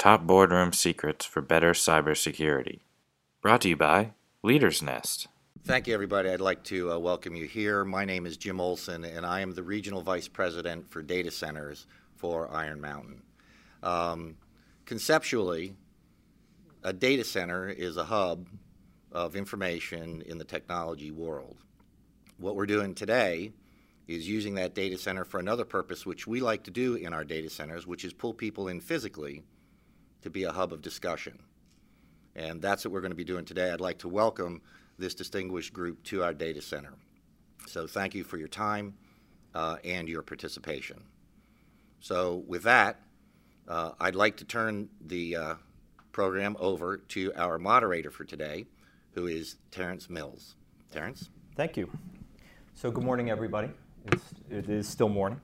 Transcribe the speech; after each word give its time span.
Top 0.00 0.26
Boardroom 0.26 0.72
Secrets 0.72 1.26
for 1.26 1.42
Better 1.42 1.72
Cybersecurity. 1.72 2.78
Brought 3.42 3.60
to 3.60 3.68
you 3.68 3.76
by 3.76 4.14
LeadersNest. 4.42 5.26
Thank 5.62 5.86
you, 5.86 5.92
everybody. 5.92 6.30
I'd 6.30 6.40
like 6.40 6.64
to 6.64 6.92
uh, 6.92 6.98
welcome 6.98 7.36
you 7.36 7.44
here. 7.44 7.84
My 7.84 8.06
name 8.06 8.24
is 8.24 8.38
Jim 8.38 8.62
Olson, 8.62 9.04
and 9.04 9.26
I 9.26 9.40
am 9.40 9.52
the 9.52 9.62
Regional 9.62 10.00
Vice 10.00 10.26
President 10.26 10.90
for 10.90 11.02
Data 11.02 11.30
Centers 11.30 11.86
for 12.16 12.50
Iron 12.50 12.80
Mountain. 12.80 13.20
Um, 13.82 14.38
conceptually, 14.86 15.74
a 16.82 16.94
data 16.94 17.22
center 17.22 17.68
is 17.68 17.98
a 17.98 18.04
hub 18.04 18.48
of 19.12 19.36
information 19.36 20.22
in 20.22 20.38
the 20.38 20.46
technology 20.46 21.10
world. 21.10 21.58
What 22.38 22.56
we're 22.56 22.64
doing 22.64 22.94
today 22.94 23.52
is 24.08 24.26
using 24.26 24.54
that 24.54 24.74
data 24.74 24.96
center 24.96 25.26
for 25.26 25.40
another 25.40 25.66
purpose, 25.66 26.06
which 26.06 26.26
we 26.26 26.40
like 26.40 26.62
to 26.62 26.70
do 26.70 26.94
in 26.94 27.12
our 27.12 27.22
data 27.22 27.50
centers, 27.50 27.86
which 27.86 28.06
is 28.06 28.14
pull 28.14 28.32
people 28.32 28.68
in 28.68 28.80
physically 28.80 29.44
to 30.22 30.30
be 30.30 30.44
a 30.44 30.52
hub 30.52 30.72
of 30.72 30.82
discussion. 30.82 31.38
And 32.36 32.62
that's 32.62 32.84
what 32.84 32.92
we're 32.92 33.00
going 33.00 33.12
to 33.12 33.16
be 33.16 33.24
doing 33.24 33.44
today. 33.44 33.70
I'd 33.70 33.80
like 33.80 33.98
to 33.98 34.08
welcome 34.08 34.62
this 34.98 35.14
distinguished 35.14 35.72
group 35.72 36.02
to 36.04 36.22
our 36.22 36.32
data 36.32 36.62
center. 36.62 36.92
So 37.66 37.86
thank 37.86 38.14
you 38.14 38.24
for 38.24 38.36
your 38.36 38.48
time 38.48 38.94
uh, 39.54 39.76
and 39.84 40.08
your 40.08 40.22
participation. 40.22 41.02
So 42.00 42.44
with 42.46 42.62
that, 42.62 43.00
uh, 43.68 43.92
I'd 44.00 44.14
like 44.14 44.36
to 44.38 44.44
turn 44.44 44.88
the 45.06 45.36
uh, 45.36 45.54
program 46.12 46.56
over 46.58 46.98
to 46.98 47.32
our 47.34 47.58
moderator 47.58 48.10
for 48.10 48.24
today, 48.24 48.66
who 49.12 49.26
is 49.26 49.56
Terrence 49.70 50.08
Mills. 50.08 50.54
Terrence? 50.92 51.30
Thank 51.56 51.76
you. 51.76 51.90
So 52.74 52.90
good 52.90 53.04
morning, 53.04 53.30
everybody. 53.30 53.70
It's, 54.06 54.24
it 54.50 54.68
is 54.68 54.88
still 54.88 55.08
morning. 55.08 55.40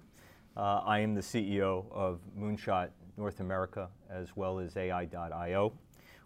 Uh, 0.56 0.80
I 0.84 1.00
am 1.00 1.14
the 1.14 1.20
CEO 1.20 1.84
of 1.92 2.20
Moonshot 2.38 2.88
North 3.16 3.40
America 3.40 3.88
as 4.10 4.36
well 4.36 4.58
as 4.58 4.76
AI.io. 4.76 5.72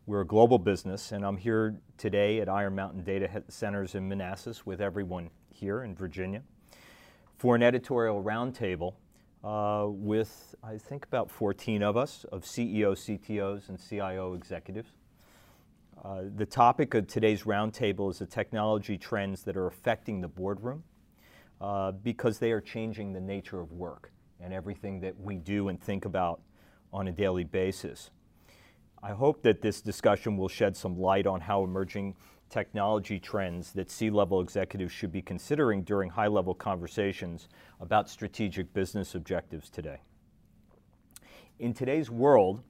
We're 0.06 0.22
a 0.22 0.26
global 0.26 0.58
business, 0.58 1.12
and 1.12 1.24
I'm 1.24 1.36
here 1.36 1.76
today 1.96 2.40
at 2.40 2.48
Iron 2.48 2.74
Mountain 2.74 3.04
Data 3.04 3.44
Centers 3.48 3.94
in 3.94 4.08
Manassas 4.08 4.66
with 4.66 4.80
everyone 4.80 5.30
here 5.52 5.84
in 5.84 5.94
Virginia 5.94 6.42
for 7.36 7.54
an 7.54 7.62
editorial 7.62 8.22
roundtable 8.22 8.94
uh, 9.44 9.86
with, 9.88 10.54
I 10.64 10.78
think, 10.78 11.04
about 11.06 11.30
14 11.30 11.82
of 11.82 11.96
us, 11.96 12.24
of 12.32 12.44
CEOs, 12.44 13.06
CTOs, 13.06 13.68
and 13.68 13.78
CIO 13.78 14.34
executives. 14.34 14.90
Uh, 16.02 16.22
the 16.34 16.46
topic 16.46 16.94
of 16.94 17.06
today's 17.06 17.44
roundtable 17.44 18.10
is 18.10 18.18
the 18.18 18.26
technology 18.26 18.98
trends 18.98 19.42
that 19.44 19.56
are 19.56 19.66
affecting 19.66 20.20
the 20.20 20.28
boardroom 20.28 20.82
uh, 21.60 21.92
because 21.92 22.38
they 22.38 22.52
are 22.52 22.60
changing 22.60 23.12
the 23.12 23.20
nature 23.20 23.60
of 23.60 23.70
work 23.72 24.10
and 24.40 24.52
everything 24.52 25.00
that 25.00 25.18
we 25.20 25.36
do 25.36 25.68
and 25.68 25.80
think 25.80 26.04
about 26.04 26.40
on 26.92 27.08
a 27.08 27.12
daily 27.12 27.44
basis. 27.44 28.10
I 29.02 29.12
hope 29.12 29.42
that 29.42 29.62
this 29.62 29.80
discussion 29.80 30.36
will 30.36 30.48
shed 30.48 30.76
some 30.76 30.98
light 30.98 31.26
on 31.26 31.40
how 31.40 31.64
emerging 31.64 32.16
technology 32.50 33.18
trends 33.18 33.72
that 33.72 33.90
C 33.90 34.10
level 34.10 34.40
executives 34.40 34.92
should 34.92 35.12
be 35.12 35.22
considering 35.22 35.82
during 35.82 36.10
high 36.10 36.26
level 36.26 36.54
conversations 36.54 37.48
about 37.80 38.10
strategic 38.10 38.74
business 38.74 39.14
objectives 39.14 39.70
today. 39.70 40.00
In 41.58 41.72
today's 41.72 42.10
world, 42.10 42.62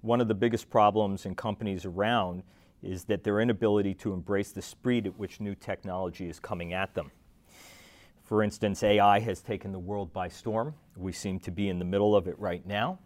one 0.00 0.20
of 0.20 0.28
the 0.28 0.34
biggest 0.34 0.70
problems 0.70 1.26
in 1.26 1.34
companies 1.34 1.84
around 1.84 2.42
is 2.82 3.04
that 3.04 3.24
their 3.24 3.40
inability 3.40 3.94
to 3.94 4.12
embrace 4.12 4.52
the 4.52 4.62
speed 4.62 5.06
at 5.06 5.18
which 5.18 5.40
new 5.40 5.54
technology 5.54 6.28
is 6.28 6.40
coming 6.40 6.72
at 6.72 6.94
them. 6.94 7.10
For 8.24 8.42
instance, 8.42 8.82
AI 8.82 9.20
has 9.20 9.40
taken 9.40 9.70
the 9.70 9.78
world 9.78 10.12
by 10.12 10.28
storm. 10.28 10.74
We 10.96 11.12
seem 11.12 11.38
to 11.40 11.50
be 11.50 11.68
in 11.68 11.78
the 11.78 11.84
middle 11.84 12.16
of 12.16 12.26
it 12.26 12.38
right 12.38 12.64
now 12.66 12.98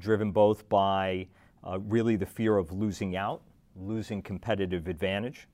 driven 0.00 0.32
both 0.32 0.68
by 0.68 1.26
uh, 1.64 1.78
really 1.80 2.16
the 2.16 2.26
fear 2.26 2.56
of 2.56 2.72
losing 2.72 3.16
out, 3.16 3.42
losing 3.76 4.22
competitive 4.22 4.88
advantage, 4.88 5.46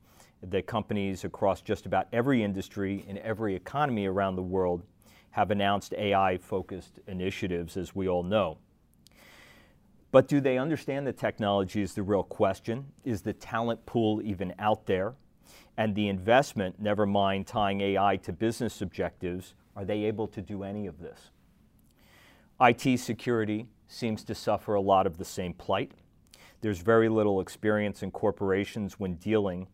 that 0.43 0.67
companies 0.67 1.25
across 1.25 1.61
just 1.61 1.87
about 1.87 2.07
every 2.13 2.43
industry 2.43 3.05
in 3.09 3.19
every 3.19 3.55
economy 3.55 4.07
around 4.07 4.37
the 4.37 4.43
world 4.43 4.83
have 5.31 5.51
announced 5.51 5.93
AI 5.95 6.39
focused 6.39 7.01
initiatives, 7.07 7.77
as 7.77 7.95
we 7.95 8.09
all 8.09 8.23
know. 8.23 8.59
But 10.11 10.29
do 10.29 10.41
they 10.41 10.57
understand 10.57 11.07
the 11.07 11.13
technology 11.13 11.83
is 11.83 11.93
the 11.93 12.03
real 12.03 12.23
question? 12.23 12.87
Is 13.05 13.21
the 13.21 13.35
talent 13.35 13.85
pool 13.85 14.23
even 14.23 14.55
out 14.59 14.87
there? 14.87 15.15
And 15.77 15.95
the 15.95 16.09
investment, 16.09 16.81
never 16.81 17.05
mind 17.05 17.47
tying 17.47 17.83
AI 17.83 18.17
to 18.19 18.33
business 18.33 18.81
objectives, 18.81 19.55
are 19.75 19.85
they 19.85 20.05
able 20.05 20.27
to 20.29 20.41
do 20.41 20.63
any 20.63 20.87
of 20.87 21.01
this? 21.01 21.31
IT 22.61 22.99
security, 22.99 23.67
seems 23.89 24.25
to 24.25 24.35
suffer 24.35 24.75
a 24.75 24.81
lot 24.81 25.07
of 25.07 25.19
the 25.19 25.25
same 25.25 25.55
plight. 25.55 25.93
There's 26.61 26.79
very 26.79 27.09
little 27.09 27.41
experience 27.41 28.03
in 28.03 28.11
corporations 28.11 28.99
when 28.99 29.15
dealing 29.17 29.69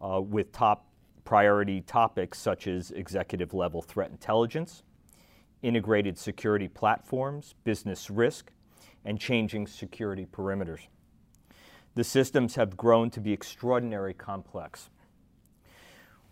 uh, 0.00 0.20
with 0.20 0.52
top 0.52 0.86
priority 1.24 1.82
topics 1.82 2.38
such 2.38 2.66
as 2.66 2.90
executive 2.92 3.52
level 3.52 3.82
threat 3.82 4.10
intelligence, 4.10 4.82
integrated 5.62 6.16
security 6.16 6.68
platforms, 6.68 7.54
business 7.64 8.08
risk, 8.08 8.50
and 9.04 9.20
changing 9.20 9.66
security 9.66 10.26
perimeters. 10.26 10.86
The 11.94 12.04
systems 12.04 12.54
have 12.54 12.76
grown 12.76 13.10
to 13.10 13.20
be 13.20 13.32
extraordinarily 13.32 14.14
complex. 14.14 14.88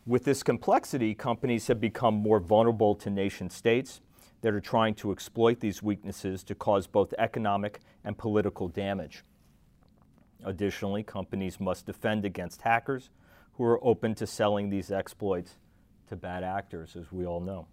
With 0.06 0.24
this 0.24 0.42
complexity, 0.42 1.14
companies 1.14 1.66
have 1.66 1.80
become 1.80 2.14
more 2.14 2.38
vulnerable 2.38 2.94
to 2.94 3.10
nation 3.10 3.50
states 3.50 4.00
that 4.46 4.54
are 4.54 4.60
trying 4.60 4.94
to 4.94 5.10
exploit 5.10 5.58
these 5.58 5.82
weaknesses 5.82 6.44
to 6.44 6.54
cause 6.54 6.86
both 6.86 7.12
economic 7.18 7.80
and 8.04 8.16
political 8.16 8.68
damage. 8.68 9.24
Additionally, 10.44 11.02
companies 11.02 11.58
must 11.58 11.84
defend 11.84 12.24
against 12.24 12.62
hackers 12.62 13.10
who 13.54 13.64
are 13.64 13.84
open 13.84 14.14
to 14.14 14.24
selling 14.24 14.70
these 14.70 14.92
exploits 14.92 15.56
to 16.06 16.14
bad 16.14 16.44
actors, 16.44 16.94
as 16.94 17.10
we 17.10 17.26
all 17.26 17.40
know. 17.40 17.66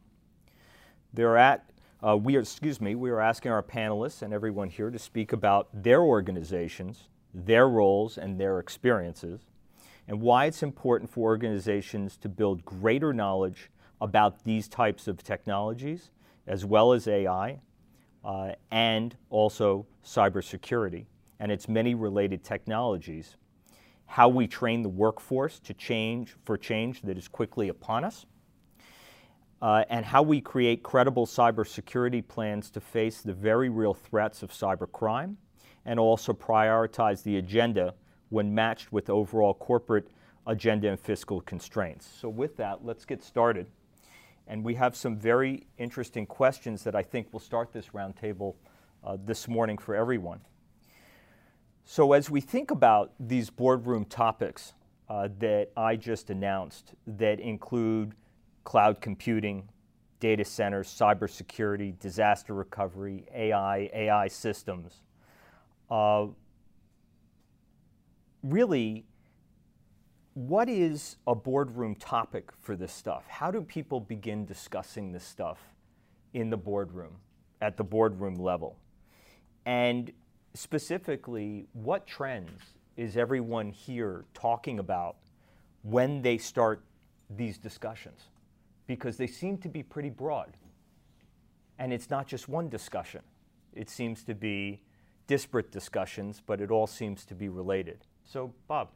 They're 1.13 1.38
at, 1.38 1.69
uh, 2.01 2.17
we 2.17 2.38
are, 2.38 2.39
excuse 2.39 2.81
me, 2.81 2.95
we 2.95 3.11
are 3.11 3.22
asking 3.22 3.51
our 3.51 3.61
panelists 3.61 4.23
and 4.23 4.34
everyone 4.34 4.72
here 4.72 4.90
to 4.90 4.97
speak 4.97 5.31
about 5.31 5.67
their 5.84 6.01
organizations, 6.01 7.03
their 7.35 7.69
roles, 7.69 8.17
and 8.17 8.40
their 8.40 8.57
experiences, 8.57 9.41
and 10.07 10.19
why 10.19 10.45
it's 10.45 10.63
important 10.63 11.11
for 11.11 11.29
organizations 11.29 12.17
to 12.17 12.28
build 12.29 12.66
greater 12.66 13.13
knowledge 13.13 13.69
about 14.01 14.44
these 14.44 14.67
types 14.67 15.07
of 15.07 15.23
technologies 15.23 16.09
as 16.47 16.65
well 16.65 16.93
as 16.93 17.07
AI, 17.07 17.59
uh, 18.23 18.51
and 18.71 19.15
also 19.29 19.85
cybersecurity 20.05 21.05
and 21.39 21.51
its 21.51 21.67
many 21.67 21.95
related 21.95 22.43
technologies, 22.43 23.35
how 24.05 24.29
we 24.29 24.47
train 24.47 24.81
the 24.81 24.89
workforce 24.89 25.59
to 25.59 25.73
change 25.73 26.35
for 26.43 26.57
change 26.57 27.01
that 27.01 27.17
is 27.17 27.27
quickly 27.27 27.69
upon 27.69 28.03
us, 28.03 28.25
uh, 29.61 29.83
and 29.89 30.05
how 30.05 30.21
we 30.21 30.39
create 30.39 30.83
credible 30.83 31.25
cybersecurity 31.25 32.25
plans 32.27 32.69
to 32.69 32.79
face 32.79 33.21
the 33.21 33.33
very 33.33 33.69
real 33.69 33.93
threats 33.93 34.43
of 34.43 34.51
cybercrime, 34.51 35.35
and 35.85 35.99
also 35.99 36.31
prioritize 36.33 37.23
the 37.23 37.37
agenda 37.37 37.93
when 38.29 38.53
matched 38.53 38.91
with 38.91 39.09
overall 39.09 39.53
corporate 39.53 40.09
agenda 40.47 40.89
and 40.89 40.99
fiscal 40.99 41.41
constraints. 41.41 42.07
So, 42.07 42.29
with 42.29 42.57
that, 42.57 42.85
let's 42.85 43.05
get 43.05 43.23
started. 43.23 43.67
And 44.47 44.63
we 44.63 44.75
have 44.75 44.95
some 44.95 45.17
very 45.17 45.67
interesting 45.77 46.25
questions 46.25 46.83
that 46.83 46.95
I 46.95 47.03
think 47.03 47.31
will 47.31 47.39
start 47.39 47.71
this 47.71 47.89
roundtable 47.89 48.55
uh, 49.03 49.17
this 49.23 49.47
morning 49.47 49.77
for 49.77 49.95
everyone. 49.95 50.41
So, 51.85 52.13
as 52.13 52.29
we 52.29 52.39
think 52.39 52.71
about 52.71 53.11
these 53.19 53.49
boardroom 53.49 54.05
topics 54.05 54.73
uh, 55.09 55.28
that 55.40 55.69
I 55.75 55.95
just 55.95 56.29
announced, 56.29 56.93
that 57.05 57.40
include 57.40 58.13
cloud 58.63 59.01
computing, 59.01 59.67
data 60.19 60.46
centers, 60.46 60.87
cybersecurity, 60.87 61.99
disaster 61.99 62.53
recovery, 62.53 63.25
AI, 63.34 63.89
AI 63.93 64.28
systems, 64.29 65.01
uh, 65.91 66.28
really 68.41 69.05
what 70.34 70.68
is 70.68 71.18
a 71.28 71.35
boardroom 71.35 71.96
topic 71.96 72.50
for 72.59 72.76
this 72.76 72.91
stuff? 72.91 73.24
How 73.28 73.52
do 73.52 73.62
people 73.62 74.00
begin 74.00 74.46
discussing 74.46 75.12
this 75.12 75.24
stuff 75.24 75.59
in 76.34 76.50
the 76.50 76.58
boardroom, 76.58 77.18
at 77.62 77.78
the 77.78 77.84
boardroom 77.84 78.35
level? 78.35 78.78
And 79.66 80.12
specifically, 80.56 81.68
what 81.74 82.08
trends 82.08 82.62
is 82.97 83.16
everyone 83.16 83.72
here 83.72 84.26
talking 84.34 84.80
about 84.80 85.18
when 85.84 86.22
they 86.22 86.38
start 86.38 86.84
these 87.30 87.58
discussions? 87.58 88.30
Because 88.88 89.18
they 89.18 89.28
seem 89.28 89.58
to 89.59 89.70
be 89.70 89.84
pretty 89.84 90.09
broad. 90.09 90.58
And 91.78 91.94
it's 91.94 92.09
not 92.09 92.28
just 92.28 92.50
one 92.50 92.70
discussion, 92.70 93.22
it 93.74 93.90
seems 93.90 94.24
to 94.24 94.35
be 94.35 94.82
disparate 95.28 95.72
discussions, 95.72 96.41
but 96.46 96.59
it 96.59 96.72
all 96.72 96.88
seems 96.88 97.24
to 97.26 97.35
be 97.35 97.50
related. 97.50 98.00
So, 98.26 98.53
Bob. 98.68 98.90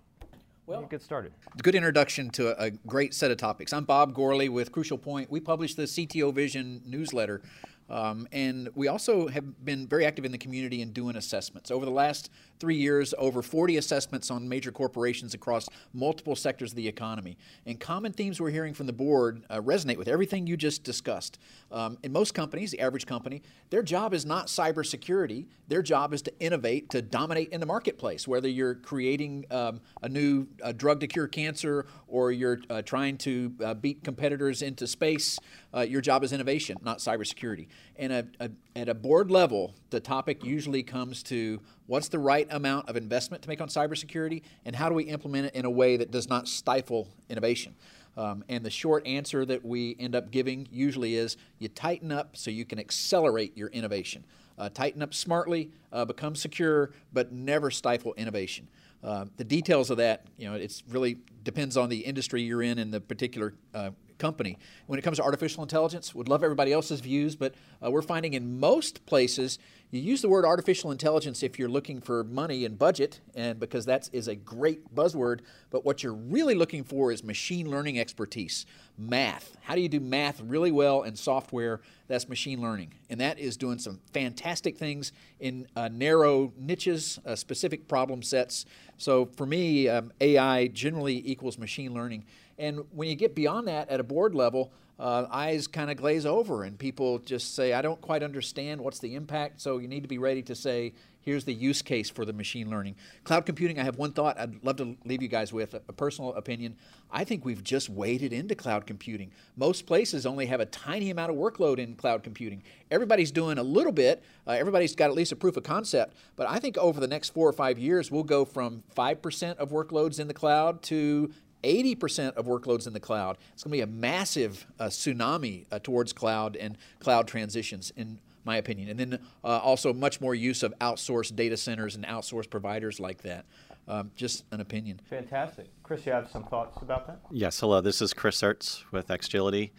Well, 0.68 0.82
get 0.82 1.02
started. 1.02 1.32
Good 1.64 1.76
introduction 1.76 2.30
to 2.32 2.62
a, 2.62 2.72
great 2.72 3.14
set 3.14 3.32
of 3.32 3.38
topics. 3.38 3.72
I'm 3.72 3.86
Bob 3.86 4.14
Gourley 4.14 4.50
with 4.50 4.74
Crucial 4.74 4.98
Point. 4.98 5.32
We 5.32 5.40
publish 5.40 5.76
the 5.76 5.84
CTO 5.84 6.34
Vision 6.34 6.82
newsletter 6.86 7.42
Um, 7.90 8.28
and 8.32 8.70
we 8.76 8.88
also 8.88 9.28
have 9.28 9.64
been 9.64 9.88
very 9.88 10.06
active 10.06 10.26
in 10.26 10.32
the 10.32 10.38
community 10.38 10.82
in 10.82 10.92
doing 10.92 11.16
assessments. 11.16 11.72
Over 11.72 11.86
the 11.86 11.92
last 11.92 12.30
three 12.60 12.76
years, 12.76 13.14
over 13.18 13.42
40 13.42 13.78
assessments 13.78 14.32
on 14.32 14.48
major 14.50 14.72
corporations 14.72 15.34
across 15.34 15.70
multiple 15.94 16.36
sectors 16.36 16.72
of 16.72 16.76
the 16.76 16.88
economy. 16.88 17.38
And 17.66 17.80
common 17.80 18.14
themes 18.14 18.42
we're 18.42 18.50
hearing 18.50 18.74
from 18.74 18.88
the 18.88 18.94
board 18.94 19.44
uh, 19.50 19.62
resonate 19.62 19.98
with 19.98 20.08
everything 20.08 20.48
you 20.48 20.58
just 20.58 20.84
discussed. 20.84 21.40
Um, 21.72 21.98
in 22.04 22.12
most 22.12 22.34
companies, 22.34 22.72
the 22.72 22.80
average 22.80 23.06
company, 23.06 23.42
their 23.70 23.84
job 23.84 24.14
is 24.14 24.26
not 24.26 24.48
cybersecurity. 24.48 25.46
Their 25.68 25.82
job 25.82 26.14
is 26.14 26.22
to 26.24 26.40
innovate, 26.40 26.90
to 26.92 27.02
dominate 27.02 27.50
in 27.50 27.60
the 27.60 27.66
marketplace, 27.66 28.28
whether 28.28 28.48
you're 28.48 28.76
creating 28.76 29.46
um, 29.52 29.82
a 30.02 30.10
new 30.10 30.48
uh, 30.64 30.72
drug 30.72 31.00
to 31.02 31.08
cure 31.08 31.28
cancer 31.28 31.86
or 32.08 32.32
you're 32.32 32.60
uh, 32.70 32.82
trying 32.82 33.18
to 33.20 33.54
uh, 33.64 33.74
beat 33.74 34.04
competitors 34.04 34.62
into 34.62 34.88
space. 34.88 35.38
Uh, 35.78 35.82
your 35.82 36.02
job 36.02 36.24
is 36.24 36.34
innovation, 36.34 36.76
not 36.82 36.98
cybersecurity. 36.98 37.68
And 37.98 38.12
a, 38.12 38.26
a, 38.40 38.50
at 38.76 38.90
a 38.90 38.96
board 38.96 39.30
level, 39.30 39.76
the 39.92 40.00
topic 40.00 40.44
usually 40.44 40.82
comes 40.82 41.22
to 41.24 41.62
what's 41.86 42.08
the 42.08 42.18
right 42.18 42.48
amount 42.50 42.90
of 42.90 42.98
investment 42.98 43.44
to 43.44 43.50
make 43.50 43.62
on 43.62 43.68
cybersecurity, 43.68 44.42
and 44.66 44.76
how 44.76 44.90
do 44.90 44.96
we 44.96 45.04
implement 45.04 45.48
it 45.48 45.56
in 45.56 45.66
a 45.66 45.70
way 45.70 45.96
that 45.98 46.10
does 46.10 46.28
not 46.28 46.48
stifle 46.48 47.08
innovation. 47.30 47.76
Um, 48.16 48.44
and 48.50 48.66
the 48.66 48.72
short 48.72 49.06
answer 49.06 49.46
that 49.46 49.64
we 49.64 49.96
end 50.00 50.16
up 50.16 50.32
giving 50.32 50.68
usually 50.72 51.16
is 51.16 51.38
you 51.60 51.68
tighten 51.68 52.12
up 52.12 52.36
so 52.36 52.50
you 52.50 52.66
can 52.66 52.80
accelerate 52.80 53.56
your 53.56 53.68
innovation. 53.70 54.26
Uh, 54.58 54.70
tighten 54.70 55.04
up 55.04 55.14
smartly, 55.14 55.70
uh, 55.94 56.04
become 56.04 56.36
secure, 56.36 56.90
but 57.14 57.32
never 57.32 57.70
stifle 57.70 58.16
innovation. 58.16 58.68
Uh, 59.04 59.26
the 59.38 59.44
details 59.44 59.92
of 59.92 59.98
that, 59.98 60.26
you 60.38 60.50
know, 60.50 60.56
it's 60.56 60.82
really 60.90 61.20
depends 61.44 61.78
on 61.78 61.90
the 61.90 62.00
industry 62.00 62.42
you're 62.42 62.64
in 62.64 62.80
and 62.80 62.92
the 62.92 63.00
particular 63.00 63.54
uh, 63.76 63.92
company. 64.18 64.58
When 64.86 65.00
it 65.00 65.02
comes 65.02 65.18
to 65.18 65.24
artificial 65.24 65.64
intelligence, 65.64 66.14
would 66.16 66.30
love 66.30 66.44
everybody 66.44 66.74
else's 66.74 67.00
views, 67.00 67.36
but 67.36 67.56
uh, 67.84 67.92
we're 67.92 68.02
finding 68.02 68.34
in 68.34 68.60
most 68.60 69.06
places 69.06 69.60
you 69.90 70.02
use 70.02 70.22
the 70.22 70.28
word 70.28 70.44
artificial 70.44 70.92
intelligence 70.92 71.44
if 71.44 71.58
you're 71.58 71.70
looking 71.70 72.02
for 72.02 72.26
money 72.26 72.66
and 72.66 72.78
budget, 72.78 73.22
and 73.36 73.58
because 73.58 73.86
that 73.86 74.10
is 74.12 74.28
a 74.28 74.36
great 74.36 74.94
buzzword. 74.94 75.40
But 75.70 75.86
what 75.86 76.04
you're 76.04 76.14
really 76.14 76.56
looking 76.56 76.84
for 76.84 77.10
is 77.14 77.24
machine 77.24 77.70
learning 77.70 77.98
expertise, 77.98 78.66
math. 78.98 79.56
How 79.62 79.76
do 79.76 79.82
you 79.82 79.88
do 79.88 80.02
math 80.02 80.42
really 80.42 80.74
well 80.74 81.04
in 81.04 81.16
software? 81.16 81.80
That's 82.10 82.28
machine 82.28 82.62
learning, 82.62 82.96
and 83.10 83.22
that 83.22 83.40
is 83.40 83.56
doing 83.56 83.80
some 83.80 84.02
fantastic 84.12 84.78
things 84.78 85.14
in 85.40 85.68
uh, 85.78 85.88
narrow 85.88 86.52
niches, 86.58 87.18
uh, 87.26 87.36
specific 87.38 87.88
problem 87.88 88.22
sets. 88.22 88.66
So 88.98 89.30
for 89.38 89.46
me, 89.46 89.88
um, 89.88 90.12
AI 90.20 90.68
generally 90.68 91.24
equals 91.26 91.58
machine 91.58 91.94
learning. 91.94 92.26
And 92.58 92.84
when 92.92 93.08
you 93.10 93.16
get 93.16 93.36
beyond 93.36 93.68
that 93.68 93.90
at 93.90 94.00
a 94.00 94.04
board 94.04 94.34
level, 94.34 94.72
uh, 95.00 95.26
eyes 95.32 95.68
kind 95.68 95.92
of 95.92 95.98
glaze 95.98 96.26
over 96.26 96.64
and 96.64 96.78
people 96.78 97.20
just 97.20 97.56
say, 97.56 97.74
I 97.74 97.82
don't 97.82 98.02
quite 98.02 98.24
understand 98.24 98.82
what's 98.82 99.00
the 99.00 99.16
impact. 99.16 99.62
So 99.62 99.78
you 99.78 99.88
need 99.88 100.02
to 100.02 100.10
be 100.10 100.18
ready 100.18 100.42
to 100.44 100.56
say, 100.56 100.94
here's 101.22 101.44
the 101.44 101.54
use 101.54 101.82
case 101.82 102.10
for 102.10 102.24
the 102.24 102.32
machine 102.32 102.70
learning. 102.70 102.96
Cloud 103.26 103.46
computing, 103.46 103.78
I 103.80 103.84
have 103.84 103.98
one 103.98 104.14
thought 104.14 104.40
I'd 104.40 104.64
love 104.64 104.78
to 104.78 104.96
leave 105.04 105.22
you 105.22 105.28
guys 105.28 105.52
with 105.52 105.74
a 105.74 105.94
personal 105.94 106.34
opinion. 106.36 106.78
I 107.12 107.26
think 107.26 107.44
we've 107.44 107.64
just 107.64 107.90
waded 107.90 108.32
into 108.32 108.56
cloud 108.56 108.88
computing. 108.88 109.32
Most 109.58 109.86
places 109.86 110.26
only 110.26 110.46
have 110.46 110.62
a 110.62 110.66
tiny 110.66 111.10
amount 111.10 111.32
of 111.32 111.36
workload 111.38 111.80
in 111.80 111.96
cloud 111.96 112.24
computing. 112.24 112.64
Everybody's 112.90 113.30
doing 113.30 113.58
a 113.58 113.64
little 113.64 113.92
bit, 113.92 114.24
uh, 114.48 114.52
everybody's 114.52 114.96
got 114.96 115.10
at 115.10 115.16
least 115.16 115.34
a 115.34 115.36
proof 115.36 115.58
of 115.58 115.64
concept, 115.64 116.16
but 116.38 116.50
I 116.50 116.60
think 116.60 116.78
over 116.78 117.00
the 117.02 117.08
next 117.08 117.34
four 117.34 117.48
or 117.48 117.54
five 117.54 117.78
years, 117.78 118.10
we'll 118.10 118.24
go 118.24 118.46
from 118.46 118.84
5% 118.96 119.58
of 119.58 119.70
workloads 119.70 120.22
in 120.22 120.28
the 120.28 120.34
cloud 120.34 120.82
to 120.84 121.30
80% 121.64 122.36
of 122.36 122.46
workloads 122.46 122.88
in 122.88 122.94
the 122.94 123.00
cloud. 123.00 123.38
It's 123.54 123.64
going 123.64 123.72
to 123.72 123.78
be 123.78 123.82
a 123.82 123.88
massive 123.88 124.66
uh, 124.80 124.86
tsunami 124.86 125.66
uh, 125.72 125.80
towards 125.80 126.14
cloud 126.14 126.56
and 126.56 126.78
cloud 127.00 127.28
transitions, 127.28 127.92
in 127.96 128.20
my 128.46 128.58
opinion. 128.58 128.90
And 128.90 129.00
then 129.00 129.20
uh, 129.44 129.48
also 129.60 129.94
much 129.94 130.22
more 130.22 130.36
use 130.36 130.64
of 130.64 130.74
outsourced 130.80 131.36
data 131.36 131.58
centers 131.58 131.96
and 131.96 132.06
outsourced 132.06 132.50
providers 132.50 133.00
like 133.00 133.22
that. 133.24 133.46
Um, 133.90 134.12
just 134.16 134.44
an 134.52 134.60
opinion. 134.60 135.00
Fantastic. 135.10 135.68
Chris, 135.82 136.06
you 136.06 136.12
have 136.12 136.30
some 136.30 136.44
thoughts 136.44 136.82
about 136.82 137.08
that? 137.08 137.20
Yes. 137.32 137.60
Hello. 137.60 137.80
This 137.80 138.02
is 138.02 138.14
Chris 138.14 138.42
Ertz 138.42 138.84
with 138.92 139.08
Xgility. 139.08 139.72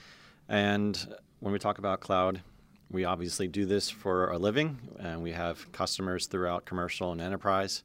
And 0.49 1.15
when 1.41 1.53
we 1.53 1.59
talk 1.59 1.79
about 1.79 2.01
cloud, 2.01 2.41
we 2.91 3.05
obviously 3.05 3.49
do 3.49 3.67
this 3.67 3.91
for 3.91 4.31
a 4.31 4.39
living, 4.39 4.79
and 4.99 5.23
we 5.23 5.33
have 5.33 5.71
customers 5.73 6.27
throughout 6.27 6.65
commercial 6.65 7.13
and 7.13 7.21
enterprise. 7.21 7.83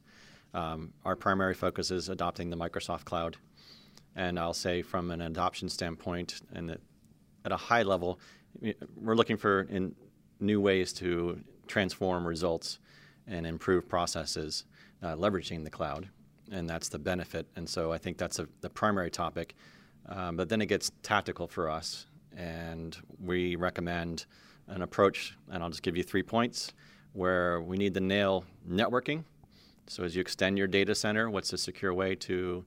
Um, 0.54 0.94
our 1.04 1.14
primary 1.14 1.52
focus 1.52 1.90
is 1.90 2.08
adopting 2.08 2.48
the 2.48 2.56
Microsoft 2.56 3.04
Cloud. 3.04 3.36
And 4.16 4.38
I'll 4.38 4.54
say 4.54 4.82
from 4.82 5.10
an 5.10 5.20
adoption 5.22 5.68
standpoint, 5.68 6.40
and 6.52 6.78
at 7.44 7.52
a 7.52 7.56
high 7.56 7.82
level, 7.82 8.20
we're 8.96 9.16
looking 9.16 9.36
for 9.36 9.62
in 9.62 9.94
new 10.40 10.60
ways 10.60 10.92
to 10.94 11.40
transform 11.66 12.26
results 12.26 12.78
and 13.26 13.46
improve 13.46 13.88
processes, 13.88 14.64
uh, 15.02 15.16
leveraging 15.16 15.64
the 15.64 15.70
cloud, 15.70 16.08
and 16.52 16.68
that's 16.68 16.88
the 16.88 16.98
benefit. 16.98 17.46
And 17.56 17.68
so 17.68 17.92
I 17.92 17.98
think 17.98 18.18
that's 18.18 18.38
a, 18.38 18.46
the 18.60 18.70
primary 18.70 19.10
topic. 19.10 19.56
Um, 20.06 20.36
but 20.36 20.48
then 20.48 20.60
it 20.60 20.66
gets 20.66 20.92
tactical 21.02 21.48
for 21.48 21.70
us, 21.70 22.06
and 22.36 22.96
we 23.18 23.56
recommend 23.56 24.26
an 24.68 24.82
approach, 24.82 25.36
and 25.50 25.62
I'll 25.62 25.70
just 25.70 25.82
give 25.82 25.96
you 25.96 26.02
three 26.02 26.22
points, 26.22 26.72
where 27.14 27.60
we 27.60 27.76
need 27.76 27.94
to 27.94 28.00
nail 28.00 28.44
networking. 28.68 29.24
So 29.86 30.04
as 30.04 30.14
you 30.14 30.20
extend 30.20 30.58
your 30.58 30.66
data 30.66 30.94
center, 30.94 31.30
what's 31.30 31.52
a 31.52 31.58
secure 31.58 31.94
way 31.94 32.14
to 32.16 32.64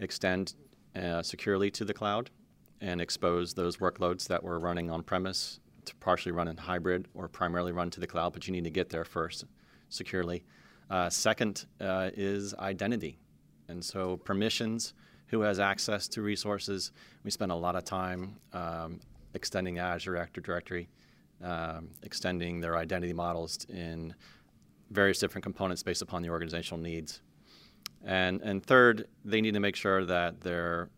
extend 0.00 0.54
uh, 0.96 1.22
securely 1.22 1.70
to 1.72 1.84
the 1.84 1.94
cloud 1.94 2.30
and 2.80 3.00
expose 3.00 3.54
those 3.54 3.78
workloads 3.78 4.26
that 4.28 4.42
were 4.42 4.58
running 4.58 4.90
on 4.90 5.02
premise 5.02 5.60
to 5.84 5.94
partially 5.96 6.32
run 6.32 6.48
in 6.48 6.56
hybrid 6.56 7.08
or 7.14 7.28
primarily 7.28 7.72
run 7.72 7.90
to 7.90 8.00
the 8.00 8.06
cloud, 8.06 8.32
but 8.32 8.46
you 8.46 8.52
need 8.52 8.64
to 8.64 8.70
get 8.70 8.88
there 8.88 9.04
first 9.04 9.44
securely. 9.88 10.44
Uh, 10.90 11.08
second 11.08 11.66
uh, 11.80 12.10
is 12.14 12.54
identity. 12.54 13.18
And 13.68 13.84
so 13.84 14.16
permissions, 14.18 14.94
who 15.28 15.42
has 15.42 15.60
access 15.60 16.08
to 16.08 16.22
resources. 16.22 16.90
We 17.22 17.30
spend 17.30 17.52
a 17.52 17.54
lot 17.54 17.76
of 17.76 17.84
time 17.84 18.36
um, 18.52 19.00
extending 19.34 19.78
Azure 19.78 20.16
Active 20.16 20.42
Directory, 20.42 20.88
um, 21.42 21.90
extending 22.02 22.60
their 22.60 22.76
identity 22.76 23.12
models 23.12 23.66
in 23.68 24.14
various 24.90 25.18
different 25.18 25.42
components 25.42 25.82
based 25.82 26.02
upon 26.02 26.22
the 26.22 26.30
organizational 26.30 26.82
needs. 26.82 27.20
And, 28.04 28.40
and 28.42 28.64
third, 28.64 29.08
they 29.24 29.40
need 29.40 29.54
to 29.54 29.60
make 29.60 29.76
sure 29.76 30.04
that 30.04 30.40
their 30.40 30.88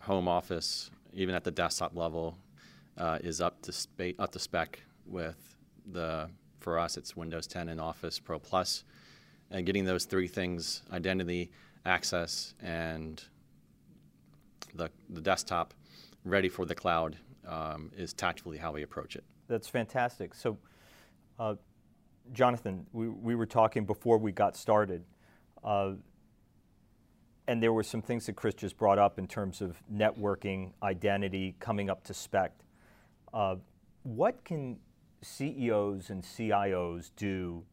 home 0.00 0.28
office, 0.28 0.90
even 1.12 1.34
at 1.34 1.44
the 1.44 1.50
desktop 1.50 1.96
level, 1.96 2.38
uh, 2.98 3.18
is 3.22 3.40
up 3.40 3.60
to, 3.62 3.72
spe- 3.72 4.18
up 4.18 4.32
to 4.32 4.38
spec 4.38 4.80
with 5.06 5.56
the, 5.92 6.28
for 6.60 6.78
us, 6.78 6.96
it's 6.96 7.16
Windows 7.16 7.46
10 7.46 7.68
and 7.68 7.80
Office 7.80 8.18
Pro 8.18 8.38
Plus. 8.38 8.84
And 9.50 9.66
getting 9.66 9.84
those 9.84 10.04
three 10.04 10.28
things 10.28 10.82
identity, 10.92 11.50
access, 11.84 12.54
and 12.62 13.22
the, 14.74 14.90
the 15.10 15.20
desktop 15.20 15.74
ready 16.24 16.48
for 16.48 16.64
the 16.64 16.74
cloud 16.74 17.16
um, 17.46 17.90
is 17.96 18.12
tactically 18.12 18.56
how 18.56 18.72
we 18.72 18.82
approach 18.82 19.16
it. 19.16 19.24
That's 19.48 19.68
fantastic. 19.68 20.34
So, 20.34 20.56
uh, 21.38 21.54
Jonathan, 22.32 22.86
we, 22.92 23.08
we 23.08 23.34
were 23.34 23.46
talking 23.46 23.84
before 23.84 24.16
we 24.16 24.32
got 24.32 24.56
started. 24.56 25.04
Uh, 25.62 25.92
and 27.46 27.62
there 27.62 27.72
were 27.72 27.82
some 27.82 28.00
things 28.00 28.26
that 28.26 28.36
Chris 28.36 28.54
just 28.54 28.76
brought 28.76 28.98
up 28.98 29.18
in 29.18 29.26
terms 29.26 29.60
of 29.60 29.82
networking, 29.92 30.72
identity, 30.82 31.54
coming 31.60 31.90
up 31.90 32.02
to 32.04 32.14
spec. 32.14 32.52
Uh, 33.32 33.56
what 34.02 34.44
can 34.44 34.78
CEOs 35.22 36.10
and 36.10 36.22
CIOs 36.22 37.10
do 37.16 37.64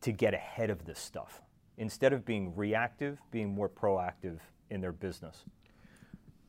to 0.00 0.12
get 0.12 0.32
ahead 0.32 0.70
of 0.70 0.84
this 0.84 0.98
stuff 0.98 1.42
instead 1.76 2.12
of 2.12 2.24
being 2.24 2.54
reactive, 2.56 3.18
being 3.30 3.52
more 3.52 3.68
proactive 3.68 4.38
in 4.70 4.80
their 4.80 4.92
business? 4.92 5.44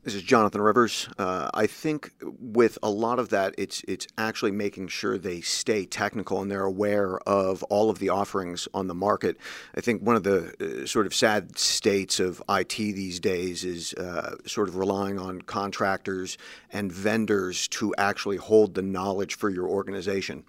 This 0.04 0.16
is 0.16 0.24
Jonathan 0.24 0.60
Rivers. 0.60 1.08
Uh, 1.16 1.48
I 1.54 1.68
think 1.68 2.10
with 2.40 2.76
a 2.82 2.90
lot 2.90 3.20
of 3.20 3.28
that, 3.28 3.54
it's 3.56 3.84
it's 3.86 4.08
actually 4.18 4.50
making 4.50 4.88
sure 4.88 5.16
they 5.16 5.40
stay 5.42 5.86
technical 5.86 6.42
and 6.42 6.50
they're 6.50 6.64
aware 6.64 7.20
of 7.20 7.62
all 7.64 7.88
of 7.88 8.00
the 8.00 8.08
offerings 8.08 8.66
on 8.74 8.88
the 8.88 8.96
market. 8.96 9.36
I 9.76 9.80
think 9.80 10.02
one 10.02 10.16
of 10.16 10.24
the 10.24 10.82
uh, 10.82 10.86
sort 10.88 11.06
of 11.06 11.14
sad 11.14 11.56
states 11.56 12.18
of 12.18 12.42
IT 12.48 12.74
these 12.74 13.20
days 13.20 13.62
is 13.62 13.94
uh, 13.94 14.38
sort 14.44 14.68
of 14.68 14.74
relying 14.74 15.20
on 15.20 15.40
contractors 15.42 16.36
and 16.72 16.90
vendors 16.90 17.68
to 17.68 17.94
actually 17.96 18.38
hold 18.38 18.74
the 18.74 18.82
knowledge 18.82 19.36
for 19.36 19.50
your 19.50 19.68
organization. 19.68 20.42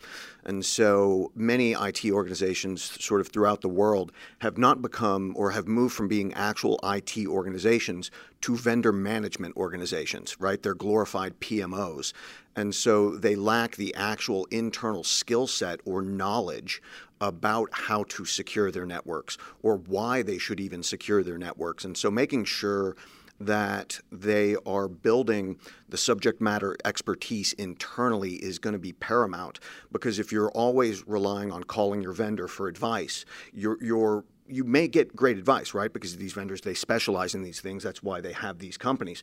And 0.46 0.66
so 0.66 1.32
many 1.36 1.74
IT 1.74 2.04
organizations, 2.06 2.82
sort 3.02 3.22
of 3.22 3.28
throughout 3.28 3.62
the 3.62 3.70
world, 3.70 4.12
have 4.40 4.58
not 4.58 4.82
become 4.82 5.34
or 5.38 5.52
have 5.52 5.68
moved 5.68 5.96
from 5.96 6.08
being 6.08 6.34
actual 6.34 6.80
IT 6.84 7.16
organizations 7.28 8.12
to 8.44 8.58
vendor 8.58 8.92
management 8.92 9.56
organizations, 9.56 10.36
right? 10.38 10.62
They're 10.62 10.76
glorified 10.76 11.40
PMOs. 11.40 12.12
And 12.58 12.76
so 12.76 13.16
they 13.16 13.38
lack 13.38 13.78
the 13.78 13.96
actual 13.96 14.46
internal 14.52 15.06
skill 15.06 15.48
set 15.48 15.80
or 15.86 16.02
knowledge 16.02 16.82
about 17.22 17.70
how 17.72 18.04
to 18.10 18.26
secure 18.26 18.70
their 18.70 18.86
networks 18.86 19.38
or 19.62 19.78
why 19.78 20.24
they 20.24 20.38
should 20.38 20.60
even 20.60 20.84
secure 20.84 21.24
their 21.24 21.38
networks. 21.38 21.86
And 21.86 21.98
so 21.98 22.12
making 22.12 22.44
sure 22.44 22.98
that 23.40 24.00
they 24.12 24.58
are 24.66 24.90
building 24.90 25.58
the 25.88 25.98
subject 25.98 26.42
matter 26.42 26.76
expertise 26.84 27.54
internally 27.54 28.34
is 28.34 28.60
going 28.60 28.74
to 28.74 28.80
be 28.80 28.92
paramount 28.92 29.62
because 29.92 30.20
if 30.20 30.34
you're 30.34 30.52
always 30.52 31.08
relying 31.08 31.50
on 31.50 31.64
calling 31.64 32.02
your 32.02 32.12
vendor 32.12 32.50
for 32.50 32.68
advice, 32.68 33.24
you're, 33.54 33.78
you're 33.82 34.26
you 34.48 34.64
may 34.64 34.88
get 34.88 35.16
great 35.16 35.38
advice, 35.38 35.74
right? 35.74 35.92
Because 35.92 36.18
these 36.18 36.34
vendors 36.34 36.62
they 36.62 36.74
specialize 36.74 37.36
in 37.36 37.44
these 37.44 37.62
things. 37.62 37.84
That's 37.84 38.04
why 38.04 38.22
they 38.22 38.34
have 38.34 38.60
these 38.60 38.78
companies. 38.78 39.22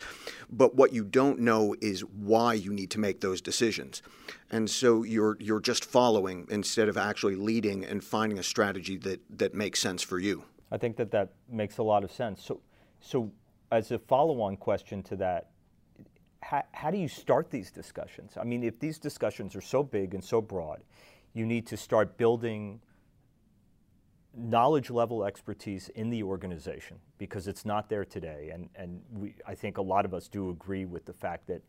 But 0.51 0.75
what 0.75 0.93
you 0.93 1.05
don't 1.05 1.41
know 1.41 1.75
is 1.81 2.01
why 2.01 2.55
you 2.55 2.73
need 2.73 2.91
to 2.93 3.01
make 3.01 3.21
those 3.21 3.41
decisions. 3.41 4.03
And 4.51 4.69
so 4.71 5.03
you're 5.03 5.37
you're 5.41 5.61
just 5.61 5.85
following 5.85 6.47
instead 6.51 6.89
of 6.89 6.97
actually 6.97 7.37
leading 7.37 7.85
and 7.85 8.03
finding 8.03 8.39
a 8.39 8.43
strategy 8.43 8.97
that 8.99 9.21
that 9.39 9.55
makes 9.55 9.81
sense 9.81 10.03
for 10.03 10.19
you. 10.19 10.45
I 10.73 10.79
think 10.79 10.97
that 10.97 11.11
that 11.11 11.33
makes 11.49 11.79
a 11.79 11.83
lot 11.83 12.05
of 12.05 12.11
sense. 12.11 12.43
So 12.45 12.61
so 13.01 13.31
as 13.73 13.91
a 13.93 13.99
follow-on 13.99 14.57
question 14.57 15.03
to 15.05 15.17
that, 15.17 15.51
how, 16.43 16.63
how 16.73 16.91
do 16.91 16.99
you 16.99 17.09
start 17.09 17.51
these 17.51 17.71
discussions? 17.71 18.33
I 18.37 18.45
mean, 18.45 18.65
if 18.65 18.79
these 18.81 18.99
discussions 18.99 19.55
are 19.55 19.61
so 19.61 19.83
big 19.83 20.15
and 20.15 20.25
so 20.25 20.41
broad, 20.41 20.83
you 21.35 21.47
need 21.47 21.67
to 21.69 21.77
start 21.77 22.17
building 22.17 22.81
knowledge 24.37 24.91
level 24.91 25.25
expertise 25.25 25.89
in 25.91 26.11
the 26.11 26.23
organization 26.23 26.99
because 27.19 27.49
it's 27.49 27.65
not 27.65 27.89
there 27.89 28.05
today. 28.05 28.51
And, 28.53 28.69
and 28.77 29.01
we, 29.13 29.35
I 29.47 29.55
think 29.55 29.79
a 29.79 29.83
lot 29.83 30.05
of 30.05 30.15
us 30.15 30.29
do 30.29 30.51
agree 30.51 30.85
with 30.85 31.05
the 31.05 31.13
fact 31.13 31.47
that 31.49 31.63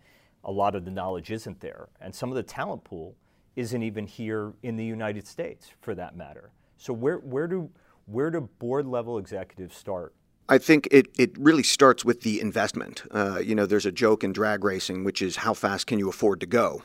a 0.43 0.51
lot 0.51 0.75
of 0.75 0.85
the 0.85 0.91
knowledge 0.91 1.31
isn't 1.31 1.59
there. 1.59 1.89
And 1.99 2.13
some 2.13 2.29
of 2.29 2.35
the 2.35 2.43
talent 2.43 2.83
pool 2.83 3.15
isn't 3.55 3.83
even 3.83 4.05
here 4.05 4.53
in 4.63 4.75
the 4.75 4.85
United 4.85 5.27
States 5.27 5.71
for 5.81 5.95
that 5.95 6.15
matter. 6.15 6.51
So 6.77 6.93
where, 6.93 7.17
where, 7.17 7.47
do, 7.47 7.69
where 8.05 8.31
do 8.31 8.41
board 8.59 8.85
level 8.85 9.17
executives 9.17 9.75
start 9.75 10.13
I 10.51 10.57
think 10.57 10.89
it, 10.91 11.07
it 11.17 11.37
really 11.37 11.63
starts 11.63 12.03
with 12.03 12.21
the 12.21 12.41
investment. 12.41 13.03
Uh, 13.09 13.39
you 13.39 13.55
know, 13.55 13.65
there's 13.65 13.85
a 13.85 13.91
joke 13.91 14.21
in 14.21 14.33
drag 14.33 14.65
racing, 14.65 15.05
which 15.05 15.21
is 15.21 15.37
how 15.37 15.53
fast 15.53 15.87
can 15.87 15.97
you 15.97 16.09
afford 16.09 16.41
to 16.41 16.45
go? 16.45 16.83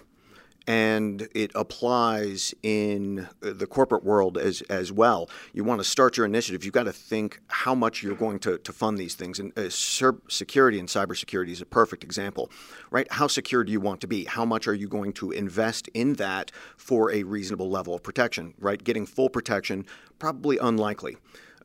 And 0.66 1.28
it 1.34 1.52
applies 1.54 2.54
in 2.62 3.28
the 3.40 3.66
corporate 3.66 4.04
world 4.04 4.36
as, 4.36 4.62
as 4.62 4.90
well. 4.90 5.30
You 5.52 5.62
want 5.62 5.80
to 5.80 5.84
start 5.84 6.16
your 6.16 6.26
initiative, 6.26 6.64
you've 6.64 6.74
got 6.74 6.84
to 6.84 6.92
think 6.92 7.40
how 7.48 7.74
much 7.74 8.02
you're 8.02 8.16
going 8.16 8.40
to, 8.40 8.58
to 8.58 8.72
fund 8.72 8.98
these 8.98 9.14
things. 9.14 9.38
And 9.38 9.56
uh, 9.56 9.70
security 9.70 10.78
and 10.78 10.88
cybersecurity 10.88 11.50
is 11.50 11.60
a 11.60 11.66
perfect 11.66 12.02
example, 12.02 12.50
right? 12.90 13.06
How 13.12 13.28
secure 13.28 13.62
do 13.62 13.70
you 13.70 13.80
want 13.80 14.00
to 14.00 14.06
be? 14.06 14.24
How 14.24 14.44
much 14.44 14.66
are 14.66 14.74
you 14.74 14.88
going 14.88 15.12
to 15.14 15.30
invest 15.30 15.88
in 15.94 16.14
that 16.14 16.50
for 16.76 17.12
a 17.12 17.22
reasonable 17.22 17.70
level 17.70 17.94
of 17.94 18.02
protection, 18.02 18.54
right? 18.58 18.82
Getting 18.82 19.06
full 19.06 19.28
protection, 19.28 19.86
probably 20.18 20.58
unlikely. 20.58 21.16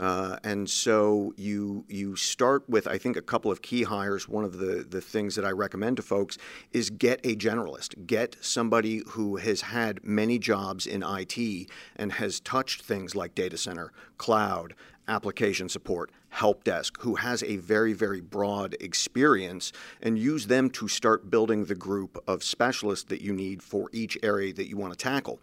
Uh, 0.02 0.36
and 0.44 0.68
so 0.68 1.32
you 1.38 1.86
you 1.88 2.16
start 2.16 2.68
with 2.68 2.88
I 2.88 2.98
think 2.98 3.18
a 3.18 3.22
couple 3.22 3.52
of 3.52 3.62
key 3.62 3.84
hires. 3.84 4.28
One 4.28 4.44
of 4.44 4.58
the 4.58 4.84
the 4.90 5.00
things 5.00 5.36
that 5.36 5.46
I 5.46 5.52
recommend 5.52 5.98
to 5.98 6.04
folks 6.04 6.40
is 6.72 6.90
get 6.90 7.24
a 7.24 7.36
generalist, 7.36 8.08
get 8.08 8.36
somebody 8.42 9.04
who 9.10 9.36
has 9.36 9.62
had 9.62 10.04
many 10.04 10.40
jobs 10.40 10.88
in 10.88 11.04
IT 11.04 11.70
and 11.96 12.14
has 12.14 12.40
touched 12.40 12.82
things 12.82 13.16
like 13.16 13.36
data 13.36 13.58
center, 13.58 13.94
cloud, 14.18 14.74
application 15.08 15.70
support, 15.70 16.10
help 16.30 16.64
desk, 16.64 17.00
who 17.02 17.16
has 17.16 17.44
a 17.44 17.58
very, 17.58 17.94
very 17.94 18.22
broad 18.22 18.76
experience, 18.80 19.72
and 20.02 20.18
use 20.18 20.48
them 20.48 20.72
to 20.72 20.88
start 20.88 21.30
building 21.30 21.66
the 21.66 21.76
group 21.76 22.24
of 22.28 22.44
specialists 22.44 23.06
that 23.10 23.22
you 23.22 23.34
need 23.34 23.62
for 23.62 23.88
each 23.94 24.18
area 24.24 24.52
that 24.52 24.68
you 24.68 24.78
want 24.78 24.94
to 24.94 24.98
tackle. 24.98 25.40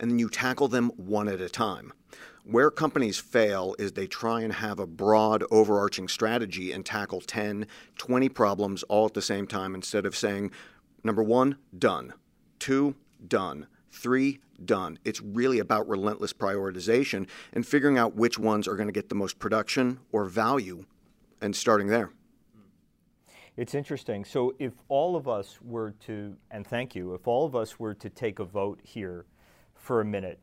And 0.00 0.10
then 0.10 0.18
you 0.18 0.28
tackle 0.28 0.66
them 0.66 0.88
one 0.96 1.28
at 1.28 1.40
a 1.40 1.48
time. 1.48 1.92
Where 2.44 2.70
companies 2.70 3.18
fail 3.18 3.74
is 3.78 3.92
they 3.92 4.06
try 4.06 4.40
and 4.40 4.52
have 4.54 4.78
a 4.78 4.86
broad, 4.86 5.44
overarching 5.50 6.08
strategy 6.08 6.72
and 6.72 6.84
tackle 6.84 7.20
10, 7.20 7.66
20 7.98 8.28
problems 8.30 8.82
all 8.84 9.06
at 9.06 9.14
the 9.14 9.22
same 9.22 9.46
time 9.46 9.74
instead 9.74 10.06
of 10.06 10.16
saying, 10.16 10.50
number 11.04 11.22
one, 11.22 11.58
done, 11.78 12.14
two, 12.58 12.94
done, 13.26 13.66
three, 13.90 14.40
done. 14.64 14.98
It's 15.04 15.20
really 15.20 15.58
about 15.58 15.88
relentless 15.88 16.32
prioritization 16.32 17.28
and 17.52 17.66
figuring 17.66 17.98
out 17.98 18.16
which 18.16 18.38
ones 18.38 18.66
are 18.66 18.76
going 18.76 18.88
to 18.88 18.92
get 18.92 19.10
the 19.10 19.14
most 19.14 19.38
production 19.38 20.00
or 20.10 20.24
value 20.24 20.86
and 21.42 21.54
starting 21.54 21.88
there. 21.88 22.10
It's 23.56 23.74
interesting. 23.74 24.24
So, 24.24 24.54
if 24.58 24.72
all 24.88 25.16
of 25.16 25.28
us 25.28 25.58
were 25.60 25.90
to, 26.06 26.36
and 26.50 26.66
thank 26.66 26.94
you, 26.94 27.14
if 27.14 27.26
all 27.28 27.44
of 27.44 27.54
us 27.54 27.78
were 27.78 27.94
to 27.94 28.08
take 28.08 28.38
a 28.38 28.44
vote 28.44 28.80
here 28.82 29.26
for 29.74 30.00
a 30.00 30.04
minute 30.04 30.38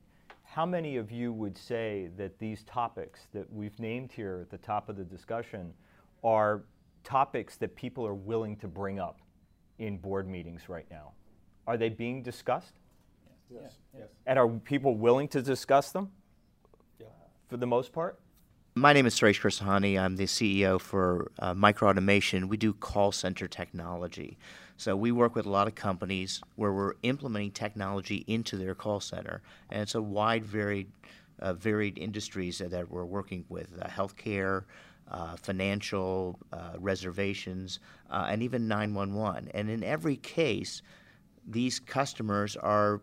how 0.58 0.66
many 0.66 0.98
of 0.98 1.12
you 1.12 1.32
would 1.32 1.56
say 1.56 2.10
that 2.18 2.40
these 2.40 2.64
topics 2.64 3.28
that 3.32 3.46
we've 3.54 3.80
named 3.80 4.12
here 4.12 4.40
at 4.42 4.50
the 4.50 4.58
top 4.58 4.90
of 4.90 4.98
the 4.98 5.04
discussion 5.04 5.72
are 6.24 6.64
topics 7.04 7.58
that 7.58 7.76
people 7.76 8.04
are 8.08 8.16
willing 8.16 8.56
to 8.56 8.68
bring 8.68 8.98
up 8.98 9.20
in 9.78 9.98
board 9.98 10.28
meetings 10.28 10.68
right 10.68 10.88
now? 10.90 11.12
Are 11.68 11.78
they 11.78 11.90
being 11.90 12.24
discussed? 12.24 12.74
Yes. 13.52 13.62
yes. 13.62 13.74
yes. 14.00 14.08
And 14.26 14.40
are 14.40 14.48
people 14.48 14.96
willing 14.96 15.28
to 15.28 15.44
discuss 15.44 15.92
them? 15.92 16.10
Yeah. 17.00 17.06
For 17.50 17.58
the 17.58 17.68
most 17.68 17.94
part? 17.94 18.20
My 18.74 18.94
name 18.94 19.06
is 19.06 19.14
Suresh 19.14 19.40
Krisahani. 19.40 20.00
I'm 20.00 20.16
the 20.16 20.26
CEO 20.26 20.82
for 20.82 21.32
uh, 21.38 21.54
Microautomation. 21.54 22.48
We 22.48 22.58
do 22.58 22.74
call 22.74 23.12
center 23.12 23.48
technology. 23.48 24.40
So 24.78 24.96
we 24.96 25.12
work 25.12 25.36
with 25.36 25.48
a 25.48 25.50
lot 25.50 25.68
of 25.68 25.74
companies 25.74 26.42
where 26.56 26.72
we're 26.72 26.94
implementing 27.02 27.52
technology 27.52 28.24
into 28.28 28.58
their 28.58 28.76
call 28.76 29.00
center, 29.00 29.42
and 29.72 29.82
it's 29.82 29.96
a 29.96 30.02
wide, 30.02 30.46
varied, 30.46 30.88
uh, 31.40 31.54
varied 31.54 31.98
industries 31.98 32.60
that, 32.60 32.90
we're 32.90 33.06
working 33.06 33.44
with: 33.50 33.74
uh, 33.82 33.88
healthcare, 33.88 34.66
uh, 35.10 35.36
financial, 35.36 36.38
uh, 36.54 36.74
reservations, 36.78 37.80
uh, 38.12 38.28
and 38.30 38.44
even 38.44 38.68
911. 38.68 39.50
And 39.56 39.70
in 39.70 39.84
every 39.84 40.18
case, 40.18 40.84
these 41.48 41.80
customers 41.80 42.56
are 42.56 43.02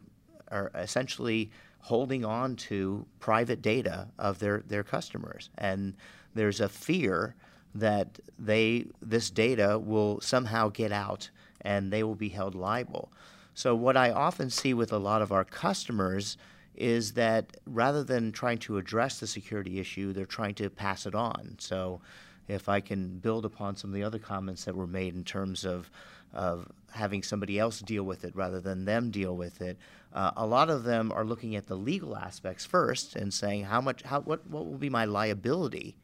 are 0.53 0.71
essentially 0.77 1.51
holding 1.81 2.25
on 2.25 2.55
to 2.57 3.05
private 3.19 3.61
data 3.61 4.09
of 4.19 4.39
their, 4.39 4.63
their 4.69 4.85
customers. 4.85 5.51
And 5.59 5.95
there's 6.35 6.61
a 6.61 6.69
fear 6.69 7.35
that 7.75 8.21
they 8.39 8.87
this 9.03 9.31
data 9.31 9.79
will 9.79 10.21
somehow 10.21 10.69
get 10.69 10.93
out 10.93 11.31
and 11.65 11.93
they 11.93 12.03
will 12.03 12.15
be 12.15 12.29
held 12.29 12.55
liable. 12.55 13.11
So 13.55 13.75
what 13.75 13.97
I 13.97 14.11
often 14.11 14.51
see 14.51 14.75
with 14.75 14.93
a 14.93 14.99
lot 14.99 15.23
of 15.23 15.33
our 15.33 15.45
customers 15.45 16.37
is 16.77 17.13
that 17.13 17.57
rather 17.67 18.03
than 18.03 18.33
trying 18.33 18.59
to 18.59 18.79
address 18.79 19.21
the 19.21 19.27
security 19.27 19.79
issue, 19.79 20.13
they're 20.13 20.27
trying 20.27 20.55
to 20.55 20.69
pass 20.69 21.07
it 21.07 21.15
on. 21.15 21.57
So 21.59 22.01
if 22.49 22.69
I 22.69 22.81
can 22.81 23.19
build 23.19 23.45
upon 23.45 23.77
some 23.77 23.91
of 23.91 23.95
the 23.95 24.03
other 24.03 24.19
comments 24.19 24.65
that 24.65 24.77
were 24.77 24.87
made 24.87 25.15
in 25.15 25.25
terms 25.25 25.65
of 25.65 25.91
of 26.35 26.67
having 26.91 27.23
somebody 27.23 27.59
else 27.59 27.81
deal 27.81 28.03
with 28.03 28.25
it 28.25 28.35
rather 28.37 28.61
than 28.61 28.85
them 28.85 29.11
deal 29.11 29.37
with 29.37 29.61
it. 29.61 29.79
Uh, 30.13 30.33
a 30.37 30.47
lot 30.47 30.69
of 30.69 30.85
them 30.85 31.13
are 31.13 31.25
looking 31.25 31.57
at 31.57 31.67
the 31.67 31.77
legal 31.77 32.17
aspects 32.17 32.65
first 32.65 33.17
and 33.17 33.33
saying 33.33 33.65
how 33.65 33.81
much, 33.81 34.03
how 34.03 34.21
what, 34.21 34.47
what 34.49 34.67
will 34.67 34.79
be 34.79 34.91
my 34.91 35.05
liability, 35.05 35.97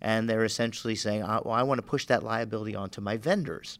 and 0.00 0.28
they're 0.28 0.44
essentially 0.44 0.94
saying, 0.94 1.20
well, 1.22 1.50
I 1.50 1.62
want 1.62 1.78
to 1.78 1.86
push 1.86 2.06
that 2.06 2.22
liability 2.22 2.74
onto 2.74 3.00
my 3.00 3.16
vendors, 3.16 3.78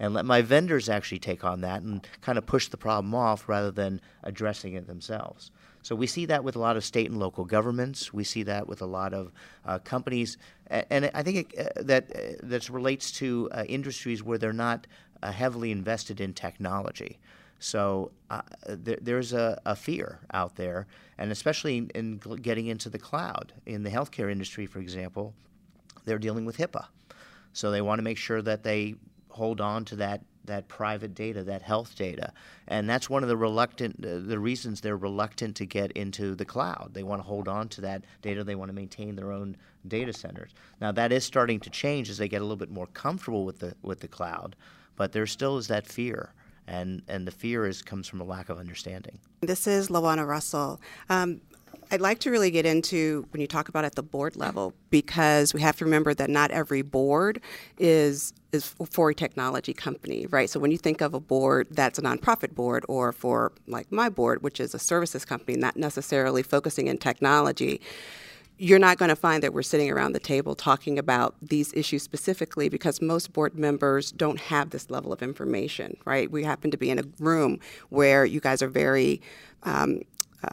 and 0.00 0.14
let 0.14 0.24
my 0.24 0.40
vendors 0.40 0.88
actually 0.88 1.18
take 1.18 1.44
on 1.44 1.60
that 1.60 1.82
and 1.82 2.08
kind 2.22 2.38
of 2.38 2.46
push 2.46 2.68
the 2.68 2.76
problem 2.76 3.14
off 3.14 3.48
rather 3.48 3.70
than 3.70 4.00
addressing 4.24 4.72
it 4.72 4.86
themselves. 4.86 5.52
So 5.82 5.94
we 5.94 6.06
see 6.06 6.26
that 6.26 6.42
with 6.42 6.56
a 6.56 6.58
lot 6.58 6.76
of 6.76 6.84
state 6.84 7.10
and 7.10 7.20
local 7.20 7.44
governments. 7.44 8.12
We 8.12 8.24
see 8.24 8.42
that 8.44 8.66
with 8.66 8.82
a 8.82 8.86
lot 8.86 9.14
of 9.14 9.30
uh, 9.64 9.78
companies, 9.78 10.38
and 10.68 11.10
I 11.14 11.22
think 11.22 11.54
it, 11.54 11.76
uh, 11.76 11.82
that 11.82 12.10
uh, 12.10 12.20
that 12.42 12.68
relates 12.68 13.12
to 13.12 13.48
uh, 13.52 13.64
industries 13.68 14.22
where 14.22 14.38
they're 14.38 14.52
not 14.52 14.86
uh, 15.22 15.30
heavily 15.32 15.70
invested 15.70 16.20
in 16.20 16.32
technology. 16.32 17.18
So 17.60 18.10
uh, 18.30 18.40
there, 18.66 18.98
there's 19.02 19.34
a, 19.34 19.60
a, 19.66 19.76
fear 19.76 20.20
out 20.32 20.56
there, 20.56 20.86
and 21.18 21.30
especially 21.30 21.76
in, 21.76 21.90
in, 21.90 22.16
getting 22.40 22.68
into 22.68 22.88
the 22.88 22.98
cloud. 22.98 23.52
In 23.66 23.82
the 23.82 23.90
healthcare 23.90 24.32
industry, 24.32 24.64
for 24.64 24.78
example, 24.78 25.34
they're 26.06 26.18
dealing 26.18 26.46
with 26.46 26.56
HIPAA. 26.56 26.86
So 27.52 27.70
they 27.70 27.82
want 27.82 27.98
to 27.98 28.02
make 28.02 28.16
sure 28.16 28.40
that 28.40 28.62
they 28.62 28.94
hold 29.30 29.60
on 29.60 29.84
to 29.86 29.96
that 29.96 30.22
that 30.46 30.68
private 30.68 31.14
data, 31.14 31.44
that 31.44 31.62
health 31.62 31.94
data, 31.94 32.32
and 32.66 32.88
that's 32.88 33.10
one 33.10 33.22
of 33.22 33.28
the 33.28 33.36
reluctant 33.36 34.04
uh, 34.04 34.18
the 34.18 34.38
reasons 34.38 34.80
they're 34.80 34.96
reluctant 34.96 35.56
to 35.56 35.66
get 35.66 35.92
into 35.92 36.34
the 36.34 36.44
cloud. 36.44 36.90
They 36.92 37.02
want 37.02 37.20
to 37.20 37.26
hold 37.26 37.48
on 37.48 37.68
to 37.70 37.80
that 37.82 38.04
data. 38.22 38.42
They 38.44 38.54
want 38.54 38.68
to 38.70 38.74
maintain 38.74 39.16
their 39.16 39.32
own 39.32 39.56
data 39.86 40.12
centers. 40.12 40.52
Now 40.80 40.92
that 40.92 41.12
is 41.12 41.24
starting 41.24 41.60
to 41.60 41.70
change 41.70 42.10
as 42.10 42.18
they 42.18 42.28
get 42.28 42.40
a 42.40 42.44
little 42.44 42.56
bit 42.56 42.70
more 42.70 42.88
comfortable 42.88 43.44
with 43.44 43.58
the 43.58 43.74
with 43.82 44.00
the 44.00 44.08
cloud 44.08 44.56
but 45.00 45.12
there 45.12 45.26
still 45.26 45.56
is 45.56 45.66
that 45.68 45.86
fear. 45.86 46.34
And, 46.66 47.00
and 47.08 47.26
the 47.26 47.30
fear 47.30 47.66
is 47.66 47.80
comes 47.80 48.06
from 48.06 48.20
a 48.20 48.24
lack 48.24 48.50
of 48.50 48.58
understanding. 48.58 49.18
This 49.40 49.66
is 49.66 49.88
Lawana 49.88 50.28
Russell. 50.28 50.78
Um, 51.08 51.40
I'd 51.92 52.00
like 52.00 52.20
to 52.20 52.30
really 52.30 52.52
get 52.52 52.66
into 52.66 53.26
when 53.30 53.40
you 53.40 53.48
talk 53.48 53.68
about 53.68 53.84
at 53.84 53.96
the 53.96 54.02
board 54.02 54.36
level 54.36 54.74
because 54.90 55.52
we 55.52 55.60
have 55.60 55.76
to 55.78 55.84
remember 55.84 56.14
that 56.14 56.30
not 56.30 56.52
every 56.52 56.82
board 56.82 57.40
is 57.78 58.32
is 58.52 58.74
for 58.90 59.10
a 59.10 59.14
technology 59.14 59.72
company, 59.72 60.26
right? 60.26 60.50
So 60.50 60.58
when 60.58 60.70
you 60.70 60.78
think 60.78 61.00
of 61.00 61.14
a 61.14 61.20
board 61.20 61.68
that's 61.70 61.98
a 61.98 62.02
nonprofit 62.02 62.54
board 62.54 62.84
or 62.88 63.12
for 63.12 63.52
like 63.66 63.90
my 63.92 64.08
board, 64.08 64.42
which 64.42 64.60
is 64.60 64.74
a 64.74 64.78
services 64.78 65.24
company, 65.24 65.56
not 65.56 65.76
necessarily 65.76 66.42
focusing 66.42 66.88
in 66.88 66.98
technology, 66.98 67.80
you're 68.58 68.78
not 68.78 68.98
going 68.98 69.08
to 69.08 69.16
find 69.16 69.42
that 69.42 69.54
we're 69.54 69.62
sitting 69.62 69.90
around 69.90 70.12
the 70.12 70.20
table 70.20 70.54
talking 70.54 70.98
about 70.98 71.34
these 71.40 71.72
issues 71.72 72.02
specifically 72.02 72.68
because 72.68 73.00
most 73.00 73.32
board 73.32 73.54
members 73.54 74.12
don't 74.12 74.38
have 74.38 74.70
this 74.70 74.90
level 74.90 75.12
of 75.12 75.22
information, 75.22 75.96
right? 76.04 76.30
We 76.30 76.44
happen 76.44 76.70
to 76.70 76.76
be 76.76 76.90
in 76.90 76.98
a 76.98 77.04
room 77.18 77.58
where 77.88 78.24
you 78.24 78.38
guys 78.38 78.62
are 78.62 78.68
very 78.68 79.22
um, 79.62 80.02
uh, 80.44 80.48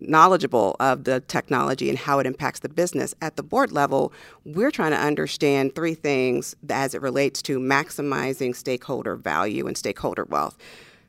knowledgeable 0.00 0.76
of 0.80 1.04
the 1.04 1.20
technology 1.20 1.88
and 1.88 1.98
how 1.98 2.18
it 2.18 2.26
impacts 2.26 2.60
the 2.60 2.68
business. 2.68 3.14
At 3.22 3.36
the 3.36 3.42
board 3.42 3.72
level, 3.72 4.12
we're 4.44 4.70
trying 4.70 4.92
to 4.92 4.98
understand 4.98 5.74
three 5.74 5.94
things 5.94 6.54
as 6.68 6.94
it 6.94 7.02
relates 7.02 7.42
to 7.42 7.58
maximizing 7.58 8.54
stakeholder 8.54 9.16
value 9.16 9.66
and 9.66 9.76
stakeholder 9.76 10.24
wealth 10.24 10.56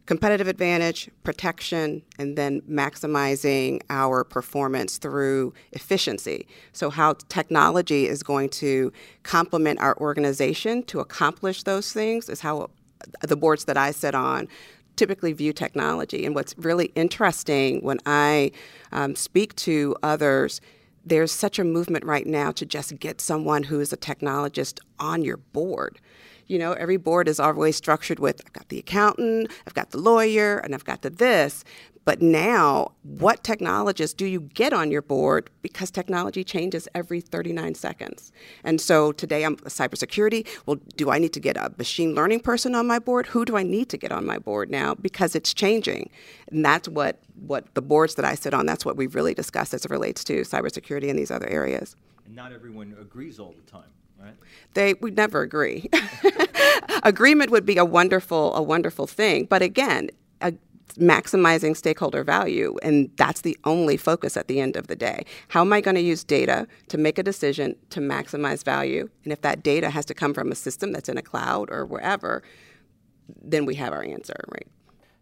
competitive 0.08 0.48
advantage, 0.48 1.10
protection, 1.24 2.02
and 2.18 2.38
then 2.38 2.62
maximizing 2.62 3.82
our 3.90 4.24
performance 4.24 4.98
through 4.98 5.54
efficiency. 5.74 6.48
So, 6.72 6.90
how 6.90 7.14
technology 7.28 8.08
is 8.08 8.24
going 8.24 8.50
to 8.52 8.92
complement 9.24 9.80
our 9.80 9.96
organization 9.98 10.84
to 10.84 11.02
accomplish 11.02 11.64
those 11.64 11.92
things 11.92 12.30
is 12.30 12.40
how 12.40 12.70
the 13.22 13.36
boards 13.36 13.66
that 13.66 13.78
I 13.78 13.92
sit 13.92 14.16
on 14.16 14.48
typically 14.98 15.32
view 15.32 15.54
technology. 15.54 16.26
And 16.26 16.36
what's 16.36 16.58
really 16.58 16.92
interesting 16.96 17.82
when 17.82 18.00
I 18.06 18.52
um, 18.92 19.16
speak 19.16 19.56
to 19.58 19.96
others, 20.04 20.60
there's 21.06 21.32
such 21.32 21.58
a 21.58 21.64
movement 21.64 22.04
right 22.04 22.28
now 22.28 22.52
to 22.52 22.66
just 22.66 23.00
get 23.00 23.22
someone 23.22 23.64
who 23.64 23.80
is 23.80 23.94
a 23.94 23.98
technologist 23.98 24.80
on 25.00 25.22
your 25.22 25.38
board 25.38 26.00
you 26.48 26.58
know, 26.58 26.74
every 26.74 26.98
board 26.98 27.28
is 27.28 27.40
always 27.40 27.76
structured 27.76 28.20
with 28.20 28.42
I've 28.46 28.54
got 28.54 28.70
the 28.70 28.80
accountant, 28.80 29.52
I've 29.68 29.74
got 29.74 29.92
the 29.92 29.98
lawyer, 29.98 30.60
and 30.60 30.74
I've 30.74 30.86
got 30.86 31.02
the 31.02 31.10
this. 31.10 31.64
But 32.08 32.22
now, 32.22 32.94
what 33.04 33.44
technologists 33.44 34.14
do 34.14 34.26
you 34.26 34.40
get 34.40 34.72
on 34.72 34.92
your 34.92 35.02
board? 35.02 35.50
Because 35.62 35.92
technology 35.92 36.42
changes 36.42 36.88
every 36.96 37.20
39 37.20 37.76
seconds. 37.76 38.32
And 38.64 38.80
so 38.80 39.12
today 39.12 39.44
I'm 39.44 39.58
cybersecurity. 39.58 40.48
Well, 40.66 40.78
do 40.96 41.12
I 41.12 41.18
need 41.18 41.34
to 41.34 41.42
get 41.42 41.58
a 41.58 41.74
machine 41.78 42.16
learning 42.16 42.40
person 42.40 42.76
on 42.76 42.88
my 42.88 42.98
board? 42.98 43.28
Who 43.28 43.44
do 43.44 43.58
I 43.58 43.64
need 43.64 43.90
to 43.90 43.98
get 43.98 44.14
on 44.14 44.26
my 44.26 44.40
board 44.40 44.72
now? 44.72 44.96
Because 44.96 45.36
it's 45.36 45.54
changing. 45.54 46.10
And 46.50 46.64
that's 46.64 46.88
what, 46.88 47.20
what 47.46 47.76
the 47.76 47.82
boards 47.82 48.16
that 48.16 48.24
I 48.24 48.36
sit 48.36 48.54
on, 48.54 48.66
that's 48.66 48.86
what 48.86 48.96
we've 48.96 49.14
really 49.14 49.34
discussed 49.34 49.74
as 49.74 49.84
it 49.84 49.92
relates 49.92 50.24
to 50.24 50.44
cybersecurity 50.44 51.10
and 51.10 51.20
these 51.20 51.30
other 51.30 51.50
areas. 51.50 51.98
And 52.26 52.38
not 52.38 52.54
everyone 52.54 52.96
agrees 53.02 53.38
all 53.38 53.54
the 53.54 53.70
time. 53.70 53.92
Right. 54.18 54.36
They 54.76 54.94
would 54.94 55.18
never 55.18 55.42
agree. 55.42 55.90
Agreement 57.04 57.52
would 57.52 57.66
be 57.66 57.78
a 57.78 57.86
wonderful, 57.86 58.56
a 58.56 58.62
wonderful 58.62 59.08
thing, 59.08 59.44
but 59.44 59.62
again, 59.62 60.10
a, 60.42 60.54
maximizing 60.96 61.76
stakeholder 61.76 62.24
value, 62.24 62.78
and 62.82 63.12
that's 63.18 63.42
the 63.42 63.58
only 63.64 63.98
focus 63.98 64.38
at 64.38 64.48
the 64.48 64.60
end 64.60 64.76
of 64.76 64.88
the 64.88 64.96
day. 64.96 65.26
How 65.50 65.62
am 65.62 65.74
I 65.74 65.82
going 65.82 65.96
to 65.96 66.02
use 66.02 66.24
data 66.24 66.68
to 66.88 66.98
make 66.98 67.18
a 67.18 67.24
decision 67.24 67.76
to 67.92 68.00
maximize 68.00 68.64
value? 68.64 69.10
And 69.24 69.34
if 69.34 69.42
that 69.42 69.64
data 69.64 69.90
has 69.90 70.06
to 70.06 70.14
come 70.14 70.34
from 70.34 70.52
a 70.52 70.56
system 70.56 70.92
that's 70.92 71.10
in 71.10 71.18
a 71.18 71.22
cloud 71.22 71.70
or 71.70 71.86
wherever, 71.86 72.42
then 73.42 73.66
we 73.66 73.76
have 73.76 73.94
our 73.94 74.04
answer, 74.04 74.36
right? 74.50 74.68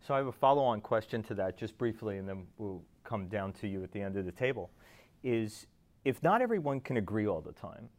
So 0.08 0.14
I 0.14 0.18
have 0.18 0.28
a 0.28 0.32
follow-on 0.32 0.82
question 0.82 1.24
to 1.24 1.34
that, 1.36 1.58
just 1.58 1.78
briefly, 1.78 2.18
and 2.18 2.30
then 2.30 2.46
we'll 2.58 2.84
come 3.04 3.28
down 3.28 3.54
to 3.54 3.68
you 3.68 3.84
at 3.84 3.92
the 3.92 4.02
end 4.02 4.18
of 4.18 4.26
the 4.26 4.32
table. 4.32 4.70
Is 5.24 5.66
if 6.04 6.22
not 6.22 6.42
everyone 6.42 6.80
can 6.80 6.98
agree 6.98 7.28
all 7.28 7.42
the 7.42 7.54
time, 7.54 7.90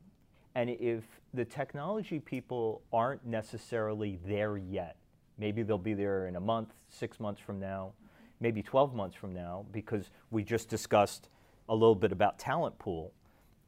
and 0.54 0.70
if 0.70 1.02
the 1.34 1.44
technology 1.44 2.20
people 2.20 2.82
aren't 2.92 3.26
necessarily 3.26 4.18
there 4.24 4.56
yet, 4.56 4.96
maybe 5.38 5.62
they'll 5.62 5.78
be 5.78 5.94
there 5.94 6.26
in 6.26 6.36
a 6.36 6.40
month, 6.40 6.74
six 6.88 7.20
months 7.20 7.40
from 7.40 7.58
now, 7.58 7.92
maybe 8.40 8.62
12 8.62 8.94
months 8.94 9.16
from 9.16 9.32
now, 9.32 9.64
because 9.72 10.10
we 10.30 10.42
just 10.42 10.68
discussed 10.68 11.28
a 11.68 11.74
little 11.74 11.94
bit 11.94 12.12
about 12.12 12.38
talent 12.38 12.78
pool 12.78 13.12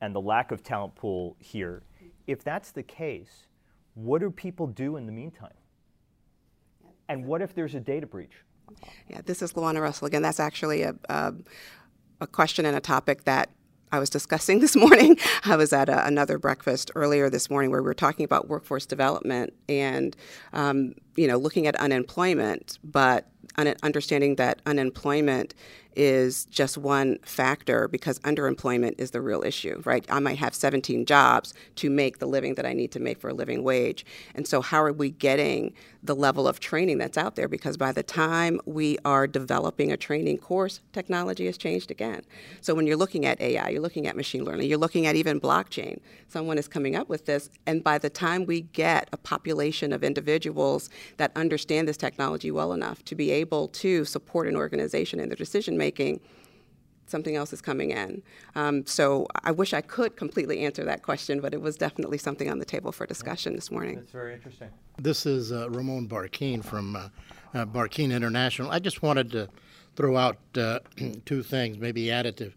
and 0.01 0.15
the 0.15 0.21
lack 0.21 0.53
of 0.53 0.63
talent 0.63 0.95
pool 0.95 1.37
here. 1.41 1.83
If 2.27 2.45
that's 2.45 2.71
the 2.71 2.83
case, 2.83 3.47
what 3.95 4.21
do 4.21 4.31
people 4.31 4.67
do 4.67 4.97
in 4.97 5.07
the 5.07 5.13
meantime? 5.13 5.55
And 7.09 7.25
what 7.25 7.43
if 7.43 7.55
there's 7.55 7.75
a 7.75 7.81
data 7.81 8.07
breach? 8.07 8.45
Yeah, 9.09 9.23
this 9.25 9.43
is 9.43 9.55
Luana 9.55 9.81
Russell 9.81 10.07
again. 10.07 10.23
That's 10.23 10.41
actually 10.41 10.83
a, 10.83 10.95
a, 11.09 11.35
a 12.21 12.27
question 12.27 12.67
and 12.67 12.77
a 12.77 12.81
topic 12.81 13.25
that 13.25 13.51
I 13.93 13.99
was 13.99 14.11
discussing 14.11 14.61
this 14.61 14.77
morning. 14.77 15.17
I 15.45 15.57
was 15.57 15.73
at 15.73 15.89
a, 15.89 16.07
another 16.07 16.39
breakfast 16.39 16.91
earlier 16.95 17.31
this 17.31 17.51
morning 17.51 17.71
where 17.71 17.83
we 17.83 17.87
were 17.87 17.95
talking 17.95 18.25
about 18.25 18.49
workforce 18.49 18.87
development 18.87 19.55
and, 19.69 20.17
um, 20.53 20.95
you 21.17 21.27
know, 21.27 21.37
looking 21.37 21.67
at 21.67 21.77
unemployment, 21.77 22.79
but 22.85 23.29
un- 23.57 23.75
understanding 23.83 24.37
that 24.37 24.61
unemployment 24.67 25.55
is 25.99 26.45
just 26.45 26.79
one 26.79 27.19
factor 27.25 27.89
because 27.89 28.21
underemployment 28.21 28.95
is 28.99 29.11
the 29.11 29.21
real 29.21 29.43
issue, 29.43 29.83
right? 29.85 30.07
I 30.09 30.21
might 30.21 30.39
have 30.39 30.55
17 30.55 31.05
jobs 31.07 31.53
to 31.77 31.91
make 31.91 32.19
the 32.19 32.27
living 32.27 32.55
that 32.55 32.65
I 32.65 32.73
need 32.73 32.93
to 32.93 33.01
make 33.01 33.21
for 33.21 33.31
a 33.31 33.35
living 33.35 33.65
wage. 33.65 34.07
And 34.35 34.47
so, 34.47 34.61
how 34.61 34.83
are 34.83 34.93
we 34.93 35.11
getting 35.11 35.75
the 36.01 36.15
level 36.15 36.47
of 36.47 36.61
training 36.61 36.99
that's 36.99 37.19
out 37.19 37.35
there? 37.35 37.49
Because 37.49 37.77
by 37.77 37.91
the 37.91 38.05
time 38.05 38.61
we 38.65 38.97
are 39.05 39.27
developing 39.27 39.91
a 39.91 39.97
training 39.97 40.39
course, 40.39 40.81
technology 40.93 41.47
has 41.47 41.59
changed 41.59 41.91
again. 41.91 42.23
So, 42.61 42.75
when 42.77 42.87
you're 42.87 42.97
looking 42.97 43.27
at 43.27 43.41
AI, 43.41 43.71
you're 43.71 43.83
looking 43.83 44.07
at 44.07 44.17
machine 44.17 44.45
learning, 44.45 44.69
you're 44.69 44.79
looking 44.79 45.07
at 45.07 45.17
even 45.17 45.41
blockchain, 45.41 45.99
someone 46.29 46.59
is 46.59 46.69
coming 46.69 46.95
up 46.95 47.09
with 47.09 47.27
this. 47.27 47.51
And 47.67 47.83
by 47.83 47.99
the 47.99 48.11
time 48.11 48.47
we 48.47 48.61
get 48.61 49.09
a 49.13 49.17
population 49.17 49.93
of 49.93 50.05
individuals 50.05 50.91
that 51.17 51.33
understand 51.35 51.89
this 51.89 51.97
technology 51.97 52.53
well 52.53 52.73
enough 52.73 53.05
to 53.07 53.17
be 53.17 53.33
able 53.33 53.38
to 53.45 54.05
support 54.05 54.47
an 54.49 54.57
organization 54.57 55.21
in 55.21 55.29
their 55.29 55.37
decision 55.37 55.77
making, 55.77 55.89
making, 55.89 56.21
something 57.11 57.37
else 57.37 57.53
is 57.53 57.61
coming 57.61 57.91
in. 57.91 58.23
Um, 58.55 58.87
so 58.87 59.27
I 59.43 59.51
wish 59.51 59.73
I 59.73 59.81
could 59.81 60.17
completely 60.17 60.61
answer 60.61 60.85
that 60.85 61.03
question, 61.03 61.41
but 61.41 61.55
it 61.55 61.61
was 61.61 61.77
definitely 61.77 62.19
something 62.19 62.51
on 62.51 62.59
the 62.59 62.65
table 62.65 62.93
for 62.93 63.07
discussion 63.07 63.55
this 63.55 63.71
morning. 63.71 63.97
That's 63.97 64.11
very 64.11 64.35
interesting. 64.35 64.69
This 64.99 65.27
is 65.27 65.53
uh, 65.53 65.71
Ramon 65.71 66.09
Barquin 66.09 66.63
from 66.65 66.97
uh, 66.97 67.09
uh, 67.55 67.65
Barquin 67.65 68.13
International. 68.13 68.71
I 68.71 68.79
just 68.79 69.03
wanted 69.03 69.31
to 69.33 69.49
throw 69.97 70.17
out 70.17 70.39
uh, 70.57 70.81
two 71.25 71.43
things, 71.43 71.79
maybe 71.79 72.07
additive 72.07 72.53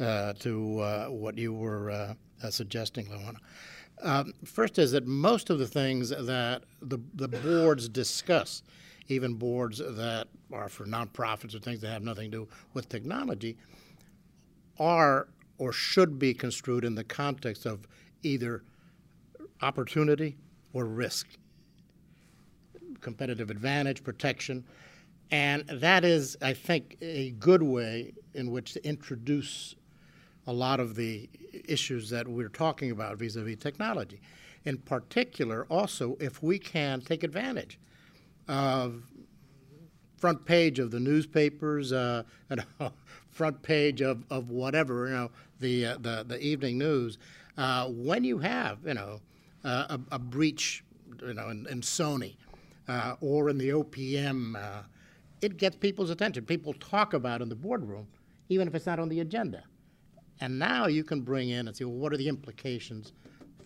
uh, 0.00 0.32
to 0.40 0.80
uh, 0.80 1.06
what 1.06 1.38
you 1.38 1.52
were 1.52 2.16
suggesting, 2.50 3.06
Luana. 3.06 3.36
Um, 4.02 4.34
first 4.44 4.78
is 4.78 4.92
that 4.92 5.06
most 5.06 5.48
of 5.48 5.58
the 5.58 5.68
things 5.68 6.10
that 6.10 6.64
the, 6.82 6.98
the 7.14 7.28
boards 7.28 7.88
discuss 7.88 8.62
even 9.08 9.34
boards 9.34 9.78
that 9.78 10.28
are 10.52 10.68
for 10.68 10.84
nonprofits 10.86 11.54
or 11.54 11.58
things 11.58 11.80
that 11.80 11.88
have 11.88 12.02
nothing 12.02 12.30
to 12.30 12.38
do 12.38 12.48
with 12.72 12.88
technology, 12.88 13.56
are 14.78 15.28
or 15.58 15.72
should 15.72 16.18
be 16.18 16.34
construed 16.34 16.84
in 16.84 16.94
the 16.94 17.04
context 17.04 17.66
of 17.66 17.86
either 18.22 18.62
opportunity 19.62 20.36
or 20.72 20.84
risk, 20.84 21.28
competitive 23.00 23.50
advantage, 23.50 24.02
protection. 24.02 24.64
And 25.30 25.66
that 25.68 26.04
is, 26.04 26.36
I 26.42 26.54
think, 26.54 26.96
a 27.00 27.30
good 27.32 27.62
way 27.62 28.14
in 28.34 28.50
which 28.50 28.72
to 28.74 28.86
introduce 28.86 29.74
a 30.46 30.52
lot 30.52 30.80
of 30.80 30.96
the 30.96 31.28
issues 31.66 32.10
that 32.10 32.28
we're 32.28 32.48
talking 32.48 32.90
about 32.90 33.16
vis 33.16 33.36
a 33.36 33.42
vis 33.42 33.56
technology. 33.56 34.20
In 34.64 34.78
particular, 34.78 35.66
also, 35.70 36.16
if 36.20 36.42
we 36.42 36.58
can 36.58 37.00
take 37.00 37.22
advantage 37.22 37.78
uh, 38.48 38.88
front 40.24 40.44
page 40.46 40.78
of 40.78 40.90
the 40.90 41.00
newspapers, 41.00 41.92
uh, 41.92 42.22
and 42.48 42.64
front 43.30 43.62
page 43.62 44.00
of, 44.00 44.24
of 44.30 44.48
whatever, 44.48 45.08
you 45.08 45.14
know, 45.14 45.30
the, 45.60 45.86
uh, 45.86 45.96
the, 46.00 46.24
the 46.26 46.40
evening 46.40 46.78
news. 46.78 47.18
Uh, 47.58 47.88
when 47.88 48.24
you 48.24 48.38
have, 48.38 48.78
you 48.86 48.94
know, 48.94 49.20
uh, 49.64 49.98
a, 50.10 50.14
a, 50.14 50.18
breach, 50.18 50.82
you 51.20 51.34
know, 51.34 51.48
in, 51.50 51.66
in 51.68 51.80
Sony 51.80 52.36
uh, 52.88 53.16
or 53.20 53.50
in 53.50 53.58
the 53.58 53.68
OPM, 53.68 54.56
it 55.42 55.56
gets 55.58 55.76
people's 55.76 56.10
attention. 56.10 56.44
People 56.44 56.72
talk 56.74 57.12
about 57.12 57.40
it 57.40 57.44
in 57.44 57.48
the 57.48 57.54
boardroom, 57.54 58.06
even 58.48 58.66
if 58.66 58.74
it's 58.74 58.86
not 58.86 58.98
on 58.98 59.08
the 59.08 59.20
agenda. 59.20 59.62
And 60.40 60.58
now 60.58 60.86
you 60.86 61.04
can 61.04 61.20
bring 61.20 61.50
in 61.50 61.68
and 61.68 61.76
say, 61.76 61.84
well, 61.84 61.96
what 61.96 62.12
are 62.12 62.16
the 62.16 62.28
implications 62.28 63.12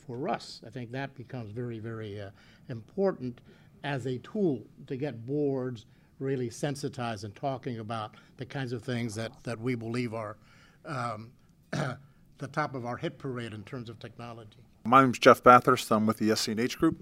for 0.06 0.28
us? 0.28 0.60
I 0.66 0.70
think 0.70 0.90
that 0.92 1.14
becomes 1.14 1.52
very, 1.52 1.78
very 1.78 2.20
important 2.68 3.40
as 3.84 4.06
a 4.06 4.18
tool 4.18 4.62
to 4.86 4.96
get 4.96 5.26
boards 5.26 5.86
really 6.18 6.50
sensitized 6.50 7.24
and 7.24 7.34
talking 7.34 7.78
about 7.78 8.14
the 8.36 8.46
kinds 8.46 8.72
of 8.72 8.82
things 8.82 9.14
that, 9.14 9.32
that 9.44 9.58
we 9.58 9.74
believe 9.74 10.14
are 10.14 10.36
um, 10.84 11.30
the 11.70 12.48
top 12.52 12.74
of 12.74 12.86
our 12.86 12.96
hit 12.96 13.18
parade 13.18 13.52
in 13.52 13.62
terms 13.64 13.88
of 13.88 13.98
technology. 13.98 14.58
My 14.84 15.02
name 15.02 15.10
is 15.10 15.18
Jeff 15.18 15.42
Bathurst. 15.42 15.90
I'm 15.90 16.06
with 16.06 16.18
the 16.18 16.34
SC&H 16.34 16.78
Group. 16.78 16.98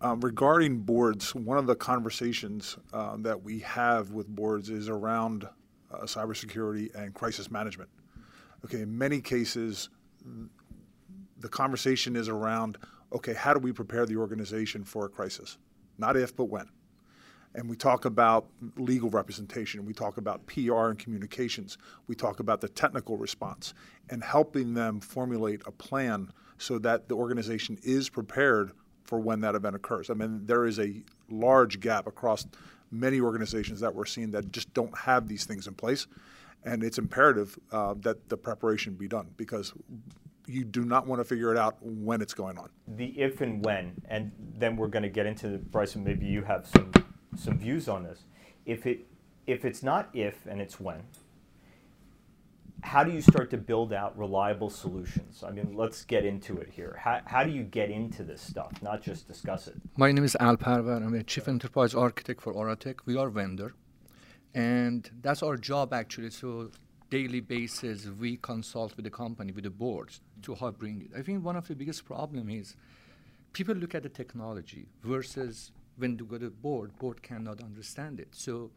Um, 0.00 0.20
regarding 0.20 0.78
boards, 0.78 1.34
one 1.34 1.58
of 1.58 1.66
the 1.66 1.76
conversations 1.76 2.76
uh, 2.92 3.16
that 3.18 3.42
we 3.42 3.60
have 3.60 4.10
with 4.10 4.28
boards 4.28 4.68
is 4.68 4.88
around 4.88 5.48
uh, 5.92 5.98
cybersecurity 6.02 6.92
and 6.94 7.14
crisis 7.14 7.50
management. 7.50 7.88
Okay, 8.64 8.80
in 8.82 8.96
many 8.96 9.20
cases, 9.20 9.90
the 11.38 11.48
conversation 11.48 12.16
is 12.16 12.28
around 12.28 12.78
okay, 13.12 13.34
how 13.34 13.52
do 13.52 13.60
we 13.60 13.72
prepare 13.72 14.06
the 14.06 14.16
organization 14.16 14.84
for 14.84 15.04
a 15.04 15.08
crisis? 15.08 15.58
Not 16.02 16.16
if, 16.16 16.34
but 16.34 16.46
when. 16.46 16.68
And 17.54 17.70
we 17.70 17.76
talk 17.76 18.06
about 18.06 18.48
legal 18.76 19.08
representation, 19.08 19.86
we 19.86 19.92
talk 19.92 20.16
about 20.16 20.44
PR 20.46 20.86
and 20.86 20.98
communications, 20.98 21.78
we 22.08 22.16
talk 22.16 22.40
about 22.40 22.60
the 22.60 22.68
technical 22.68 23.16
response, 23.16 23.72
and 24.10 24.24
helping 24.24 24.74
them 24.74 24.98
formulate 24.98 25.62
a 25.64 25.70
plan 25.70 26.32
so 26.58 26.80
that 26.80 27.08
the 27.08 27.14
organization 27.14 27.78
is 27.84 28.08
prepared 28.08 28.72
for 29.04 29.20
when 29.20 29.42
that 29.42 29.54
event 29.54 29.76
occurs. 29.76 30.10
I 30.10 30.14
mean, 30.14 30.44
there 30.44 30.66
is 30.66 30.80
a 30.80 31.04
large 31.30 31.78
gap 31.78 32.08
across 32.08 32.46
many 32.90 33.20
organizations 33.20 33.78
that 33.78 33.94
we're 33.94 34.04
seeing 34.06 34.32
that 34.32 34.50
just 34.50 34.74
don't 34.74 34.96
have 34.98 35.28
these 35.28 35.44
things 35.44 35.68
in 35.68 35.74
place. 35.74 36.08
And 36.64 36.82
it's 36.82 36.98
imperative 36.98 37.56
uh, 37.70 37.94
that 38.00 38.28
the 38.28 38.36
preparation 38.36 38.94
be 38.94 39.06
done 39.06 39.28
because 39.36 39.72
you 40.46 40.64
do 40.64 40.84
not 40.84 41.06
want 41.06 41.20
to 41.20 41.24
figure 41.24 41.52
it 41.52 41.58
out 41.58 41.76
when 41.80 42.20
it's 42.20 42.34
going 42.34 42.58
on. 42.58 42.68
The 42.88 43.06
if 43.20 43.40
and 43.40 43.64
when, 43.64 43.94
and 44.08 44.32
then 44.58 44.76
we're 44.76 44.88
going 44.88 45.04
to 45.04 45.08
get 45.08 45.26
into 45.26 45.58
Bryson. 45.58 46.04
Maybe 46.04 46.26
you 46.26 46.42
have 46.42 46.66
some 46.66 46.92
some 47.36 47.58
views 47.58 47.88
on 47.88 48.02
this. 48.02 48.24
If 48.66 48.86
it 48.86 49.06
if 49.46 49.64
it's 49.64 49.82
not 49.82 50.08
if 50.12 50.46
and 50.46 50.60
it's 50.60 50.78
when, 50.80 51.02
how 52.82 53.04
do 53.04 53.12
you 53.12 53.20
start 53.20 53.50
to 53.50 53.56
build 53.56 53.92
out 53.92 54.16
reliable 54.18 54.70
solutions? 54.70 55.44
I 55.46 55.50
mean, 55.50 55.74
let's 55.74 56.04
get 56.04 56.24
into 56.24 56.58
it 56.58 56.68
here. 56.70 56.98
How, 57.00 57.20
how 57.24 57.44
do 57.44 57.50
you 57.50 57.62
get 57.62 57.90
into 57.90 58.24
this 58.24 58.40
stuff, 58.40 58.72
not 58.82 59.02
just 59.02 59.28
discuss 59.28 59.68
it? 59.68 59.76
My 59.96 60.10
name 60.10 60.24
is 60.24 60.36
Al 60.40 60.56
Parvar. 60.56 60.96
I'm 60.96 61.14
a 61.14 61.22
chief 61.22 61.48
enterprise 61.48 61.94
architect 61.94 62.42
for 62.42 62.52
Oratech. 62.52 62.98
We 63.06 63.16
are 63.16 63.28
a 63.28 63.30
vendor, 63.30 63.74
and 64.54 65.08
that's 65.20 65.42
our 65.42 65.56
job 65.56 65.92
actually. 65.92 66.30
So 66.30 66.70
daily 67.12 67.40
basis, 67.40 68.08
we 68.18 68.38
consult 68.38 68.96
with 68.96 69.04
the 69.04 69.10
company, 69.10 69.52
with 69.52 69.64
the 69.64 69.70
boards 69.70 70.22
to 70.40 70.54
help 70.54 70.78
bring 70.78 71.02
it. 71.02 71.10
I 71.14 71.20
think 71.20 71.44
one 71.44 71.56
of 71.56 71.68
the 71.68 71.74
biggest 71.74 72.06
problem 72.06 72.48
is 72.48 72.74
people 73.52 73.74
look 73.74 73.94
at 73.94 74.02
the 74.02 74.08
technology 74.08 74.86
versus 75.02 75.72
when 75.98 76.16
you 76.18 76.24
go 76.24 76.38
to 76.38 76.48
board, 76.48 76.98
board 76.98 77.22
cannot 77.22 77.60
understand 77.60 78.18
it. 78.18 78.28
So 78.32 78.70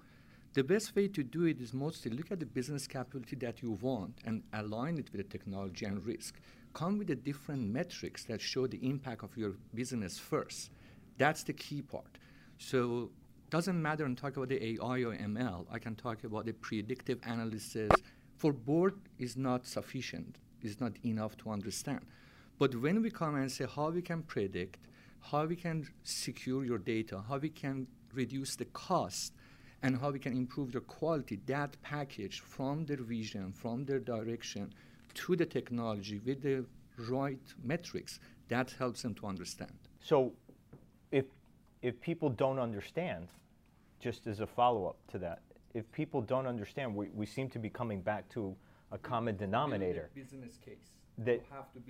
the 0.53 0.65
best 0.65 0.93
way 0.97 1.07
to 1.07 1.23
do 1.23 1.45
it 1.45 1.61
is 1.61 1.73
mostly 1.73 2.11
look 2.11 2.29
at 2.29 2.41
the 2.41 2.45
business 2.45 2.87
capability 2.87 3.37
that 3.37 3.63
you 3.63 3.71
want 3.81 4.17
and 4.25 4.43
align 4.51 4.97
it 4.97 5.09
with 5.13 5.21
the 5.21 5.37
technology 5.37 5.85
and 5.85 6.05
risk. 6.05 6.35
Come 6.73 6.97
with 6.97 7.07
the 7.07 7.15
different 7.15 7.71
metrics 7.71 8.25
that 8.25 8.41
show 8.41 8.67
the 8.67 8.85
impact 8.85 9.23
of 9.23 9.37
your 9.37 9.53
business 9.73 10.19
first. 10.19 10.71
That's 11.17 11.43
the 11.43 11.53
key 11.53 11.81
part. 11.81 12.17
So 12.57 13.11
doesn't 13.49 13.81
matter 13.81 14.03
and 14.03 14.17
talk 14.17 14.35
about 14.35 14.49
the 14.49 14.61
AI 14.61 15.03
or 15.03 15.15
ML. 15.15 15.67
I 15.71 15.79
can 15.79 15.95
talk 15.95 16.25
about 16.25 16.45
the 16.45 16.51
predictive 16.51 17.19
analysis. 17.23 17.89
For 18.37 18.51
board 18.53 18.95
is 19.17 19.37
not 19.37 19.65
sufficient. 19.65 20.37
Is 20.61 20.79
not 20.81 20.93
enough 21.05 21.37
to 21.37 21.51
understand. 21.51 22.01
But 22.57 22.73
when 22.75 23.01
we 23.03 23.11
come 23.11 23.35
and 23.35 23.51
say 23.51 23.67
how 23.67 23.91
we 23.91 24.01
can 24.01 24.23
predict, 24.23 24.79
how 25.21 25.45
we 25.45 25.55
can 25.55 25.87
secure 26.03 26.65
your 26.65 26.79
data, 26.79 27.21
how 27.27 27.37
we 27.37 27.49
can 27.49 27.85
reduce 28.13 28.55
the 28.55 28.65
cost 28.65 29.33
and 29.83 29.97
how 29.97 30.09
we 30.09 30.17
can 30.17 30.35
improve 30.35 30.71
the 30.71 30.79
quality, 30.79 31.39
that 31.45 31.77
package 31.83 32.39
from 32.39 32.85
their 32.85 32.97
vision, 32.97 33.51
from 33.51 33.85
their 33.85 33.99
direction 33.99 34.73
to 35.13 35.35
the 35.35 35.45
technology 35.45 36.19
with 36.25 36.41
the 36.41 36.65
right 37.09 37.39
metrics, 37.63 38.19
that 38.47 38.71
helps 38.79 39.03
them 39.03 39.13
to 39.15 39.27
understand. 39.27 39.73
So 39.99 40.33
if, 41.11 41.25
if 41.81 41.99
people 42.01 42.29
don't 42.29 42.57
understand, 42.57 43.27
just 43.99 44.25
as 44.25 44.39
a 44.39 44.47
follow 44.47 44.87
up 44.87 44.97
to 45.11 45.19
that, 45.19 45.41
if 45.75 45.91
people 45.91 46.21
don't 46.21 46.47
understand, 46.47 46.95
we, 46.95 47.09
we 47.13 47.25
seem 47.25 47.49
to 47.49 47.59
be 47.59 47.69
coming 47.69 48.01
back 48.01 48.27
to 48.29 48.55
a 48.91 48.97
common 48.97 49.35
denominator. 49.35 50.09
business 50.15 50.57
case. 50.63 50.93
That, 51.19 51.41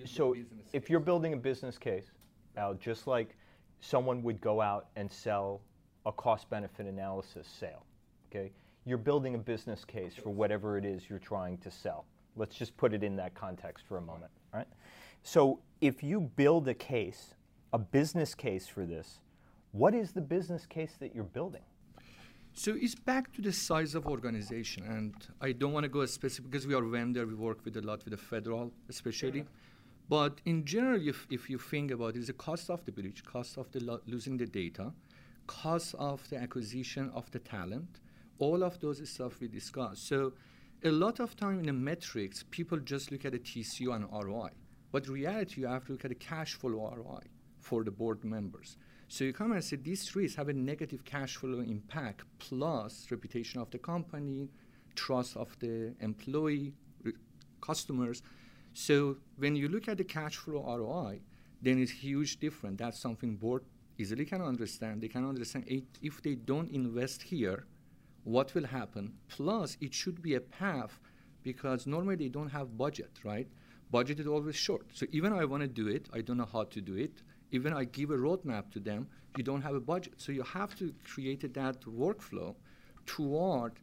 so 0.05 0.33
if 0.73 0.83
case. 0.83 0.89
you're 0.89 0.99
building 0.99 1.33
a 1.33 1.37
business 1.37 1.77
case, 1.77 2.11
Al, 2.57 2.73
just 2.73 3.05
like 3.05 3.37
someone 3.79 4.23
would 4.23 4.41
go 4.41 4.59
out 4.59 4.87
and 4.95 5.09
sell 5.09 5.61
a 6.05 6.11
cost 6.11 6.49
benefit 6.49 6.87
analysis 6.87 7.47
sale. 7.47 7.85
Okay? 8.29 8.51
You're 8.85 8.97
building 8.97 9.35
a 9.35 9.37
business 9.37 9.85
case 9.85 10.13
for 10.15 10.31
whatever 10.31 10.77
it 10.77 10.85
is 10.85 11.03
you're 11.07 11.19
trying 11.19 11.59
to 11.59 11.69
sell. 11.69 12.05
Let's 12.35 12.55
just 12.55 12.75
put 12.77 12.91
it 12.93 13.03
in 13.03 13.15
that 13.17 13.35
context 13.35 13.85
for 13.87 13.97
a 13.97 14.01
moment, 14.01 14.31
right? 14.53 14.67
So 15.21 15.59
if 15.79 16.03
you 16.03 16.21
build 16.35 16.67
a 16.67 16.73
case, 16.73 17.35
a 17.71 17.79
business 17.79 18.35
case 18.35 18.67
for 18.67 18.85
this, 18.85 19.21
what 19.71 19.93
is 19.93 20.11
the 20.11 20.21
business 20.21 20.65
case 20.65 20.95
that 20.99 21.13
you're 21.13 21.23
building? 21.23 21.63
So 22.57 22.73
it's 22.79 22.95
back 22.95 23.33
to 23.33 23.41
the 23.41 23.51
size 23.51 23.95
of 23.95 24.07
organization, 24.07 24.85
and 24.85 25.13
I 25.41 25.51
don't 25.51 25.73
want 25.73 25.83
to 25.83 25.89
go 25.89 26.05
specific 26.05 26.49
because 26.49 26.65
we 26.65 26.73
are 26.73 26.81
vendor. 26.81 27.25
We 27.25 27.35
work 27.35 27.65
with 27.65 27.75
a 27.75 27.81
lot 27.81 28.05
with 28.05 28.11
the 28.11 28.17
federal, 28.17 28.71
especially. 28.87 29.43
But 30.07 30.39
in 30.45 30.63
general, 30.63 31.05
if, 31.05 31.27
if 31.29 31.49
you 31.49 31.57
think 31.57 31.91
about 31.91 32.15
it, 32.15 32.19
it's 32.19 32.27
the 32.27 32.33
cost 32.33 32.69
of 32.69 32.85
the 32.85 32.93
breach, 32.93 33.25
cost 33.25 33.57
of 33.57 33.69
the 33.73 33.81
lo- 33.81 33.99
losing 34.07 34.37
the 34.37 34.45
data, 34.45 34.93
cost 35.47 35.95
of 35.95 36.27
the 36.29 36.37
acquisition 36.37 37.11
of 37.13 37.29
the 37.31 37.39
talent, 37.39 37.99
all 38.39 38.63
of 38.63 38.79
those 38.79 39.07
stuff 39.09 39.41
we 39.41 39.49
discuss. 39.49 39.99
So 39.99 40.31
a 40.81 40.91
lot 40.91 41.19
of 41.19 41.35
time 41.35 41.59
in 41.59 41.65
the 41.65 41.73
metrics, 41.73 42.45
people 42.51 42.77
just 42.77 43.11
look 43.11 43.25
at 43.25 43.33
the 43.33 43.39
TCO 43.39 43.93
and 43.95 44.05
ROI. 44.09 44.51
But 44.93 45.09
reality, 45.09 45.61
you 45.61 45.67
have 45.67 45.85
to 45.87 45.91
look 45.91 46.05
at 46.05 46.09
the 46.09 46.15
cash 46.15 46.53
flow 46.53 46.93
ROI 46.95 47.23
for 47.59 47.83
the 47.83 47.91
board 47.91 48.23
members. 48.23 48.77
So 49.07 49.23
you 49.23 49.33
come 49.33 49.51
and 49.51 49.63
say 49.63 49.77
these 49.77 50.09
three 50.09 50.29
have 50.35 50.49
a 50.49 50.53
negative 50.53 51.05
cash 51.05 51.35
flow 51.35 51.59
impact 51.59 52.23
plus 52.39 53.07
reputation 53.11 53.61
of 53.61 53.69
the 53.69 53.77
company, 53.77 54.49
trust 54.95 55.37
of 55.37 55.57
the 55.59 55.93
employee, 55.99 56.73
re- 57.03 57.13
customers. 57.61 58.23
So 58.73 59.17
when 59.37 59.55
you 59.55 59.69
look 59.69 59.87
at 59.87 59.97
the 59.97 60.03
cash 60.03 60.35
flow 60.37 60.63
ROI, 60.65 61.21
then 61.61 61.79
it's 61.81 61.91
huge 61.91 62.39
different. 62.39 62.77
That's 62.77 62.99
something 62.99 63.35
board 63.35 63.63
easily 63.97 64.25
can 64.25 64.41
understand. 64.41 65.01
They 65.01 65.07
can 65.07 65.27
understand 65.27 65.65
if 66.01 66.21
they 66.21 66.35
don't 66.35 66.69
invest 66.71 67.21
here, 67.21 67.65
what 68.23 68.53
will 68.55 68.65
happen. 68.65 69.13
Plus, 69.27 69.77
it 69.81 69.93
should 69.93 70.21
be 70.21 70.35
a 70.35 70.41
path 70.41 70.99
because 71.43 71.85
normally 71.85 72.15
they 72.15 72.29
don't 72.29 72.49
have 72.49 72.77
budget, 72.77 73.11
right? 73.23 73.47
Budget 73.91 74.19
is 74.19 74.27
always 74.27 74.55
short. 74.55 74.87
So 74.93 75.05
even 75.11 75.31
I 75.31 75.45
want 75.45 75.61
to 75.61 75.67
do 75.67 75.87
it, 75.87 76.09
I 76.13 76.21
don't 76.21 76.37
know 76.37 76.49
how 76.51 76.63
to 76.63 76.81
do 76.81 76.95
it. 76.95 77.21
Even 77.55 77.71
I 77.73 77.85
give 77.85 78.11
a 78.11 78.17
roadmap 78.27 78.65
to 78.73 78.79
them, 78.89 79.07
you 79.37 79.43
don't 79.49 79.61
have 79.61 79.75
a 79.75 79.79
budget. 79.79 80.13
So 80.17 80.31
you 80.31 80.43
have 80.43 80.71
to 80.81 80.93
create 81.11 81.53
that 81.53 81.77
workflow 81.81 82.53
toward 83.05 83.73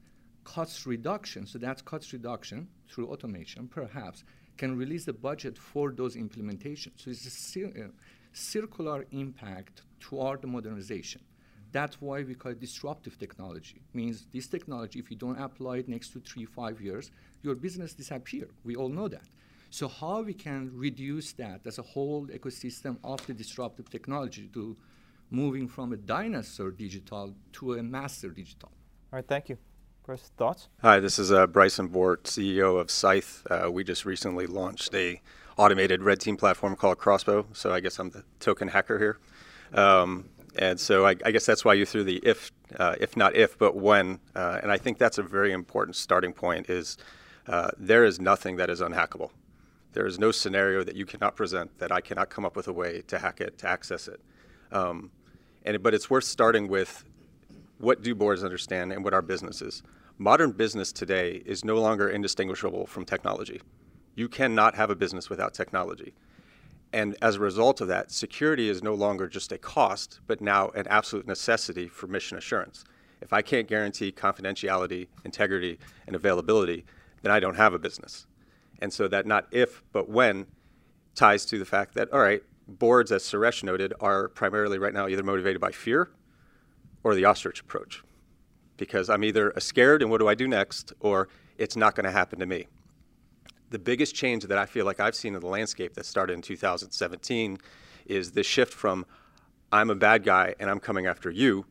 cost 0.44 0.86
reduction. 0.86 1.46
So 1.46 1.56
that's 1.58 1.80
cost 1.82 2.12
reduction 2.12 2.68
through 2.90 3.08
automation, 3.08 3.68
perhaps, 3.68 4.24
can 4.58 4.76
release 4.76 5.04
the 5.06 5.14
budget 5.28 5.56
for 5.56 5.86
those 5.90 6.16
implementations. 6.16 6.92
So 6.96 7.10
it's 7.10 7.26
a 7.26 7.30
cir- 7.30 7.72
uh, 7.84 7.88
circular 8.32 9.06
impact 9.12 9.82
toward 10.00 10.42
the 10.42 10.48
modernization. 10.48 11.22
That's 11.72 11.96
why 12.02 12.22
we 12.22 12.34
call 12.34 12.52
it 12.52 12.60
disruptive 12.60 13.18
technology. 13.18 13.80
Means 13.94 14.26
this 14.34 14.46
technology, 14.46 14.98
if 14.98 15.10
you 15.10 15.16
don't 15.16 15.40
apply 15.40 15.78
it 15.78 15.88
next 15.88 16.12
to 16.12 16.20
three, 16.20 16.44
five 16.44 16.82
years, 16.82 17.10
your 17.42 17.54
business 17.54 17.94
disappear. 17.94 18.48
We 18.64 18.76
all 18.76 18.90
know 18.90 19.08
that. 19.08 19.26
So 19.72 19.88
how 19.88 20.20
we 20.20 20.34
can 20.34 20.70
reduce 20.74 21.32
that 21.32 21.62
as 21.64 21.78
a 21.78 21.82
whole 21.82 22.26
ecosystem 22.26 22.98
of 23.02 23.26
the 23.26 23.32
disruptive 23.32 23.88
technology 23.88 24.50
to 24.52 24.76
moving 25.30 25.66
from 25.66 25.94
a 25.94 25.96
dinosaur 25.96 26.70
digital 26.70 27.34
to 27.52 27.72
a 27.78 27.82
master 27.82 28.28
digital. 28.28 28.68
All 29.10 29.16
right, 29.16 29.26
thank 29.26 29.48
you. 29.48 29.56
Chris, 30.02 30.30
thoughts? 30.36 30.68
Hi, 30.82 31.00
this 31.00 31.18
is 31.18 31.32
uh, 31.32 31.46
Bryson 31.46 31.88
Bort, 31.88 32.24
CEO 32.24 32.78
of 32.78 32.90
Scythe. 32.90 33.46
Uh, 33.50 33.70
we 33.72 33.82
just 33.82 34.04
recently 34.04 34.46
launched 34.46 34.94
a 34.94 35.22
automated 35.56 36.02
red 36.02 36.20
team 36.20 36.36
platform 36.36 36.76
called 36.76 36.98
Crossbow. 36.98 37.46
So 37.54 37.72
I 37.72 37.80
guess 37.80 37.98
I'm 37.98 38.10
the 38.10 38.24
token 38.40 38.68
hacker 38.68 38.98
here. 38.98 39.18
Um, 39.72 40.28
and 40.54 40.78
so 40.78 41.06
I, 41.06 41.16
I, 41.24 41.30
guess 41.30 41.46
that's 41.46 41.64
why 41.64 41.72
you 41.72 41.86
threw 41.86 42.04
the 42.04 42.20
if, 42.22 42.52
uh, 42.78 42.96
if 43.00 43.16
not 43.16 43.34
if, 43.34 43.56
but 43.56 43.74
when. 43.74 44.20
Uh, 44.36 44.60
and 44.62 44.70
I 44.70 44.76
think 44.76 44.98
that's 44.98 45.16
a 45.16 45.22
very 45.22 45.50
important 45.50 45.96
starting 45.96 46.34
point. 46.34 46.68
Is 46.68 46.98
uh, 47.46 47.70
there 47.78 48.04
is 48.04 48.20
nothing 48.20 48.56
that 48.56 48.68
is 48.68 48.82
unhackable. 48.82 49.30
There 49.92 50.06
is 50.06 50.18
no 50.18 50.30
scenario 50.30 50.82
that 50.84 50.96
you 50.96 51.04
cannot 51.04 51.36
present 51.36 51.78
that 51.78 51.92
I 51.92 52.00
cannot 52.00 52.30
come 52.30 52.44
up 52.44 52.56
with 52.56 52.68
a 52.68 52.72
way 52.72 53.02
to 53.08 53.18
hack 53.18 53.40
it, 53.40 53.58
to 53.58 53.68
access 53.68 54.08
it. 54.08 54.20
Um, 54.70 55.10
and 55.64 55.82
but 55.82 55.94
it's 55.94 56.08
worth 56.08 56.24
starting 56.24 56.68
with 56.68 57.04
what 57.78 58.02
do 58.02 58.14
boards 58.14 58.42
understand 58.42 58.92
and 58.92 59.04
what 59.04 59.12
our 59.12 59.22
business 59.22 59.60
is. 59.60 59.82
Modern 60.18 60.52
business 60.52 60.92
today 60.92 61.42
is 61.44 61.64
no 61.64 61.76
longer 61.76 62.08
indistinguishable 62.08 62.86
from 62.86 63.04
technology. 63.04 63.60
You 64.14 64.28
cannot 64.28 64.74
have 64.76 64.90
a 64.90 64.94
business 64.94 65.28
without 65.28 65.54
technology. 65.54 66.14
And 66.92 67.16
as 67.22 67.36
a 67.36 67.40
result 67.40 67.80
of 67.80 67.88
that, 67.88 68.12
security 68.12 68.68
is 68.68 68.82
no 68.82 68.94
longer 68.94 69.26
just 69.26 69.50
a 69.52 69.58
cost, 69.58 70.20
but 70.26 70.40
now 70.40 70.68
an 70.70 70.86
absolute 70.88 71.26
necessity 71.26 71.88
for 71.88 72.06
mission 72.06 72.36
assurance. 72.36 72.84
If 73.22 73.32
I 73.32 73.40
can't 73.40 73.66
guarantee 73.66 74.12
confidentiality, 74.12 75.08
integrity, 75.24 75.78
and 76.06 76.14
availability, 76.14 76.84
then 77.22 77.32
I 77.32 77.40
don't 77.40 77.56
have 77.56 77.72
a 77.72 77.78
business. 77.78 78.26
And 78.82 78.92
so 78.92 79.08
that 79.08 79.24
not 79.24 79.46
if, 79.50 79.82
but 79.92 80.10
when 80.10 80.46
ties 81.14 81.46
to 81.46 81.58
the 81.58 81.64
fact 81.64 81.94
that, 81.94 82.12
all 82.12 82.20
right, 82.20 82.42
boards, 82.68 83.10
as 83.10 83.22
Suresh 83.22 83.62
noted, 83.62 83.94
are 84.00 84.28
primarily 84.28 84.78
right 84.78 84.92
now 84.92 85.08
either 85.08 85.22
motivated 85.22 85.60
by 85.60 85.70
fear 85.70 86.10
or 87.02 87.14
the 87.14 87.24
ostrich 87.24 87.60
approach. 87.60 88.02
Because 88.76 89.08
I'm 89.08 89.24
either 89.24 89.54
scared 89.58 90.02
and 90.02 90.10
what 90.10 90.18
do 90.18 90.28
I 90.28 90.34
do 90.34 90.46
next, 90.46 90.92
or 91.00 91.28
it's 91.56 91.76
not 91.76 91.94
going 91.94 92.04
to 92.04 92.10
happen 92.10 92.38
to 92.40 92.46
me 92.46 92.66
the 93.72 93.78
biggest 93.78 94.14
change 94.14 94.44
that 94.44 94.58
I 94.58 94.66
feel 94.66 94.84
like 94.84 95.00
I've 95.00 95.16
seen 95.16 95.34
in 95.34 95.40
the 95.40 95.46
landscape 95.48 95.94
that 95.94 96.04
started 96.04 96.34
in 96.34 96.42
2017 96.42 97.58
is 98.04 98.32
the 98.32 98.42
shift 98.42 98.72
from 98.72 99.06
I'm 99.72 99.88
a 99.88 99.94
bad 99.94 100.24
guy 100.24 100.54
and 100.60 100.70
I'm 100.70 100.78
coming 100.78 101.06
after 101.06 101.30
you 101.30 101.64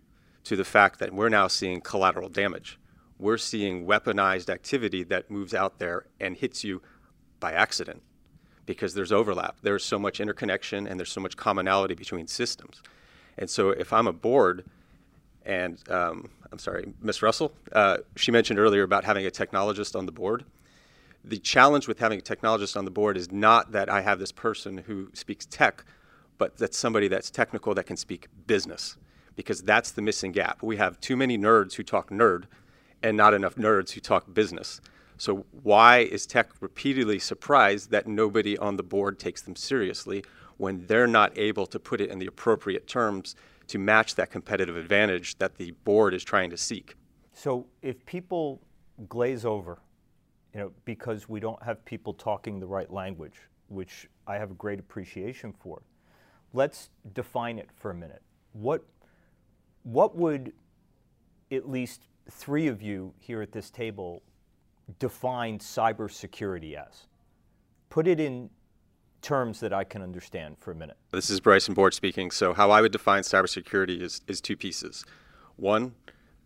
to 0.45 0.55
the 0.55 0.65
fact 0.65 0.99
that 0.99 1.13
we're 1.13 1.29
now 1.29 1.47
seeing 1.47 1.79
collateral 1.79 2.27
damage. 2.27 2.79
We're 3.19 3.37
seeing 3.37 3.85
weaponized 3.85 4.49
activity 4.49 5.03
that 5.03 5.29
moves 5.29 5.53
out 5.53 5.77
there 5.77 6.07
and 6.19 6.35
hits 6.35 6.63
you 6.63 6.81
by 7.41 7.51
accident 7.51 8.01
because 8.65 8.93
there's 8.93 9.11
overlap. 9.11 9.57
There's 9.61 9.83
so 9.83 9.99
much 9.99 10.21
interconnection 10.21 10.87
and 10.87 10.97
there's 10.97 11.11
so 11.11 11.19
much 11.19 11.35
commonality 11.35 11.95
between 11.95 12.27
systems. 12.27 12.81
And 13.37 13.49
so 13.49 13.71
if 13.71 13.91
I'm 13.91 14.07
a 14.07 14.13
board, 14.13 14.63
and 15.45 15.77
um, 15.89 16.29
I'm 16.51 16.59
sorry, 16.59 16.93
Ms. 17.01 17.21
Russell, 17.21 17.51
uh, 17.73 17.97
she 18.15 18.31
mentioned 18.31 18.59
earlier 18.59 18.83
about 18.83 19.03
having 19.03 19.25
a 19.25 19.31
technologist 19.31 19.97
on 19.97 20.05
the 20.05 20.11
board. 20.13 20.45
The 21.23 21.37
challenge 21.37 21.87
with 21.87 21.99
having 21.99 22.19
a 22.19 22.21
technologist 22.21 22.77
on 22.77 22.85
the 22.85 22.91
board 22.91 23.17
is 23.17 23.31
not 23.31 23.73
that 23.73 23.89
I 23.89 24.01
have 24.01 24.19
this 24.19 24.31
person 24.31 24.77
who 24.77 25.09
speaks 25.13 25.45
tech, 25.45 25.83
but 26.37 26.57
that's 26.57 26.77
somebody 26.77 27.07
that's 27.07 27.29
technical 27.29 27.73
that 27.75 27.85
can 27.85 27.97
speak 27.97 28.27
business, 28.47 28.97
because 29.35 29.61
that's 29.61 29.91
the 29.91 30.01
missing 30.01 30.31
gap. 30.31 30.63
We 30.63 30.77
have 30.77 30.99
too 30.99 31.17
many 31.17 31.37
nerds 31.37 31.73
who 31.75 31.83
talk 31.83 32.09
nerd 32.09 32.45
and 33.03 33.17
not 33.17 33.33
enough 33.33 33.55
nerds 33.55 33.91
who 33.91 34.01
talk 34.01 34.33
business. 34.33 34.81
So 35.21 35.45
why 35.51 35.99
is 35.99 36.25
tech 36.25 36.49
repeatedly 36.61 37.19
surprised 37.19 37.91
that 37.91 38.07
nobody 38.07 38.57
on 38.57 38.75
the 38.75 38.81
board 38.81 39.19
takes 39.19 39.43
them 39.43 39.55
seriously 39.55 40.23
when 40.57 40.87
they're 40.87 41.05
not 41.05 41.37
able 41.37 41.67
to 41.67 41.79
put 41.79 42.01
it 42.01 42.09
in 42.09 42.17
the 42.17 42.25
appropriate 42.25 42.87
terms 42.87 43.35
to 43.67 43.77
match 43.77 44.15
that 44.15 44.31
competitive 44.31 44.75
advantage 44.75 45.37
that 45.37 45.57
the 45.57 45.73
board 45.83 46.15
is 46.15 46.23
trying 46.23 46.49
to 46.49 46.57
seek? 46.57 46.95
So 47.33 47.67
if 47.83 48.03
people 48.07 48.63
glaze 49.09 49.45
over, 49.45 49.77
you 50.55 50.59
know, 50.59 50.71
because 50.85 51.29
we 51.29 51.39
don't 51.39 51.61
have 51.61 51.85
people 51.85 52.15
talking 52.15 52.59
the 52.59 52.65
right 52.65 52.91
language, 52.91 53.41
which 53.67 54.07
I 54.25 54.39
have 54.39 54.49
a 54.49 54.55
great 54.55 54.79
appreciation 54.79 55.53
for, 55.53 55.83
let's 56.51 56.89
define 57.13 57.59
it 57.59 57.69
for 57.75 57.91
a 57.91 57.95
minute. 57.95 58.23
What 58.53 58.83
what 59.83 60.15
would 60.15 60.53
at 61.51 61.69
least 61.69 62.07
three 62.27 62.65
of 62.65 62.81
you 62.81 63.13
here 63.19 63.43
at 63.43 63.51
this 63.51 63.69
table 63.69 64.23
define 64.99 65.59
cybersecurity 65.59 66.75
as? 66.75 67.07
Put 67.89 68.07
it 68.07 68.19
in 68.19 68.49
terms 69.21 69.59
that 69.59 69.73
I 69.73 69.83
can 69.83 70.01
understand 70.01 70.57
for 70.59 70.71
a 70.71 70.75
minute. 70.75 70.97
This 71.11 71.29
is 71.29 71.39
Bryson 71.39 71.73
Bort 71.73 71.93
speaking. 71.93 72.31
So, 72.31 72.53
how 72.53 72.71
I 72.71 72.81
would 72.81 72.91
define 72.91 73.23
cybersecurity 73.23 74.01
is, 74.01 74.21
is 74.27 74.41
two 74.41 74.57
pieces. 74.57 75.05
One, 75.55 75.93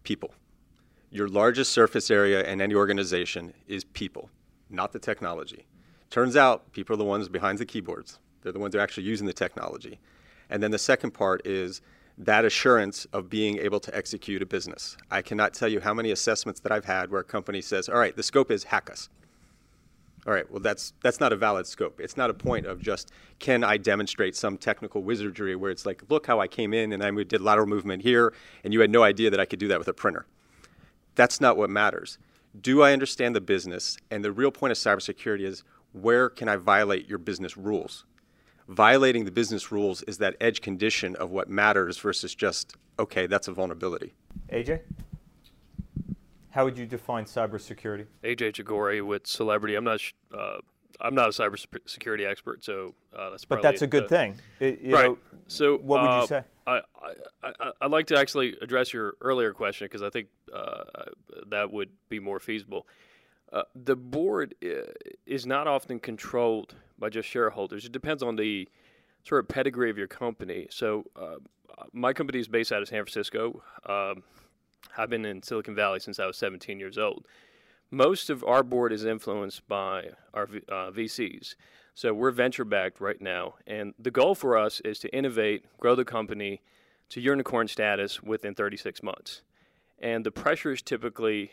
people. 0.04 0.34
Your 1.10 1.28
largest 1.28 1.72
surface 1.72 2.12
area 2.12 2.44
in 2.44 2.60
any 2.60 2.76
organization 2.76 3.54
is 3.68 3.84
people, 3.84 4.30
not 4.70 4.92
the 4.92 5.00
technology. 5.00 5.66
Turns 6.10 6.36
out 6.36 6.72
people 6.72 6.94
are 6.94 6.98
the 6.98 7.06
ones 7.06 7.30
behind 7.30 7.58
the 7.58 7.66
keyboards, 7.66 8.20
they're 8.42 8.52
the 8.52 8.60
ones 8.60 8.74
that 8.74 8.80
are 8.80 8.84
actually 8.84 9.04
using 9.04 9.26
the 9.26 9.34
technology. 9.34 10.00
And 10.50 10.62
then 10.62 10.72
the 10.72 10.78
second 10.78 11.12
part 11.12 11.46
is 11.46 11.82
that 12.18 12.46
assurance 12.46 13.06
of 13.12 13.30
being 13.30 13.58
able 13.58 13.80
to 13.82 13.96
execute 13.96 14.42
a 14.42 14.46
business. 14.46 14.96
I 15.12 15.22
cannot 15.22 15.54
tell 15.54 15.68
you 15.68 15.82
how 15.82 15.94
many 15.94 16.12
assessments 16.12 16.62
that 16.62 16.72
I've 16.72 16.86
had 16.86 17.12
where 17.12 17.22
a 17.22 17.26
company 17.26 17.62
says, 17.62 17.90
all 17.90 17.98
right, 17.98 18.16
the 18.16 18.24
scope 18.24 18.52
is 18.52 18.64
hack 18.64 18.90
us. 18.90 19.10
All 20.26 20.34
right, 20.34 20.50
well, 20.50 20.60
that's, 20.60 20.94
that's 21.04 21.20
not 21.20 21.34
a 21.34 21.36
valid 21.36 21.68
scope. 21.68 22.00
It's 22.00 22.18
not 22.18 22.32
a 22.32 22.34
point 22.34 22.66
of 22.66 22.82
just, 22.82 23.12
can 23.38 23.64
I 23.64 23.78
demonstrate 23.78 24.36
some 24.36 24.58
technical 24.58 25.04
wizardry 25.04 25.56
where 25.56 25.70
it's 25.70 25.86
like, 25.86 26.02
look 26.10 26.26
how 26.26 26.40
I 26.40 26.48
came 26.48 26.74
in 26.74 26.94
and 26.94 27.04
I 27.04 27.12
did 27.24 27.42
lateral 27.42 27.68
movement 27.68 28.02
here, 28.02 28.34
and 28.64 28.74
you 28.74 28.80
had 28.80 28.90
no 28.90 29.04
idea 29.04 29.30
that 29.30 29.40
I 29.40 29.46
could 29.46 29.60
do 29.60 29.68
that 29.68 29.78
with 29.78 29.88
a 29.88 29.94
printer. 29.94 30.26
That's 31.14 31.40
not 31.40 31.58
what 31.58 31.70
matters. 31.70 32.18
Do 32.60 32.82
I 32.82 32.92
understand 32.92 33.36
the 33.36 33.42
business? 33.42 33.98
And 34.10 34.24
the 34.24 34.32
real 34.32 34.50
point 34.50 34.72
of 34.72 34.78
cybersecurity 34.78 35.42
is, 35.42 35.64
where 35.92 36.30
can 36.30 36.50
I 36.50 36.56
violate 36.56 37.08
your 37.08 37.20
business 37.20 37.56
rules? 37.56 38.06
Violating 38.68 39.26
the 39.26 39.32
business 39.32 39.72
rules 39.72 40.02
is 40.04 40.18
that 40.20 40.36
edge 40.42 40.62
condition 40.62 41.16
of 41.16 41.32
what 41.32 41.50
matters 41.50 41.98
versus 41.98 42.34
just, 42.34 42.76
okay, 43.00 43.28
that's 43.28 43.48
a 43.48 43.52
vulnerability. 43.52 44.14
AJ? 44.52 44.82
How 46.50 46.64
would 46.64 46.78
you 46.78 46.86
define 46.86 47.26
cybersecurity? 47.26 48.06
AJ 48.24 48.56
Chagore 48.56 49.04
with 49.04 49.28
Celebrity. 49.28 49.76
I'm 49.76 49.84
not. 49.84 50.00
Uh, 50.34 50.58
I'm 51.02 51.14
not 51.14 51.28
a 51.28 51.32
cybersecurity 51.32 52.26
expert, 52.26 52.64
so 52.64 52.96
uh, 53.14 53.32
that's. 53.32 53.44
But 53.44 53.62
that's 53.62 53.82
a 53.82 53.88
good 53.88 54.08
thing, 54.08 54.40
it, 54.62 54.80
right? 54.86 55.10
Know, 55.10 55.18
so, 55.48 55.78
what 55.80 56.02
would 56.02 56.10
uh, 56.10 56.22
you 56.22 56.28
say? 56.28 56.44
I, 56.66 56.80
I, 57.44 57.52
I, 57.60 57.72
would 57.82 57.92
like 57.92 58.08
to 58.08 58.18
actually 58.18 58.56
address 58.62 58.94
your 58.94 59.16
earlier 59.20 59.54
question 59.54 59.86
because 59.86 60.02
I 60.02 60.10
think 60.10 60.28
uh, 60.54 60.84
that 61.48 61.72
would 61.74 61.90
be 62.08 62.22
more 62.22 62.40
feasible. 62.40 62.88
Uh, 63.52 63.64
the 63.76 63.98
board 63.98 64.56
uh, 64.64 64.92
is 65.26 65.46
not 65.46 65.68
often 65.68 66.00
controlled 66.00 66.76
by 66.98 67.10
just 67.10 67.28
shareholders. 67.28 67.86
It 67.86 67.92
depends 67.92 68.24
on 68.24 68.36
the 68.36 68.68
sort 69.24 69.44
of 69.44 69.48
pedigree 69.48 69.90
of 69.90 69.98
your 69.98 70.08
company. 70.08 70.68
So, 70.70 71.06
uh, 71.16 71.38
my 71.92 72.14
company 72.14 72.40
is 72.40 72.48
based 72.48 72.72
out 72.72 72.82
of 72.82 72.88
San 72.88 73.04
Francisco. 73.04 73.62
Um, 73.86 74.24
I've 74.98 75.10
been 75.10 75.26
in 75.26 75.44
Silicon 75.44 75.76
Valley 75.76 76.00
since 76.00 76.20
I 76.20 76.26
was 76.26 76.38
17 76.38 76.80
years 76.80 76.98
old. 76.98 77.28
Most 77.92 78.30
of 78.30 78.44
our 78.44 78.64
board 78.64 78.94
is 78.94 79.06
influenced 79.06 79.68
by 79.68 80.10
our 80.34 80.44
uh, 80.44 80.92
VCs. 80.92 81.56
So 81.94 82.14
we're 82.14 82.32
venture 82.32 82.66
backed 82.66 83.00
right 83.00 83.22
now. 83.22 83.56
And 83.66 83.94
the 83.98 84.12
goal 84.12 84.36
for 84.36 84.58
us 84.58 84.82
is 84.82 85.00
to 85.00 85.16
innovate, 85.16 85.66
grow 85.80 85.96
the 85.96 86.06
company 86.06 86.62
to 87.10 87.22
unicorn 87.22 87.68
status 87.68 88.22
within 88.22 88.56
36 88.56 89.02
months. 89.04 89.42
And 90.00 90.26
the 90.26 90.32
pressure 90.32 90.72
is 90.72 90.82
typically 90.82 91.52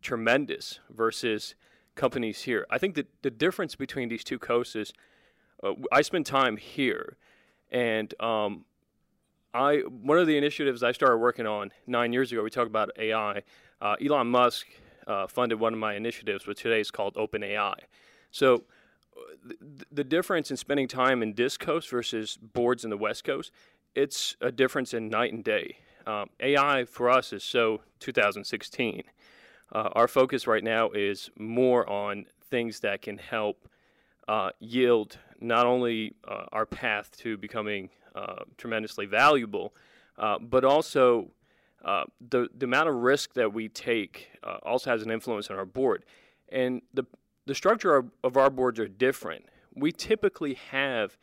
tremendous 0.00 0.78
versus 0.90 1.54
companies 1.94 2.42
here. 2.42 2.66
I 2.70 2.78
think 2.78 2.94
that 2.94 3.08
the 3.22 3.30
difference 3.30 3.74
between 3.74 4.08
these 4.08 4.24
two 4.24 4.38
coasts 4.38 4.76
is 4.76 4.92
uh, 5.62 5.72
I 5.90 6.02
spend 6.02 6.26
time 6.26 6.56
here, 6.56 7.16
and 7.70 8.12
um, 8.20 8.64
I 9.54 9.78
one 9.78 10.18
of 10.18 10.26
the 10.26 10.36
initiatives 10.36 10.82
I 10.82 10.92
started 10.92 11.18
working 11.18 11.46
on 11.46 11.70
nine 11.86 12.12
years 12.12 12.32
ago. 12.32 12.42
We 12.42 12.50
talked 12.50 12.68
about 12.68 12.90
AI. 12.98 13.42
Uh, 13.80 13.96
Elon 14.04 14.28
Musk 14.28 14.66
uh, 15.06 15.26
funded 15.26 15.60
one 15.60 15.72
of 15.72 15.78
my 15.78 15.94
initiatives, 15.94 16.46
which 16.46 16.62
today 16.62 16.80
is 16.80 16.90
called 16.90 17.14
OpenAI. 17.14 17.74
So. 18.30 18.64
Uh, 19.14 19.52
the, 19.60 19.84
the 19.92 20.04
difference 20.04 20.50
in 20.50 20.56
spending 20.56 20.88
time 20.88 21.22
in 21.22 21.34
this 21.34 21.58
coast 21.58 21.90
versus 21.90 22.38
boards 22.40 22.82
in 22.82 22.88
the 22.88 22.96
west 22.96 23.24
coast, 23.24 23.52
it's 23.94 24.36
a 24.40 24.50
difference 24.50 24.94
in 24.94 25.10
night 25.10 25.34
and 25.34 25.44
day. 25.44 25.76
Um, 26.06 26.30
AI 26.40 26.84
for 26.84 27.10
us 27.10 27.32
is 27.32 27.44
so 27.44 27.82
2016. 28.00 29.02
Uh, 29.72 29.88
our 29.92 30.06
focus 30.06 30.46
right 30.46 30.62
now 30.62 30.90
is 30.90 31.30
more 31.38 31.88
on 31.88 32.26
things 32.50 32.80
that 32.80 33.00
can 33.00 33.16
help 33.16 33.68
uh, 34.28 34.50
yield 34.60 35.18
not 35.40 35.66
only 35.66 36.14
uh, 36.28 36.44
our 36.52 36.66
path 36.66 37.10
to 37.16 37.36
becoming 37.38 37.88
uh, 38.14 38.44
tremendously 38.58 39.06
valuable, 39.06 39.74
uh, 40.18 40.38
but 40.38 40.64
also 40.64 41.30
uh, 41.84 42.04
the, 42.30 42.48
the 42.58 42.66
amount 42.66 42.88
of 42.88 42.96
risk 42.96 43.32
that 43.32 43.52
we 43.52 43.68
take 43.68 44.28
also 44.62 44.90
has 44.90 45.02
an 45.02 45.10
influence 45.10 45.50
on 45.50 45.56
our 45.56 45.64
board. 45.64 46.04
And 46.50 46.82
the, 46.92 47.04
the 47.46 47.54
structure 47.54 47.96
of, 47.96 48.10
of 48.22 48.36
our 48.36 48.50
boards 48.50 48.78
are 48.78 48.86
different. 48.86 49.46
We 49.74 49.90
typically 49.90 50.54
have 50.70 51.16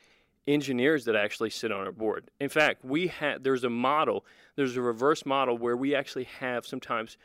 engineers 0.48 1.06
that 1.06 1.16
actually 1.16 1.52
sit 1.52 1.72
on 1.72 1.86
our 1.86 1.92
board. 1.92 2.32
In 2.40 2.50
fact, 2.50 2.84
we 2.84 3.08
have 3.08 3.44
there's 3.44 3.64
a 3.64 3.70
model, 3.70 4.26
there's 4.56 4.76
a 4.76 4.82
reverse 4.82 5.26
model 5.26 5.58
where 5.58 5.78
we 5.78 5.94
actually 5.94 6.24
have 6.40 6.66
sometimes 6.66 7.18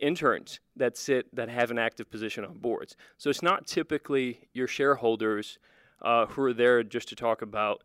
interns 0.00 0.60
that 0.76 0.96
sit 0.96 1.34
that 1.34 1.48
have 1.48 1.70
an 1.70 1.78
active 1.78 2.10
position 2.10 2.44
on 2.44 2.58
boards. 2.58 2.96
So 3.18 3.30
it's 3.30 3.42
not 3.42 3.66
typically 3.66 4.48
your 4.52 4.66
shareholders 4.66 5.58
uh, 6.02 6.26
who 6.26 6.42
are 6.42 6.52
there 6.52 6.82
just 6.82 7.08
to 7.08 7.14
talk 7.14 7.42
about 7.42 7.82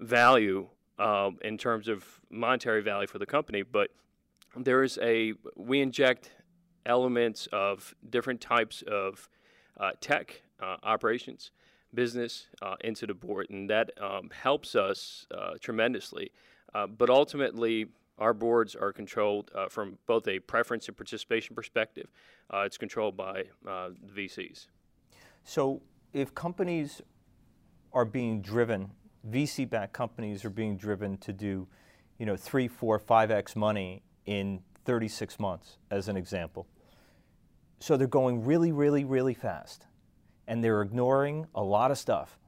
value 0.00 0.68
um, 0.98 1.38
in 1.42 1.58
terms 1.58 1.88
of 1.88 2.04
monetary 2.30 2.82
value 2.82 3.06
for 3.06 3.18
the 3.18 3.26
company, 3.26 3.62
but 3.62 3.90
there 4.56 4.82
is 4.82 4.98
a 5.02 5.34
we 5.56 5.80
inject 5.80 6.32
elements 6.86 7.48
of 7.52 7.94
different 8.10 8.40
types 8.40 8.82
of 8.86 9.28
uh, 9.78 9.90
tech 10.00 10.42
uh, 10.60 10.76
operations 10.82 11.50
business 11.94 12.46
uh, 12.62 12.74
into 12.82 13.06
the 13.06 13.14
board, 13.14 13.46
and 13.50 13.70
that 13.70 13.90
um, 14.00 14.30
helps 14.30 14.74
us 14.74 15.26
uh, 15.34 15.52
tremendously. 15.60 16.30
Uh, 16.74 16.86
but 16.86 17.08
ultimately, 17.08 17.86
our 18.18 18.34
boards 18.34 18.74
are 18.74 18.92
controlled 18.92 19.50
uh, 19.54 19.68
from 19.68 19.98
both 20.06 20.26
a 20.28 20.38
preference 20.40 20.88
and 20.88 20.96
participation 20.96 21.54
perspective. 21.54 22.08
Uh, 22.52 22.60
it's 22.60 22.76
controlled 22.76 23.16
by 23.16 23.44
uh, 23.66 23.90
the 24.14 24.26
VCs. 24.26 24.66
So, 25.44 25.82
if 26.12 26.34
companies 26.34 27.02
are 27.92 28.04
being 28.04 28.40
driven, 28.42 28.90
VC-backed 29.30 29.92
companies 29.92 30.44
are 30.44 30.50
being 30.50 30.76
driven 30.76 31.16
to 31.18 31.32
do, 31.32 31.66
you 32.18 32.26
know, 32.26 32.36
three, 32.36 32.68
four, 32.68 32.98
five 32.98 33.30
x 33.30 33.56
money 33.56 34.02
in 34.26 34.60
36 34.84 35.38
months, 35.38 35.78
as 35.90 36.08
an 36.08 36.16
example. 36.16 36.66
So 37.80 37.96
they're 37.96 38.06
going 38.06 38.44
really, 38.44 38.72
really, 38.72 39.04
really 39.04 39.34
fast, 39.34 39.86
and 40.46 40.64
they're 40.64 40.82
ignoring 40.82 41.46
a 41.54 41.62
lot 41.62 41.90
of 41.90 41.98
stuff, 41.98 42.38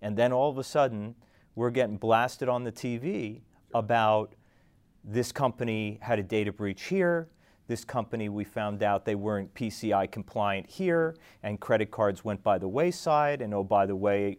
and 0.00 0.16
then 0.16 0.32
all 0.32 0.50
of 0.50 0.58
a 0.58 0.64
sudden, 0.64 1.14
we're 1.54 1.70
getting 1.70 1.96
blasted 1.96 2.48
on 2.48 2.64
the 2.64 2.70
TV 2.70 3.40
about 3.74 4.34
this 5.04 5.32
company 5.32 5.98
had 6.02 6.18
a 6.18 6.22
data 6.22 6.52
breach 6.52 6.84
here. 6.84 7.28
This 7.66 7.84
company, 7.84 8.28
we 8.30 8.44
found 8.44 8.82
out 8.82 9.04
they 9.04 9.14
weren't 9.14 9.52
PCI 9.54 10.10
compliant 10.10 10.66
here, 10.68 11.14
and 11.42 11.60
credit 11.60 11.90
cards 11.90 12.24
went 12.24 12.42
by 12.42 12.56
the 12.56 12.68
wayside. 12.68 13.42
And 13.42 13.52
oh, 13.52 13.62
by 13.62 13.84
the 13.84 13.96
way, 13.96 14.38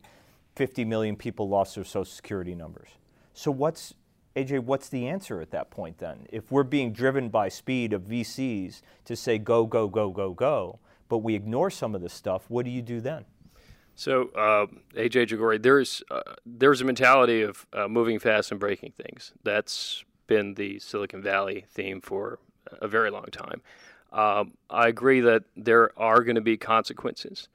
50 0.56 0.84
million 0.86 1.16
people 1.16 1.48
lost 1.48 1.76
their 1.76 1.84
social 1.84 2.06
security 2.06 2.56
numbers. 2.56 2.90
So, 3.34 3.52
what's, 3.52 3.94
AJ, 4.36 4.64
what's 4.64 4.90
the 4.90 5.08
answer 5.08 5.42
at 5.42 5.52
that 5.52 5.70
point 5.70 6.00
then? 6.00 6.26
If 6.32 6.52
we're 6.52 6.64
being 6.64 6.92
driven 6.92 7.30
by 7.30 7.50
speed 7.50 7.94
of 7.94 8.02
VCs 8.04 8.82
to 9.06 9.16
say 9.16 9.38
go, 9.38 9.66
go, 9.66 9.88
go, 9.88 10.10
go, 10.10 10.34
go, 10.34 10.80
but 11.08 11.20
we 11.20 11.36
ignore 11.36 11.70
some 11.70 11.94
of 11.94 12.02
this 12.02 12.14
stuff, 12.14 12.46
what 12.50 12.66
do 12.66 12.72
you 12.72 12.82
do 12.82 13.00
then? 13.00 13.26
So, 13.96 14.30
uh, 14.30 14.66
AJ 14.96 15.28
Jagori, 15.28 15.62
there's 15.62 16.02
uh, 16.10 16.22
there's 16.46 16.82
a 16.82 16.86
mentality 16.86 17.42
of 17.42 17.68
uh, 17.74 17.88
moving 17.88 18.18
fast 18.18 18.50
and 18.50 18.60
breaking 18.60 18.94
things. 18.94 19.34
That's 19.44 20.04
been 20.30 20.54
the 20.54 20.80
Silicon 20.80 21.22
Valley 21.22 21.66
theme 21.70 22.00
for 22.00 22.40
a 22.80 22.88
very 22.88 23.10
long 23.10 23.26
time. 23.26 23.62
Um, 24.14 24.54
I 24.70 24.88
agree 24.88 25.20
that 25.22 25.44
there 25.58 25.92
are 26.00 26.24
going 26.24 26.36
to 26.36 26.42
be 26.42 26.56
consequences, 26.56 27.50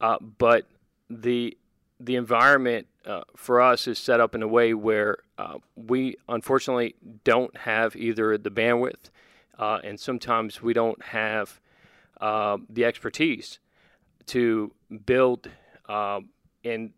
uh, 0.00 0.16
but 0.18 0.66
the 1.08 1.56
the 2.00 2.16
environment 2.16 2.88
uh, 3.06 3.22
for 3.36 3.60
us 3.60 3.86
is 3.86 3.98
set 3.98 4.18
up 4.18 4.34
in 4.34 4.42
a 4.42 4.48
way 4.48 4.74
where 4.74 5.18
uh, 5.38 5.58
we 5.76 6.16
unfortunately 6.28 6.96
don't 7.22 7.56
have 7.56 7.94
either 7.94 8.36
the 8.36 8.50
bandwidth 8.50 9.10
and 9.58 10.00
sometimes 10.00 10.60
we 10.60 10.72
don't 10.72 11.02
have 11.04 11.60
the 12.20 12.84
expertise 12.84 13.60
to 14.26 14.72
build 15.06 15.48
um, 15.88 16.30
in 16.64 16.92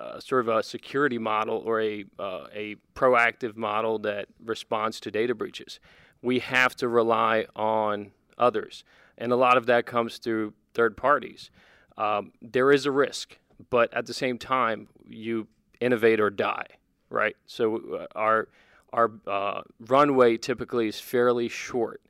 uh, 0.00 0.18
sort 0.18 0.40
of 0.40 0.48
a 0.48 0.62
security 0.62 1.18
model 1.18 1.62
or 1.64 1.80
a, 1.80 2.04
uh, 2.18 2.46
a 2.54 2.76
proactive 2.94 3.56
model 3.56 3.98
that 3.98 4.26
responds 4.42 4.98
to 5.00 5.10
data 5.10 5.34
breaches. 5.34 5.78
We 6.22 6.38
have 6.38 6.74
to 6.76 6.88
rely 6.88 7.46
on 7.54 8.12
others, 8.38 8.82
and 9.18 9.30
a 9.30 9.36
lot 9.36 9.56
of 9.56 9.66
that 9.66 9.86
comes 9.86 10.18
through 10.18 10.54
third 10.72 10.96
parties. 10.96 11.50
Um, 11.98 12.32
there 12.40 12.72
is 12.72 12.86
a 12.86 12.90
risk, 12.90 13.36
but 13.68 13.92
at 13.92 14.06
the 14.06 14.14
same 14.14 14.38
time, 14.38 14.88
you 15.06 15.48
innovate 15.80 16.20
or 16.20 16.30
die, 16.30 16.66
right? 17.10 17.36
So 17.46 17.76
uh, 18.00 18.06
our 18.18 18.48
our 18.92 19.12
uh, 19.26 19.62
runway 19.78 20.36
typically 20.36 20.88
is 20.88 20.98
fairly 20.98 21.48
short, 21.48 22.00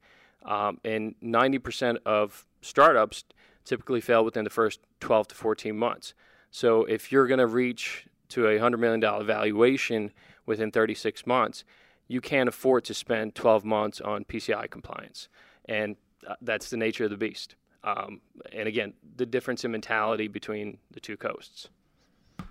um, 0.44 0.78
and 0.82 1.14
90% 1.22 1.98
of 2.06 2.46
startups 2.62 3.24
typically 3.64 4.00
fail 4.00 4.24
within 4.24 4.44
the 4.44 4.50
first 4.50 4.80
12 5.00 5.28
to 5.28 5.34
14 5.34 5.76
months. 5.76 6.14
So 6.50 6.84
if 6.84 7.12
you're 7.12 7.26
going 7.26 7.38
to 7.38 7.46
reach 7.46 8.06
to 8.30 8.46
a 8.46 8.58
$100 8.58 8.78
million 8.78 9.00
valuation 9.00 10.12
within 10.46 10.70
36 10.70 11.26
months, 11.26 11.64
you 12.08 12.20
can't 12.20 12.48
afford 12.48 12.84
to 12.84 12.94
spend 12.94 13.34
12 13.34 13.64
months 13.64 14.00
on 14.00 14.24
PCI 14.24 14.68
compliance. 14.70 15.28
And 15.66 15.96
uh, 16.26 16.34
that's 16.42 16.70
the 16.70 16.76
nature 16.76 17.04
of 17.04 17.10
the 17.10 17.16
beast. 17.16 17.54
Um, 17.84 18.20
and 18.52 18.68
again, 18.68 18.94
the 19.16 19.26
difference 19.26 19.64
in 19.64 19.70
mentality 19.70 20.28
between 20.28 20.78
the 20.90 21.00
two 21.00 21.16
coasts. 21.16 21.68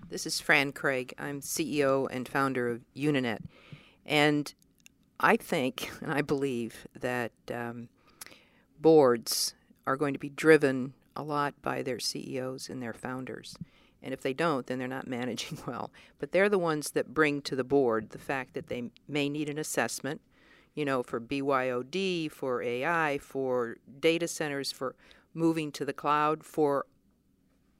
This 0.10 0.26
is 0.26 0.40
Fran 0.40 0.72
Craig. 0.72 1.14
I'm 1.20 1.42
CEO 1.42 2.08
and 2.10 2.28
founder 2.28 2.70
of 2.70 2.82
Uninet. 2.96 3.40
And 4.06 4.52
I 5.20 5.36
think 5.36 5.92
and 6.02 6.12
I 6.12 6.22
believe 6.22 6.88
that 7.00 7.32
um, 7.54 7.90
boards 8.80 9.54
are 9.86 9.98
going 9.98 10.14
to 10.14 10.20
be 10.20 10.30
driven 10.30 10.94
a 11.16 11.24
lot 11.24 11.54
by 11.62 11.82
their 11.82 12.00
CEOs 12.00 12.70
and 12.70 12.82
their 12.82 12.94
founders. 12.94 13.56
And 14.02 14.14
if 14.14 14.22
they 14.22 14.34
don't, 14.34 14.66
then 14.68 14.80
they're 14.80 14.88
not 14.88 15.08
managing 15.20 15.60
well. 15.66 15.92
But 16.20 16.32
they're 16.32 16.50
the 16.50 16.60
ones 16.60 16.92
that 16.92 17.14
bring 17.14 17.42
to 17.44 17.56
the 17.56 17.64
board 17.64 18.10
the 18.12 18.18
fact 18.20 18.54
that 18.54 18.68
they 18.68 18.92
may 19.08 19.30
need 19.30 19.50
an 19.50 19.58
assessment, 19.58 20.22
you 20.76 20.86
know, 20.86 21.04
for 21.04 21.20
BYOD, 21.20 22.32
for 22.32 22.62
AI, 22.62 23.18
for 23.18 23.78
data 24.00 24.28
centers, 24.28 24.72
for 24.72 24.96
moving 25.34 25.72
to 25.74 25.86
the 25.86 25.94
cloud, 25.94 26.44
for 26.44 26.86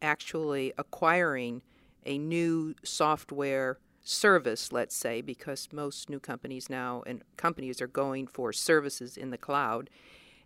actually 0.02 0.74
acquiring 0.78 1.62
a 2.06 2.18
new 2.18 2.74
software 2.84 3.80
service, 4.02 4.72
let's 4.72 4.96
say, 4.96 5.22
because 5.22 5.68
most 5.72 6.10
new 6.10 6.20
companies 6.20 6.70
now 6.70 7.04
and 7.06 7.22
companies 7.38 7.82
are 7.82 7.88
going 7.88 8.28
for 8.28 8.54
services 8.54 9.18
in 9.18 9.30
the 9.30 9.38
cloud. 9.38 9.90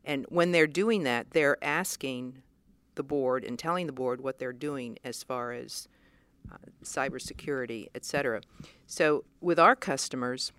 And 0.03 0.25
when 0.29 0.51
they're 0.51 0.67
doing 0.67 1.03
that, 1.03 1.31
they're 1.31 1.63
asking 1.63 2.41
the 2.95 3.03
board 3.03 3.43
and 3.43 3.57
telling 3.57 3.87
the 3.87 3.93
board 3.93 4.21
what 4.21 4.39
they're 4.39 4.53
doing 4.53 4.97
as 5.03 5.23
far 5.23 5.51
as 5.51 5.87
uh, 6.51 6.57
cybersecurity, 6.83 7.87
et 7.95 8.05
cetera. 8.05 8.41
So 8.85 9.23
with 9.41 9.59
our 9.59 9.75
customers, 9.75 10.51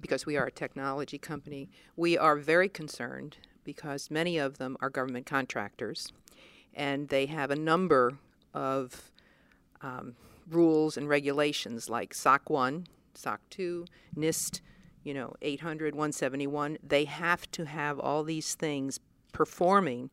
because 0.00 0.26
we 0.26 0.36
are 0.36 0.46
a 0.46 0.50
technology 0.50 1.18
company, 1.18 1.68
we 1.96 2.16
are 2.16 2.36
very 2.36 2.68
concerned 2.68 3.38
because 3.64 4.10
many 4.10 4.38
of 4.38 4.58
them 4.58 4.76
are 4.80 4.90
government 4.90 5.26
contractors 5.26 6.12
and 6.74 7.08
they 7.08 7.26
have 7.26 7.50
a 7.50 7.56
number 7.56 8.18
of 8.54 9.10
um, 9.80 10.14
rules 10.48 10.96
and 10.96 11.08
regulations 11.08 11.88
like 11.88 12.14
SOC 12.14 12.50
1, 12.50 12.86
SOC 13.14 13.40
2, 13.50 13.86
NIST, 14.16 14.60
you 15.02 15.14
know, 15.14 15.34
800, 15.42 15.94
171. 15.94 16.78
They 16.82 17.04
have 17.04 17.50
to 17.52 17.64
have 17.64 17.98
all 17.98 18.22
these 18.22 18.54
things 18.54 19.00
performing 19.32 20.10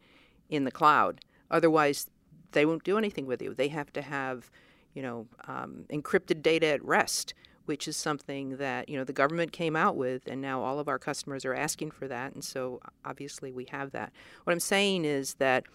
in 0.49 0.63
the 0.63 0.71
cloud. 0.71 1.21
Otherwise, 1.49 2.07
they 2.51 2.65
won't 2.65 2.83
do 2.83 2.97
anything 2.97 3.25
with 3.25 3.41
you. 3.41 3.53
They 3.53 3.67
have 3.69 3.91
to 3.93 4.01
have, 4.01 4.49
you 4.93 5.01
know, 5.01 5.27
um, 5.47 5.85
encrypted 5.89 6.41
data 6.41 6.67
at 6.67 6.83
rest, 6.83 7.33
which 7.65 7.87
is 7.87 7.95
something 7.95 8.57
that 8.57 8.89
you 8.89 8.97
know 8.97 9.03
the 9.03 9.13
government 9.13 9.51
came 9.51 9.75
out 9.75 9.95
with, 9.95 10.27
and 10.27 10.41
now 10.41 10.61
all 10.61 10.79
of 10.79 10.87
our 10.87 10.99
customers 10.99 11.45
are 11.45 11.53
asking 11.53 11.91
for 11.91 12.07
that, 12.07 12.33
and 12.33 12.43
so 12.43 12.81
obviously 13.05 13.51
we 13.51 13.65
have 13.65 13.91
that. 13.91 14.11
What 14.43 14.53
I'm 14.53 14.59
saying 14.59 15.05
is 15.05 15.35
that 15.35 15.65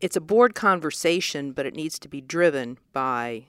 it's 0.00 0.16
a 0.16 0.20
board 0.20 0.54
conversation, 0.54 1.52
but 1.52 1.66
it 1.66 1.74
needs 1.74 1.98
to 2.00 2.08
be 2.08 2.20
driven 2.20 2.78
by 2.92 3.44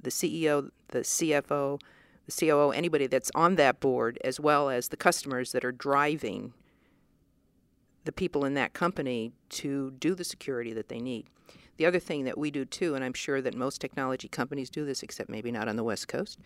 the 0.00 0.10
CEO, 0.10 0.70
the 0.88 1.00
CFO, 1.00 1.80
the 2.26 2.32
COO, 2.46 2.70
anybody 2.70 3.06
that's 3.06 3.30
on 3.34 3.56
that 3.56 3.80
board, 3.80 4.18
as 4.22 4.38
well 4.38 4.68
as 4.68 4.88
the 4.88 4.96
customers 4.96 5.52
that 5.52 5.64
are 5.64 5.72
driving 5.72 6.52
the 8.08 8.12
people 8.12 8.46
in 8.46 8.54
that 8.54 8.72
company 8.72 9.32
to 9.50 9.90
do 9.98 10.14
the 10.14 10.24
security 10.24 10.72
that 10.72 10.88
they 10.88 10.98
need. 10.98 11.26
The 11.76 11.84
other 11.84 11.98
thing 11.98 12.24
that 12.24 12.38
we 12.38 12.50
do 12.50 12.64
too, 12.64 12.94
and 12.94 13.04
I'm 13.04 13.12
sure 13.12 13.42
that 13.42 13.54
most 13.54 13.82
technology 13.82 14.28
companies 14.28 14.70
do 14.70 14.86
this, 14.86 15.02
except 15.02 15.28
maybe 15.28 15.52
not 15.52 15.68
on 15.68 15.76
the 15.76 15.84
West 15.84 16.08
Coast, 16.08 16.38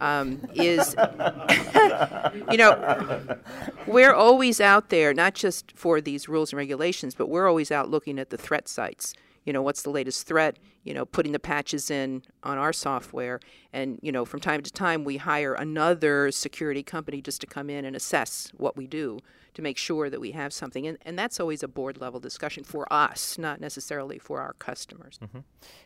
um, 0.00 0.44
is 0.52 0.96
you 2.50 2.58
know 2.58 3.38
we're 3.86 4.12
always 4.12 4.60
out 4.60 4.88
there, 4.88 5.14
not 5.14 5.34
just 5.34 5.70
for 5.76 6.00
these 6.00 6.28
rules 6.28 6.50
and 6.50 6.58
regulations, 6.58 7.14
but 7.14 7.28
we're 7.28 7.46
always 7.46 7.70
out 7.70 7.88
looking 7.88 8.18
at 8.18 8.30
the 8.30 8.36
threat 8.36 8.66
sites. 8.66 9.14
You 9.44 9.52
know, 9.52 9.62
what's 9.62 9.82
the 9.82 9.90
latest 9.90 10.26
threat? 10.26 10.58
You 10.82 10.92
know, 10.92 11.06
putting 11.06 11.30
the 11.30 11.38
patches 11.38 11.88
in 11.88 12.24
on 12.42 12.58
our 12.58 12.72
software, 12.72 13.38
and 13.72 14.00
you 14.02 14.10
know, 14.10 14.24
from 14.24 14.40
time 14.40 14.60
to 14.60 14.72
time 14.72 15.04
we 15.04 15.18
hire 15.18 15.54
another 15.54 16.32
security 16.32 16.82
company 16.82 17.22
just 17.22 17.40
to 17.42 17.46
come 17.46 17.70
in 17.70 17.84
and 17.84 17.94
assess 17.94 18.50
what 18.56 18.76
we 18.76 18.88
do 18.88 19.20
to 19.56 19.62
make 19.62 19.78
sure 19.78 20.10
that 20.10 20.20
we 20.20 20.32
have 20.32 20.52
something. 20.52 20.86
And, 20.86 20.98
and 21.02 21.18
that's 21.18 21.40
always 21.40 21.62
a 21.62 21.68
board 21.68 21.98
level 21.98 22.20
discussion 22.20 22.62
for 22.62 22.90
us, 22.92 23.38
not 23.38 23.58
necessarily 23.58 24.18
for 24.18 24.42
our 24.42 24.52
customers. 24.54 25.18
Mm-hmm. 25.22 25.38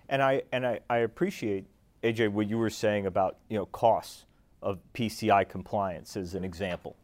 And 0.09 0.22
I 0.22 0.42
and 0.52 0.66
I, 0.66 0.80
I 0.90 0.98
appreciate 0.98 1.66
AJ 2.02 2.33
what 2.33 2.48
you 2.48 2.59
were 2.59 2.70
saying 2.70 3.06
about 3.06 3.38
you 3.48 3.56
know 3.56 3.66
costs 3.66 4.26
of 4.61 4.80
PCI 4.92 5.48
compliance 5.48 6.16
as 6.16 6.35
an 6.35 6.44
example. 6.44 6.96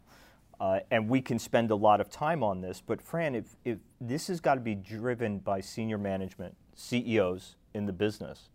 Uh, 0.59 0.81
and 0.91 1.09
we 1.09 1.21
can 1.21 1.39
spend 1.39 1.71
a 1.71 1.77
lot 1.77 2.01
of 2.01 2.11
time 2.11 2.43
on 2.43 2.63
this, 2.63 2.83
but 2.85 3.01
Fran, 3.01 3.35
if, 3.35 3.57
if 3.65 3.77
this 4.01 4.27
has 4.27 4.41
got 4.41 4.55
to 4.55 4.61
be 4.61 4.75
driven 4.75 5.39
by 5.39 5.61
senior 5.61 5.99
management, 5.99 6.57
CEOs 6.75 7.57
in 7.75 7.85
the 7.85 7.93
business, 7.93 8.49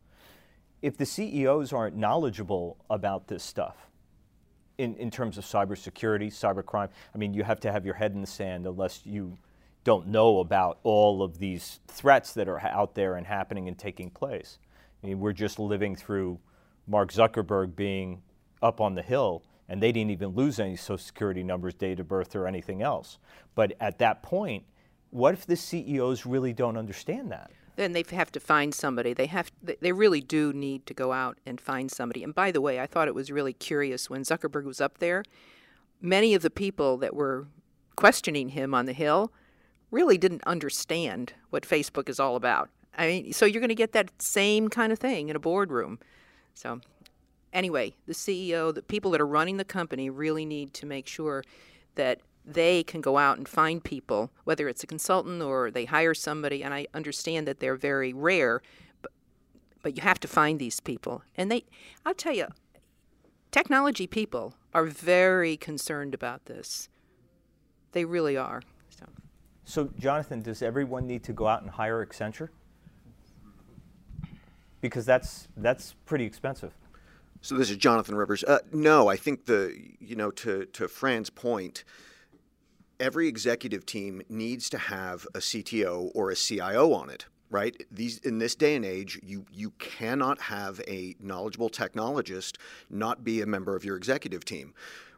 if 0.81 0.97
the 0.97 1.05
CEOs 1.05 1.71
aren't 1.71 1.95
knowledgeable 1.95 2.75
about 2.89 3.27
this 3.27 3.43
stuff, 3.43 3.90
in, 4.81 4.95
in 4.95 5.11
terms 5.11 5.37
of 5.37 5.45
cybersecurity, 5.45 6.27
cybercrime. 6.27 6.89
I 7.13 7.17
mean, 7.17 7.33
you 7.33 7.43
have 7.43 7.59
to 7.61 7.71
have 7.71 7.85
your 7.85 7.93
head 7.93 8.13
in 8.13 8.21
the 8.21 8.27
sand 8.27 8.65
unless 8.65 9.05
you 9.05 9.37
don't 9.83 10.07
know 10.07 10.39
about 10.39 10.79
all 10.83 11.23
of 11.23 11.37
these 11.37 11.79
threats 11.87 12.33
that 12.33 12.47
are 12.47 12.59
out 12.59 12.95
there 12.95 13.15
and 13.15 13.25
happening 13.25 13.67
and 13.67 13.77
taking 13.77 14.09
place. 14.09 14.57
I 15.03 15.07
mean, 15.07 15.19
we're 15.19 15.33
just 15.33 15.59
living 15.59 15.95
through 15.95 16.39
Mark 16.87 17.11
Zuckerberg 17.11 17.75
being 17.75 18.21
up 18.61 18.81
on 18.81 18.95
the 18.95 19.01
hill, 19.01 19.43
and 19.69 19.81
they 19.81 19.91
didn't 19.91 20.11
even 20.11 20.29
lose 20.29 20.59
any 20.59 20.75
social 20.75 20.97
security 20.97 21.43
numbers, 21.43 21.73
date 21.73 21.99
of 21.99 22.07
birth, 22.07 22.35
or 22.35 22.47
anything 22.47 22.81
else. 22.81 23.17
But 23.55 23.73
at 23.79 23.99
that 23.99 24.23
point, 24.23 24.63
what 25.11 25.33
if 25.33 25.45
the 25.45 25.55
CEOs 25.55 26.25
really 26.25 26.53
don't 26.53 26.77
understand 26.77 27.31
that? 27.31 27.51
Then 27.75 27.93
they 27.93 28.03
have 28.11 28.31
to 28.31 28.39
find 28.39 28.73
somebody. 28.73 29.13
They 29.13 29.27
have 29.27 29.51
they 29.61 29.91
really 29.91 30.21
do 30.21 30.53
need 30.53 30.85
to 30.85 30.93
go 30.93 31.11
out 31.11 31.37
and 31.45 31.59
find 31.59 31.91
somebody. 31.91 32.23
And 32.23 32.35
by 32.35 32.51
the 32.51 32.61
way, 32.61 32.79
I 32.79 32.87
thought 32.87 33.07
it 33.07 33.15
was 33.15 33.31
really 33.31 33.53
curious 33.53 34.09
when 34.09 34.23
Zuckerberg 34.23 34.65
was 34.65 34.81
up 34.81 34.99
there. 34.99 35.23
Many 36.01 36.33
of 36.33 36.41
the 36.41 36.49
people 36.49 36.97
that 36.97 37.15
were 37.15 37.47
questioning 37.95 38.49
him 38.49 38.73
on 38.73 38.85
the 38.85 38.93
hill 38.93 39.31
really 39.91 40.17
didn't 40.17 40.43
understand 40.45 41.33
what 41.49 41.63
Facebook 41.63 42.09
is 42.09 42.19
all 42.19 42.35
about. 42.35 42.69
I 42.97 43.07
mean, 43.07 43.33
so 43.33 43.45
you're 43.45 43.61
going 43.61 43.69
to 43.69 43.75
get 43.75 43.93
that 43.93 44.21
same 44.21 44.67
kind 44.69 44.91
of 44.91 44.99
thing 44.99 45.29
in 45.29 45.35
a 45.35 45.39
boardroom. 45.39 45.99
So, 46.53 46.81
anyway, 47.53 47.93
the 48.05 48.13
CEO, 48.13 48.73
the 48.73 48.81
people 48.81 49.11
that 49.11 49.21
are 49.21 49.27
running 49.27 49.57
the 49.57 49.65
company 49.65 50.09
really 50.09 50.45
need 50.45 50.73
to 50.75 50.85
make 50.85 51.07
sure 51.07 51.43
that 51.95 52.19
they 52.45 52.83
can 52.83 53.01
go 53.01 53.17
out 53.17 53.37
and 53.37 53.47
find 53.47 53.83
people, 53.83 54.31
whether 54.43 54.67
it's 54.67 54.83
a 54.83 54.87
consultant 54.87 55.41
or 55.41 55.71
they 55.71 55.85
hire 55.85 56.13
somebody. 56.13 56.63
And 56.63 56.73
I 56.73 56.87
understand 56.93 57.47
that 57.47 57.59
they're 57.59 57.75
very 57.75 58.13
rare, 58.13 58.61
but, 59.01 59.11
but 59.83 59.95
you 59.95 60.03
have 60.03 60.19
to 60.21 60.27
find 60.27 60.59
these 60.59 60.79
people. 60.79 61.23
And 61.35 61.51
they, 61.51 61.65
I'll 62.05 62.13
tell 62.13 62.33
you, 62.33 62.47
technology 63.51 64.07
people 64.07 64.55
are 64.73 64.85
very 64.85 65.57
concerned 65.57 66.13
about 66.13 66.45
this. 66.45 66.89
They 67.91 68.05
really 68.05 68.37
are. 68.37 68.61
So. 68.89 69.05
So, 69.65 69.89
Jonathan, 69.99 70.41
does 70.41 70.61
everyone 70.61 71.05
need 71.07 71.23
to 71.25 71.33
go 71.33 71.47
out 71.47 71.61
and 71.61 71.69
hire 71.69 72.05
Accenture? 72.05 72.49
Because 74.79 75.05
that's 75.05 75.47
that's 75.57 75.93
pretty 76.05 76.25
expensive. 76.25 76.73
So 77.41 77.55
this 77.55 77.69
is 77.69 77.77
Jonathan 77.77 78.15
Rivers. 78.15 78.43
Uh, 78.43 78.59
no, 78.71 79.07
I 79.07 79.15
think 79.15 79.45
the 79.45 79.75
you 79.99 80.15
know 80.15 80.31
to 80.31 80.65
to 80.65 80.87
Fran's 80.87 81.29
point, 81.29 81.83
every 83.01 83.27
executive 83.27 83.85
team 83.85 84.21
needs 84.29 84.69
to 84.69 84.77
have 84.77 85.27
a 85.33 85.39
CTO 85.39 86.11
or 86.13 86.29
a 86.29 86.35
CIO 86.35 86.93
on 86.93 87.09
it 87.09 87.25
right? 87.51 87.83
These 87.91 88.19
in 88.19 88.39
this 88.39 88.55
day 88.55 88.75
and 88.75 88.85
age, 88.85 89.19
you 89.21 89.45
you 89.51 89.71
cannot 89.71 90.41
have 90.41 90.79
a 90.87 91.15
knowledgeable 91.19 91.69
technologist 91.69 92.55
not 92.89 93.23
be 93.23 93.41
a 93.41 93.45
member 93.45 93.75
of 93.75 93.83
your 93.83 93.97
executive 93.97 94.45
team. 94.45 94.73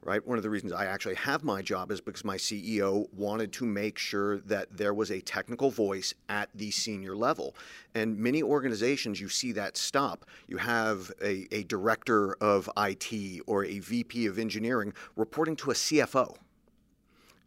Right? 0.06 0.26
One 0.28 0.36
of 0.38 0.44
the 0.44 0.50
reasons 0.50 0.74
I 0.74 0.88
actually 0.88 1.16
have 1.16 1.46
my 1.46 1.62
job 1.62 1.90
is 1.90 2.02
because 2.02 2.26
my 2.26 2.36
CEO 2.36 3.06
wanted 3.14 3.54
to 3.54 3.66
make 3.66 3.98
sure 3.98 4.40
that 4.40 4.76
there 4.76 4.94
was 4.94 5.12
a 5.12 5.22
technical 5.22 5.72
voice 5.72 6.14
at 6.28 6.50
the 6.54 6.72
senior 6.72 7.16
level. 7.16 7.56
And 7.96 8.18
many 8.18 8.44
organizations, 8.44 9.22
you 9.22 9.30
see 9.30 9.54
that 9.54 9.78
stop. 9.78 10.26
You 10.48 10.58
have 10.58 11.10
a, 11.22 11.48
a 11.56 11.64
director 11.64 12.34
of 12.42 12.70
IT 12.76 13.44
or 13.48 13.64
a 13.64 13.80
VP 13.80 14.26
of 14.26 14.40
engineering 14.40 14.94
reporting 15.16 15.56
to 15.58 15.72
a 15.72 15.74
CFO 15.74 16.36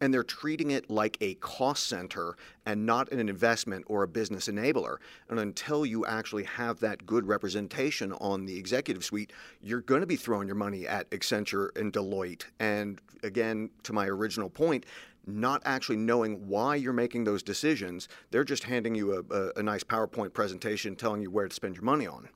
and 0.01 0.13
they're 0.13 0.23
treating 0.23 0.71
it 0.71 0.89
like 0.89 1.17
a 1.21 1.35
cost 1.35 1.87
center 1.87 2.35
and 2.65 2.85
not 2.85 3.11
an 3.11 3.27
investment 3.27 3.85
or 3.87 4.03
a 4.03 4.07
business 4.07 4.47
enabler. 4.47 4.97
And 5.29 5.39
until 5.39 5.85
you 5.85 6.05
actually 6.05 6.43
have 6.43 6.79
that 6.81 7.05
good 7.05 7.27
representation 7.27 8.13
on 8.13 8.45
the 8.45 8.57
executive 8.57 9.03
suite, 9.03 9.31
you're 9.61 9.81
going 9.81 10.01
to 10.01 10.07
be 10.07 10.15
throwing 10.15 10.47
your 10.47 10.55
money 10.55 10.87
at 10.87 11.09
Accenture 11.11 11.75
and 11.75 11.91
Deloitte. 11.91 12.45
And 12.59 13.01
again, 13.23 13.69
to 13.83 13.93
my 13.93 14.07
original 14.07 14.49
point, 14.49 14.85
not 15.25 15.61
actually 15.65 15.97
knowing 15.97 16.47
why 16.47 16.75
you're 16.75 16.93
making 16.93 17.25
those 17.25 17.43
decisions. 17.43 18.07
They're 18.31 18.45
just 18.45 18.63
handing 18.63 18.95
you 18.95 19.25
a, 19.29 19.35
a, 19.35 19.51
a 19.57 19.63
nice 19.63 19.83
PowerPoint 19.83 20.33
presentation 20.33 20.95
telling 20.95 21.21
you 21.21 21.29
where 21.29 21.47
to 21.47 21.53
spend 21.53 21.75
your 21.75 21.83
money 21.83 22.07
on 22.07 22.29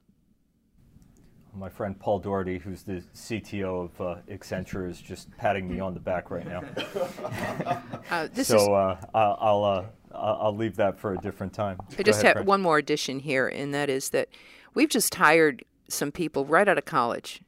my 1.56 1.70
friend 1.70 2.00
Paul 2.00 2.20
Daugherty, 2.20 2.58
who's 2.60 2.84
the 2.84 3.04
CTO 3.16 3.86
of 3.86 4.02
uh, 4.02 4.16
Accenture, 4.30 4.90
is 4.90 5.02
just 5.02 5.36
patting 5.38 5.68
me 5.68 5.80
on 5.80 5.94
the 5.94 6.00
back 6.00 6.32
right 6.32 6.46
now. 6.46 6.64
uh, 8.12 8.28
so 8.34 8.74
uh, 8.74 8.98
I'll 9.14 9.64
uh, 9.64 9.86
I'll 10.14 10.56
leave 10.56 10.76
that 10.78 11.00
for 11.00 11.14
a 11.14 11.18
different 11.18 11.54
time. 11.54 11.78
I 11.92 11.96
Go 11.96 12.04
just 12.04 12.24
ahead, 12.24 12.38
have 12.38 12.48
one 12.48 12.62
more 12.62 12.78
addition 12.78 13.20
here, 13.20 13.48
and 13.48 13.74
that 13.74 13.90
is 13.90 14.10
that 14.10 14.30
we've 14.74 14.90
just 14.90 15.16
hired 15.16 15.64
some 15.88 16.12
people 16.12 16.46
right 16.46 16.68
out 16.68 16.78
of 16.78 16.86
college, 16.86 17.42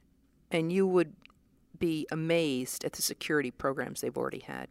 and 0.50 0.72
you 0.72 0.86
would 0.86 1.14
be 1.78 2.06
amazed 2.10 2.84
at 2.84 2.92
the 2.92 3.02
security 3.02 3.50
programs 3.50 4.00
they've 4.00 4.16
already 4.16 4.40
had. 4.40 4.68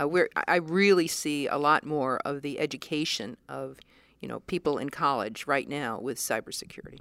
Uh, 0.00 0.06
we're, 0.06 0.28
I 0.46 0.56
really 0.56 1.08
see 1.08 1.46
a 1.46 1.56
lot 1.56 1.84
more 1.84 2.18
of 2.24 2.42
the 2.42 2.60
education 2.60 3.36
of 3.48 3.78
you 4.20 4.28
know 4.28 4.40
people 4.40 4.78
in 4.78 4.90
college 4.90 5.46
right 5.46 5.68
now 5.68 5.98
with 6.00 6.18
cybersecurity. 6.18 6.98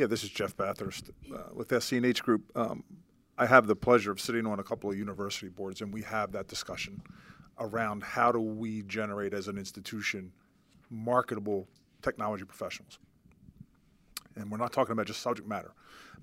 Yeah, 0.00 0.06
this 0.06 0.24
is 0.24 0.30
Jeff 0.30 0.56
Bathurst 0.56 1.10
uh, 1.30 1.52
with 1.52 1.78
SC&H 1.78 2.22
Group. 2.22 2.50
Um, 2.56 2.84
I 3.36 3.44
have 3.44 3.66
the 3.66 3.76
pleasure 3.76 4.10
of 4.10 4.18
sitting 4.18 4.46
on 4.46 4.58
a 4.58 4.62
couple 4.62 4.90
of 4.90 4.96
university 4.96 5.48
boards, 5.48 5.82
and 5.82 5.92
we 5.92 6.00
have 6.00 6.32
that 6.32 6.48
discussion 6.48 7.02
around 7.58 8.02
how 8.02 8.32
do 8.32 8.40
we 8.40 8.80
generate 8.84 9.34
as 9.34 9.46
an 9.46 9.58
institution 9.58 10.32
marketable 10.88 11.68
technology 12.00 12.44
professionals. 12.44 12.98
And 14.36 14.50
we're 14.50 14.56
not 14.56 14.72
talking 14.72 14.92
about 14.92 15.06
just 15.06 15.20
subject 15.20 15.46
matter, 15.46 15.72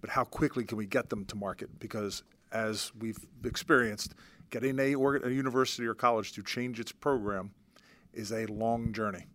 but 0.02 0.10
how 0.10 0.24
quickly 0.24 0.64
can 0.64 0.80
we 0.80 0.88
get 0.88 1.12
them 1.12 1.24
to 1.26 1.36
market? 1.36 1.70
Because 1.78 2.24
as 2.52 2.92
we've 2.98 3.20
experienced, 3.44 4.16
getting 4.50 4.80
a, 4.80 4.96
a 4.96 5.30
university 5.30 5.86
or 5.86 5.94
college 5.94 6.32
to 6.32 6.42
change 6.42 6.80
its 6.80 6.92
program 6.92 7.52
is 8.12 8.32
a 8.32 8.48
long 8.48 8.92
journey. 8.92 9.28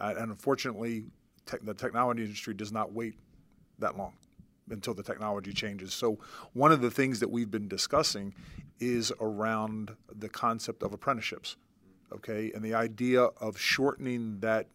Uh, 0.00 0.14
and 0.18 0.32
unfortunately, 0.32 1.04
te- 1.46 1.58
the 1.62 1.74
technology 1.74 2.24
industry 2.24 2.52
does 2.52 2.72
not 2.72 2.92
wait 2.92 3.14
that 3.78 3.96
long 3.96 4.12
until 4.70 4.94
the 4.94 5.02
technology 5.02 5.52
changes. 5.52 5.92
So, 5.92 6.18
one 6.52 6.72
of 6.72 6.80
the 6.80 6.90
things 6.90 7.20
that 7.20 7.30
we've 7.30 7.50
been 7.50 7.68
discussing 7.68 8.34
is 8.80 9.12
around 9.20 9.94
the 10.14 10.28
concept 10.28 10.82
of 10.82 10.92
apprenticeships, 10.92 11.56
okay, 12.12 12.50
and 12.54 12.64
the 12.64 12.74
idea 12.74 13.22
of 13.22 13.58
shortening 13.58 14.40
that. 14.40 14.68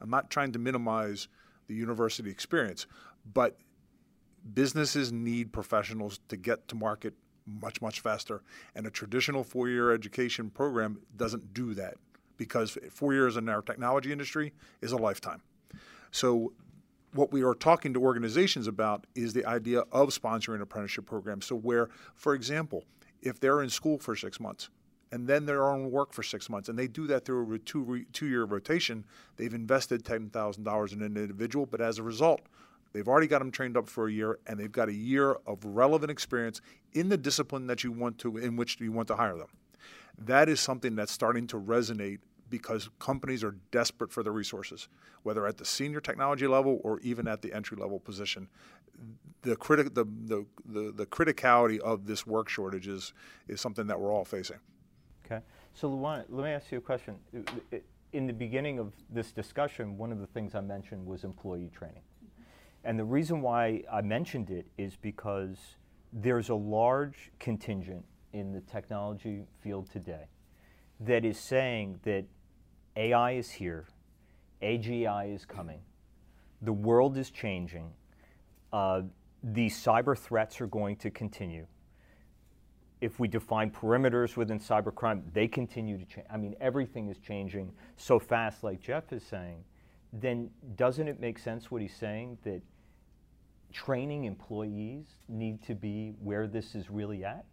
I'm 0.00 0.10
not 0.10 0.28
trying 0.28 0.52
to 0.52 0.58
minimize 0.58 1.28
the 1.66 1.74
university 1.74 2.30
experience, 2.30 2.86
but 3.32 3.56
businesses 4.52 5.12
need 5.12 5.52
professionals 5.52 6.20
to 6.28 6.36
get 6.36 6.68
to 6.68 6.74
market 6.74 7.14
much, 7.46 7.80
much 7.80 8.00
faster. 8.00 8.42
And 8.74 8.86
a 8.86 8.90
traditional 8.90 9.44
four 9.44 9.68
year 9.68 9.92
education 9.92 10.50
program 10.50 11.00
doesn't 11.16 11.54
do 11.54 11.74
that 11.74 11.94
because 12.36 12.76
four 12.90 13.14
years 13.14 13.36
in 13.36 13.48
our 13.48 13.62
technology 13.62 14.12
industry 14.12 14.52
is 14.82 14.92
a 14.92 14.96
lifetime. 14.96 15.40
So 16.10 16.52
what 17.14 17.32
we 17.32 17.42
are 17.42 17.54
talking 17.54 17.94
to 17.94 18.02
organizations 18.02 18.66
about 18.66 19.06
is 19.14 19.32
the 19.32 19.46
idea 19.46 19.80
of 19.92 20.10
sponsoring 20.10 20.60
apprenticeship 20.60 21.06
programs. 21.06 21.46
So, 21.46 21.56
where, 21.56 21.88
for 22.16 22.34
example, 22.34 22.84
if 23.22 23.40
they're 23.40 23.62
in 23.62 23.70
school 23.70 23.98
for 23.98 24.14
six 24.16 24.40
months 24.40 24.68
and 25.12 25.26
then 25.26 25.46
they're 25.46 25.70
on 25.70 25.90
work 25.90 26.12
for 26.12 26.22
six 26.22 26.50
months, 26.50 26.68
and 26.68 26.78
they 26.78 26.88
do 26.88 27.06
that 27.06 27.24
through 27.24 27.54
a 27.54 27.58
two, 27.60 28.04
two 28.12 28.26
year 28.26 28.44
rotation, 28.44 29.04
they've 29.36 29.54
invested 29.54 30.04
$10,000 30.04 30.92
in 30.92 31.02
an 31.02 31.16
individual, 31.16 31.66
but 31.66 31.80
as 31.80 31.98
a 31.98 32.02
result, 32.02 32.40
They've 32.94 33.08
already 33.08 33.26
got 33.26 33.40
them 33.40 33.50
trained 33.50 33.76
up 33.76 33.88
for 33.88 34.06
a 34.06 34.12
year, 34.12 34.38
and 34.46 34.58
they've 34.58 34.70
got 34.70 34.88
a 34.88 34.94
year 34.94 35.36
of 35.48 35.64
relevant 35.64 36.12
experience 36.12 36.60
in 36.92 37.08
the 37.08 37.16
discipline 37.16 37.66
that 37.66 37.82
you 37.82 37.90
want 37.90 38.18
to, 38.18 38.38
in 38.38 38.54
which 38.54 38.80
you 38.80 38.92
want 38.92 39.08
to 39.08 39.16
hire 39.16 39.36
them. 39.36 39.48
That 40.16 40.48
is 40.48 40.60
something 40.60 40.94
that's 40.94 41.10
starting 41.10 41.48
to 41.48 41.60
resonate 41.60 42.20
because 42.50 42.88
companies 42.98 43.42
are 43.42 43.56
desperate 43.70 44.12
for 44.12 44.22
the 44.22 44.30
resources, 44.30 44.88
whether 45.22 45.46
at 45.46 45.56
the 45.56 45.64
senior 45.64 46.00
technology 46.00 46.46
level 46.46 46.80
or 46.84 47.00
even 47.00 47.26
at 47.26 47.42
the 47.42 47.52
entry 47.52 47.76
level 47.76 47.98
position. 47.98 48.48
The, 49.42 49.56
criti- 49.56 49.92
the, 49.92 50.04
the, 50.04 50.46
the, 50.64 50.92
the 50.92 51.06
criticality 51.06 51.78
of 51.80 52.06
this 52.06 52.26
work 52.26 52.48
shortage 52.48 52.88
is, 52.88 53.12
is 53.48 53.60
something 53.60 53.86
that 53.86 53.98
we're 53.98 54.12
all 54.12 54.24
facing. 54.24 54.58
Okay. 55.26 55.40
So, 55.74 55.90
Luana, 55.90 56.24
let 56.28 56.44
me 56.44 56.50
ask 56.50 56.70
you 56.70 56.78
a 56.78 56.80
question. 56.80 57.16
In 58.12 58.26
the 58.26 58.32
beginning 58.32 58.78
of 58.78 58.92
this 59.10 59.32
discussion, 59.32 59.98
one 59.98 60.12
of 60.12 60.20
the 60.20 60.26
things 60.26 60.54
I 60.54 60.60
mentioned 60.60 61.04
was 61.04 61.24
employee 61.24 61.70
training. 61.76 62.02
And 62.84 62.98
the 62.98 63.04
reason 63.04 63.40
why 63.40 63.82
I 63.90 64.02
mentioned 64.02 64.50
it 64.50 64.66
is 64.78 64.96
because 64.96 65.56
there's 66.12 66.50
a 66.50 66.54
large 66.54 67.32
contingent 67.40 68.04
in 68.32 68.52
the 68.52 68.60
technology 68.60 69.42
field 69.62 69.90
today 69.90 70.26
that 71.00 71.24
is 71.24 71.38
saying 71.38 72.00
that 72.04 72.24
AI 72.96 73.32
is 73.32 73.50
here, 73.50 73.86
AGI 74.62 75.34
is 75.34 75.44
coming, 75.44 75.80
the 76.62 76.72
world 76.72 77.16
is 77.16 77.30
changing, 77.30 77.90
uh, 78.72 79.02
these 79.42 79.76
cyber 79.76 80.16
threats 80.16 80.60
are 80.60 80.66
going 80.66 80.96
to 80.96 81.10
continue. 81.10 81.66
If 83.00 83.20
we 83.20 83.28
define 83.28 83.70
perimeters 83.70 84.36
within 84.36 84.58
cybercrime, 84.58 85.22
they 85.32 85.46
continue 85.46 85.98
to 85.98 86.04
change. 86.04 86.26
I 86.32 86.38
mean, 86.38 86.54
everything 86.60 87.08
is 87.08 87.18
changing 87.18 87.72
so 87.96 88.18
fast, 88.18 88.64
like 88.64 88.80
Jeff 88.80 89.12
is 89.12 89.22
saying. 89.22 89.62
Then 90.12 90.48
doesn't 90.76 91.06
it 91.06 91.20
make 91.20 91.38
sense 91.38 91.70
what 91.70 91.82
he's 91.82 91.94
saying 91.94 92.38
that 92.44 92.62
training 93.72 94.24
employees 94.24 95.06
need 95.28 95.60
to 95.64 95.74
be 95.74 96.14
where 96.22 96.46
this 96.46 96.74
is 96.74 96.88
really 96.88 97.24
at? 97.24 97.44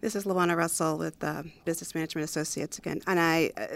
This 0.00 0.14
is 0.14 0.24
Luana 0.24 0.56
Russell 0.56 0.98
with 0.98 1.22
uh, 1.22 1.42
Business 1.64 1.94
Management 1.94 2.24
Associates 2.24 2.78
again, 2.78 3.00
and 3.06 3.18
I. 3.18 3.50
Uh, 3.56 3.66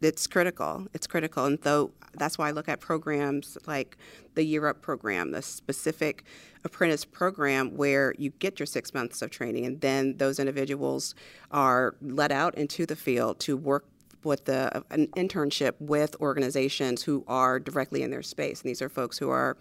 it's 0.00 0.28
critical. 0.28 0.86
It's 0.94 1.08
critical, 1.08 1.44
and 1.44 1.58
so 1.64 1.90
that's 2.14 2.38
why 2.38 2.46
I 2.48 2.50
look 2.52 2.68
at 2.68 2.78
programs 2.78 3.58
like 3.66 3.96
the 4.34 4.44
Year 4.44 4.68
Up 4.68 4.80
program, 4.80 5.32
the 5.32 5.42
specific 5.42 6.22
apprentice 6.64 7.04
program 7.04 7.76
where 7.76 8.14
you 8.16 8.30
get 8.30 8.60
your 8.60 8.66
six 8.66 8.94
months 8.94 9.22
of 9.22 9.30
training, 9.30 9.66
and 9.66 9.80
then 9.80 10.16
those 10.18 10.38
individuals 10.38 11.16
are 11.50 11.96
let 12.00 12.30
out 12.30 12.54
into 12.54 12.86
the 12.86 12.94
field 12.94 13.40
to 13.40 13.56
work 13.56 13.86
with 14.22 14.44
the, 14.44 14.84
an 14.90 15.08
internship 15.16 15.72
with 15.80 16.14
organizations 16.20 17.02
who 17.02 17.24
are 17.26 17.58
directly 17.58 18.02
in 18.02 18.10
their 18.10 18.22
space. 18.22 18.60
And 18.60 18.68
these 18.68 18.82
are 18.82 18.88
folks 18.88 19.18
who 19.18 19.30
are 19.30 19.56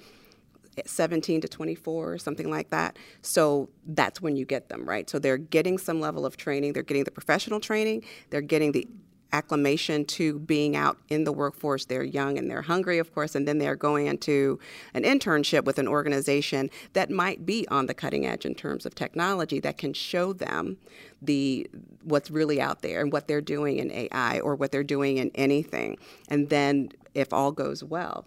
17 0.85 1.41
to 1.41 1.47
24 1.47 2.13
or 2.13 2.17
something 2.17 2.49
like 2.49 2.69
that. 2.69 2.97
So 3.21 3.69
that's 3.85 4.21
when 4.21 4.35
you 4.35 4.45
get 4.45 4.69
them 4.69 4.87
right? 4.87 5.09
So 5.09 5.19
they're 5.19 5.37
getting 5.37 5.77
some 5.77 5.99
level 5.99 6.25
of 6.25 6.37
training. 6.37 6.73
They're 6.73 6.83
getting 6.83 7.03
the 7.03 7.11
professional 7.11 7.59
training. 7.59 8.03
They're 8.29 8.41
getting 8.41 8.71
the 8.71 8.87
acclimation 9.33 10.05
to 10.05 10.39
being 10.39 10.75
out 10.75 10.97
in 11.09 11.25
the 11.25 11.33
workforce. 11.33 11.85
They're 11.85 12.03
young 12.03 12.37
and 12.37 12.49
they're 12.49 12.61
hungry 12.61 12.97
of 12.97 13.13
course 13.13 13.35
and 13.35 13.47
then 13.47 13.57
they're 13.57 13.75
going 13.75 14.07
into 14.07 14.59
an 14.93 15.03
internship 15.03 15.65
with 15.65 15.79
an 15.79 15.87
organization 15.87 16.69
that 16.93 17.09
might 17.09 17.45
be 17.45 17.67
on 17.67 17.87
the 17.87 17.93
cutting 17.93 18.25
edge 18.25 18.45
in 18.45 18.55
terms 18.55 18.85
of 18.85 18.95
technology 18.95 19.59
that 19.59 19.77
can 19.77 19.93
show 19.93 20.31
them 20.33 20.77
the 21.21 21.69
what's 22.03 22.31
really 22.31 22.61
out 22.61 22.81
there 22.81 23.01
and 23.01 23.11
what 23.11 23.27
they're 23.27 23.41
doing 23.41 23.77
in 23.77 23.91
AI 23.91 24.39
or 24.39 24.55
what 24.55 24.71
they're 24.71 24.83
doing 24.83 25.17
in 25.17 25.29
anything. 25.35 25.97
And 26.29 26.49
then 26.49 26.91
if 27.13 27.33
all 27.33 27.51
goes 27.51 27.83
well 27.83 28.25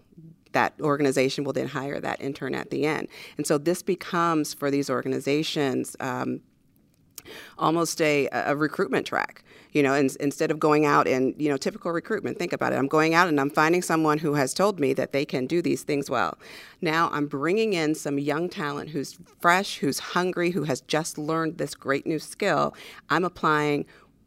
that 0.53 0.73
organization 0.81 1.43
will 1.43 1.53
then 1.53 1.67
hire 1.67 1.99
that 1.99 2.21
intern 2.21 2.55
at 2.55 2.69
the 2.69 2.85
end. 2.85 3.07
And 3.37 3.47
so 3.47 3.57
this 3.57 3.81
becomes 3.81 4.53
for 4.53 4.69
these 4.71 4.89
organizations 4.89 5.95
um, 5.99 6.41
almost 7.57 8.01
a, 8.01 8.27
a 8.31 8.55
recruitment 8.55 9.05
track. 9.05 9.43
You 9.73 9.83
know, 9.83 9.93
in, 9.93 10.09
instead 10.19 10.51
of 10.51 10.59
going 10.59 10.85
out 10.85 11.07
and, 11.07 11.33
you 11.41 11.47
know, 11.47 11.55
typical 11.55 11.93
recruitment, 11.93 12.37
think 12.37 12.51
about 12.51 12.73
it. 12.73 12.75
I'm 12.75 12.89
going 12.89 13.13
out 13.13 13.29
and 13.29 13.39
I'm 13.39 13.49
finding 13.49 13.81
someone 13.81 14.17
who 14.17 14.33
has 14.33 14.53
told 14.53 14.81
me 14.81 14.91
that 14.95 15.13
they 15.13 15.23
can 15.23 15.47
do 15.47 15.61
these 15.61 15.83
things 15.83 16.09
well. 16.09 16.37
Now 16.81 17.09
I'm 17.13 17.27
bringing 17.27 17.71
in 17.71 17.95
some 17.95 18.19
young 18.19 18.49
talent 18.49 18.89
who's 18.89 19.17
fresh, 19.39 19.77
who's 19.77 19.99
hungry, 19.99 20.51
who 20.51 20.63
has 20.63 20.81
just 20.81 21.17
learned 21.17 21.57
this 21.57 21.73
great 21.73 22.05
new 22.05 22.19
skill. 22.19 22.75
I'm 23.09 23.23
applying 23.23 23.85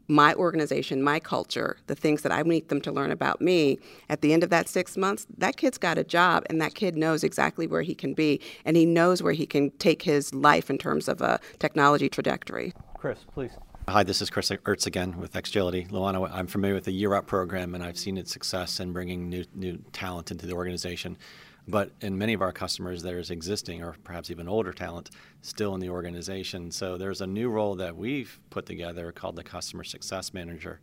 my 0.09 0.35
organization, 0.35 1.03
my 1.03 1.19
culture, 1.21 1.77
the 1.87 1.95
things 1.95 2.23
that 2.23 2.33
I 2.33 2.43
need 2.43 2.69
them 2.69 2.81
to 2.83 2.93
learn 2.93 3.11
about 3.11 3.41
me, 3.41 3.79
at 4.09 4.21
the 4.21 4.33
end 4.33 4.43
of 4.43 4.51
that 4.51 4.69
six 4.69 4.97
months, 4.97 5.27
that 5.39 5.57
kid's 5.57 5.79
got 5.79 5.99
a 5.99 6.05
job 6.05 6.45
and 6.51 6.61
that 6.61 6.75
kid 6.75 6.97
knows 6.97 7.25
exactly 7.25 7.67
where 7.67 7.83
he 7.83 7.95
can 7.95 8.15
be 8.15 8.41
and 8.65 8.77
he 8.77 8.87
knows 8.87 9.23
where 9.23 9.33
he 9.33 9.47
can 9.47 9.71
take 9.73 10.03
his 10.03 10.35
life 10.35 10.71
in 10.71 10.79
terms 10.79 11.09
of 11.09 11.21
a 11.21 11.41
technology 11.59 12.09
trajectory. 12.09 12.73
Chris, 12.99 13.19
please. 13.33 13.53
Hi, 13.87 14.03
this 14.03 14.23
is 14.23 14.31
Chris 14.31 14.49
Ertz 14.49 14.87
again 14.87 15.19
with 15.19 15.35
Xagility. 15.35 15.91
Luana, 15.91 16.31
I'm 16.33 16.47
familiar 16.47 16.75
with 16.75 16.85
the 16.85 16.93
Year 16.93 17.13
Up 17.15 17.27
program 17.27 17.75
and 17.75 17.85
I've 17.85 17.99
seen 17.99 18.17
its 18.17 18.33
success 18.33 18.81
in 18.81 18.95
bringing 18.95 19.29
new, 19.29 19.45
new 19.55 19.77
talent 19.93 20.31
into 20.31 20.47
the 20.47 20.55
organization. 20.55 21.19
But 21.67 21.93
in 22.03 22.19
many 22.19 22.35
of 22.35 22.43
our 22.43 22.53
customers, 22.53 23.03
there's 23.03 23.31
existing 23.31 23.83
or 23.83 23.97
perhaps 24.05 24.31
even 24.31 24.49
older 24.49 24.73
talent 24.73 25.11
still 25.41 25.75
in 25.75 25.81
the 25.81 25.89
organization. 25.89 26.71
So 26.71 26.99
there's 26.99 27.23
a 27.23 27.27
new 27.27 27.49
role 27.49 27.75
that 27.77 27.97
we've 27.97 28.39
put 28.51 28.67
together 28.67 29.13
called 29.13 29.37
the 29.37 29.45
Customer 29.45 29.83
Success 29.83 30.35
Manager. 30.35 30.81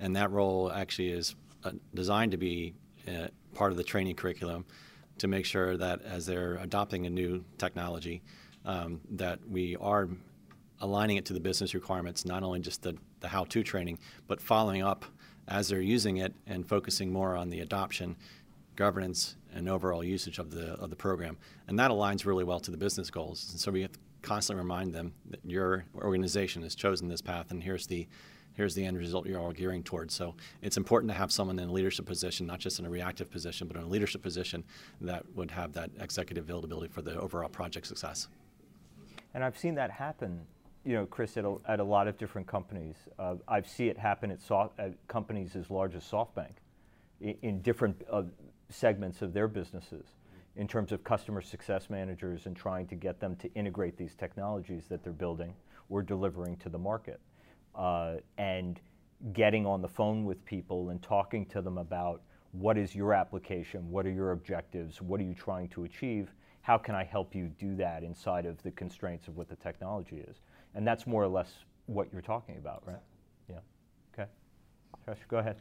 And 0.00 0.16
that 0.16 0.30
role 0.30 0.72
actually 0.72 1.10
is 1.10 1.36
uh, 1.64 1.72
designed 1.94 2.32
to 2.32 2.36
be 2.36 2.74
uh, 3.06 3.28
part 3.54 3.70
of 3.70 3.78
the 3.78 3.84
training 3.84 4.16
curriculum 4.16 4.64
to 5.18 5.28
make 5.28 5.44
sure 5.44 5.76
that 5.76 6.02
as 6.02 6.26
they're 6.26 6.56
adopting 6.56 7.06
a 7.06 7.10
new 7.10 7.44
technology, 7.56 8.22
um, 8.64 9.00
that 9.10 9.38
we 9.48 9.76
are 9.76 10.08
aligning 10.80 11.16
it 11.16 11.24
to 11.26 11.32
the 11.32 11.40
business 11.40 11.74
requirements, 11.74 12.24
not 12.24 12.42
only 12.42 12.60
just 12.60 12.82
the, 12.82 12.96
the 13.20 13.28
how 13.28 13.44
to 13.44 13.62
training, 13.62 13.98
but 14.26 14.40
following 14.40 14.82
up 14.82 15.04
as 15.48 15.68
they're 15.68 15.80
using 15.80 16.18
it 16.18 16.32
and 16.46 16.68
focusing 16.68 17.12
more 17.12 17.34
on 17.34 17.50
the 17.50 17.60
adoption, 17.60 18.16
governance, 18.76 19.36
and 19.54 19.68
overall 19.68 20.04
usage 20.04 20.38
of 20.38 20.50
the 20.50 20.72
of 20.74 20.90
the 20.90 20.96
program, 20.96 21.36
and 21.66 21.78
that 21.78 21.90
aligns 21.90 22.24
really 22.24 22.44
well 22.44 22.60
to 22.60 22.70
the 22.70 22.76
business 22.76 23.10
goals. 23.10 23.48
And 23.50 23.60
so 23.60 23.70
we 23.70 23.82
have 23.82 23.92
to 23.92 23.98
constantly 24.22 24.62
remind 24.62 24.94
them 24.94 25.12
that 25.30 25.40
your 25.44 25.84
organization 25.96 26.62
has 26.62 26.74
chosen 26.74 27.08
this 27.08 27.22
path, 27.22 27.50
and 27.50 27.62
here's 27.62 27.86
the 27.86 28.06
here's 28.58 28.74
the 28.74 28.84
end 28.84 28.98
result 28.98 29.24
you're 29.24 29.38
all 29.38 29.52
gearing 29.52 29.84
towards. 29.84 30.12
So 30.12 30.34
it's 30.62 30.76
important 30.76 31.12
to 31.12 31.16
have 31.16 31.30
someone 31.30 31.58
in 31.60 31.68
a 31.68 31.72
leadership 31.72 32.06
position, 32.06 32.44
not 32.44 32.58
just 32.58 32.80
in 32.80 32.86
a 32.86 32.90
reactive 32.90 33.30
position, 33.30 33.68
but 33.68 33.76
in 33.76 33.84
a 33.84 33.86
leadership 33.86 34.20
position 34.20 34.64
that 35.00 35.24
would 35.36 35.52
have 35.52 35.72
that 35.74 35.90
executive 36.00 36.44
availability 36.44 36.88
for 36.92 37.00
the 37.00 37.16
overall 37.20 37.48
project 37.48 37.86
success. 37.86 38.26
And 39.32 39.44
I've 39.44 39.56
seen 39.56 39.76
that 39.76 39.92
happen, 39.92 40.40
you 40.84 40.94
know, 40.94 41.06
Chris, 41.06 41.36
at 41.36 41.44
a, 41.44 41.54
at 41.68 41.78
a 41.78 41.84
lot 41.84 42.08
of 42.08 42.18
different 42.18 42.48
companies. 42.48 42.96
Uh, 43.16 43.36
I've 43.46 43.68
seen 43.68 43.88
it 43.88 43.98
happen 43.98 44.32
at, 44.32 44.40
at, 44.78 44.94
companies 45.06 45.54
as 45.54 45.70
large 45.70 45.94
as 45.94 46.02
SoftBank 46.02 46.54
in, 47.20 47.36
in 47.42 47.62
different 47.62 48.02
uh, 48.10 48.24
segments 48.70 49.22
of 49.22 49.32
their 49.32 49.48
businesses 49.48 50.06
in 50.56 50.66
terms 50.66 50.92
of 50.92 51.04
customer 51.04 51.40
success 51.40 51.88
managers 51.88 52.46
and 52.46 52.56
trying 52.56 52.86
to 52.88 52.94
get 52.94 53.20
them 53.20 53.36
to 53.36 53.52
integrate 53.54 53.96
these 53.96 54.14
technologies 54.14 54.84
that 54.88 55.02
they're 55.02 55.12
building 55.12 55.54
or 55.88 56.02
delivering 56.02 56.56
to 56.56 56.68
the 56.68 56.78
market. 56.78 57.20
Uh, 57.74 58.16
and 58.38 58.80
getting 59.32 59.66
on 59.66 59.82
the 59.82 59.88
phone 59.88 60.24
with 60.24 60.44
people 60.44 60.90
and 60.90 61.02
talking 61.02 61.44
to 61.46 61.60
them 61.60 61.78
about 61.78 62.22
what 62.52 62.78
is 62.78 62.94
your 62.94 63.12
application, 63.12 63.90
what 63.90 64.06
are 64.06 64.10
your 64.10 64.32
objectives, 64.32 65.02
what 65.02 65.20
are 65.20 65.24
you 65.24 65.34
trying 65.34 65.68
to 65.68 65.84
achieve, 65.84 66.32
how 66.62 66.78
can 66.78 66.94
I 66.94 67.04
help 67.04 67.34
you 67.34 67.50
do 67.58 67.76
that 67.76 68.02
inside 68.02 68.46
of 68.46 68.62
the 68.62 68.70
constraints 68.70 69.28
of 69.28 69.36
what 69.36 69.48
the 69.48 69.56
technology 69.56 70.16
is. 70.28 70.36
And 70.74 70.86
that's 70.86 71.06
more 71.06 71.22
or 71.22 71.28
less 71.28 71.52
what 71.86 72.08
you're 72.12 72.22
talking 72.22 72.56
about, 72.56 72.82
right? 72.86 73.00
Yeah. 73.48 73.60
Okay. 74.12 74.28
Trish, 75.06 75.18
go 75.28 75.38
ahead. 75.38 75.56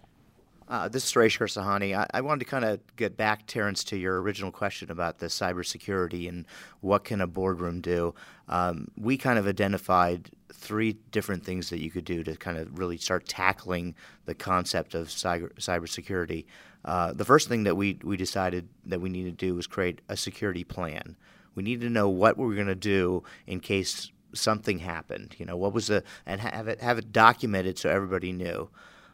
Uh, 0.69 0.89
this 0.89 1.05
is 1.05 1.11
Suresh 1.11 1.37
Sahani. 1.37 1.97
I, 1.97 2.05
I, 2.13 2.19
wanted 2.19 2.39
to 2.39 2.45
kind 2.45 2.65
of 2.65 2.81
get 2.97 3.15
back, 3.15 3.47
Terrence, 3.47 3.85
to 3.85 3.97
your 3.97 4.21
original 4.21 4.51
question 4.51 4.91
about 4.91 5.19
the 5.19 5.27
cybersecurity 5.27 6.27
and 6.27 6.45
what 6.81 7.05
can 7.05 7.21
a 7.21 7.27
boardroom 7.27 7.79
do. 7.79 8.13
Um, 8.49 8.89
we 8.97 9.17
kind 9.17 9.39
of 9.39 9.47
identified 9.47 10.29
three 10.51 10.97
different 11.11 11.45
things 11.45 11.69
that 11.69 11.79
you 11.79 11.89
could 11.89 12.03
do 12.03 12.21
to 12.23 12.35
kind 12.35 12.57
of 12.57 12.77
really 12.77 12.97
start 12.97 13.27
tackling 13.27 13.95
the 14.25 14.35
concept 14.35 14.93
of 14.93 15.07
cyber 15.07 15.53
cybersecurity. 15.53 16.45
Uh, 16.83 17.13
the 17.13 17.25
first 17.25 17.47
thing 17.47 17.63
that 17.63 17.75
we 17.75 17.99
we 18.03 18.17
decided 18.17 18.67
that 18.85 18.99
we 18.99 19.09
needed 19.09 19.39
to 19.39 19.45
do 19.45 19.55
was 19.55 19.67
create 19.67 20.01
a 20.09 20.17
security 20.17 20.65
plan. 20.65 21.15
We 21.55 21.63
needed 21.63 21.85
to 21.85 21.89
know 21.89 22.09
what 22.09 22.37
we 22.37 22.45
were 22.45 22.55
going 22.55 22.67
to 22.67 22.75
do 22.75 23.23
in 23.45 23.61
case 23.61 24.11
something 24.33 24.79
happened. 24.79 25.35
You 25.37 25.45
know, 25.45 25.55
what 25.55 25.71
was 25.71 25.87
the 25.87 26.03
and 26.25 26.41
have 26.41 26.67
it 26.67 26.81
have 26.81 26.97
it 26.97 27.13
documented 27.13 27.79
so 27.79 27.89
everybody 27.89 28.33
knew. 28.33 28.69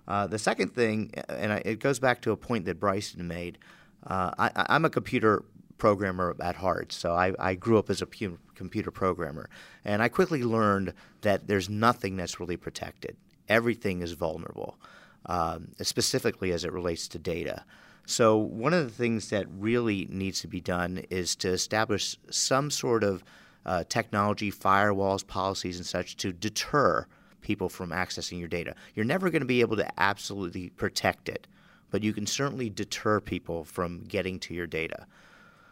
Uh, 0.07 0.27
the 0.27 0.39
second 0.39 0.73
thing, 0.73 1.11
and 1.29 1.53
I, 1.53 1.61
it 1.63 1.79
goes 1.79 1.99
back 1.99 2.21
to 2.21 2.31
a 2.31 2.37
point 2.37 2.65
that 2.65 2.79
Bryson 2.79 3.27
made. 3.27 3.57
Uh, 4.05 4.31
I, 4.37 4.75
am 4.75 4.85
a 4.85 4.89
computer 4.89 5.43
programmer 5.77 6.35
at 6.41 6.55
heart, 6.55 6.91
so 6.91 7.13
I, 7.13 7.33
I 7.39 7.55
grew 7.55 7.77
up 7.77 7.89
as 7.89 8.01
a 8.01 8.05
pu- 8.05 8.39
computer 8.55 8.91
programmer, 8.91 9.49
and 9.85 10.01
I 10.01 10.09
quickly 10.09 10.43
learned 10.43 10.93
that 11.21 11.47
there's 11.47 11.69
nothing 11.69 12.17
that's 12.17 12.39
really 12.39 12.57
protected. 12.57 13.15
Everything 13.47 14.01
is 14.01 14.11
vulnerable, 14.13 14.77
um, 15.25 15.69
specifically 15.81 16.51
as 16.51 16.65
it 16.65 16.73
relates 16.73 17.07
to 17.09 17.19
data. 17.19 17.63
So 18.05 18.35
one 18.35 18.73
of 18.73 18.83
the 18.83 18.93
things 18.93 19.29
that 19.29 19.47
really 19.49 20.07
needs 20.09 20.41
to 20.41 20.47
be 20.47 20.59
done 20.59 21.05
is 21.09 21.35
to 21.37 21.49
establish 21.49 22.17
some 22.29 22.69
sort 22.69 23.03
of 23.03 23.23
uh, 23.65 23.85
technology, 23.87 24.51
firewalls, 24.51 25.25
policies, 25.25 25.77
and 25.77 25.85
such 25.85 26.17
to 26.17 26.33
deter 26.33 27.07
people 27.43 27.69
from 27.69 27.91
accessing 27.91 28.39
your 28.39 28.47
data. 28.47 28.73
You're 28.95 29.05
never 29.05 29.29
going 29.29 29.41
to 29.41 29.45
be 29.45 29.61
able 29.61 29.77
to 29.77 29.99
absolutely 29.99 30.69
protect 30.69 31.29
it, 31.29 31.47
but 31.91 32.01
you 32.01 32.13
can 32.13 32.25
certainly 32.25 32.69
deter 32.69 33.19
people 33.19 33.63
from 33.63 34.03
getting 34.05 34.39
to 34.39 34.53
your 34.53 34.67
data. 34.67 35.05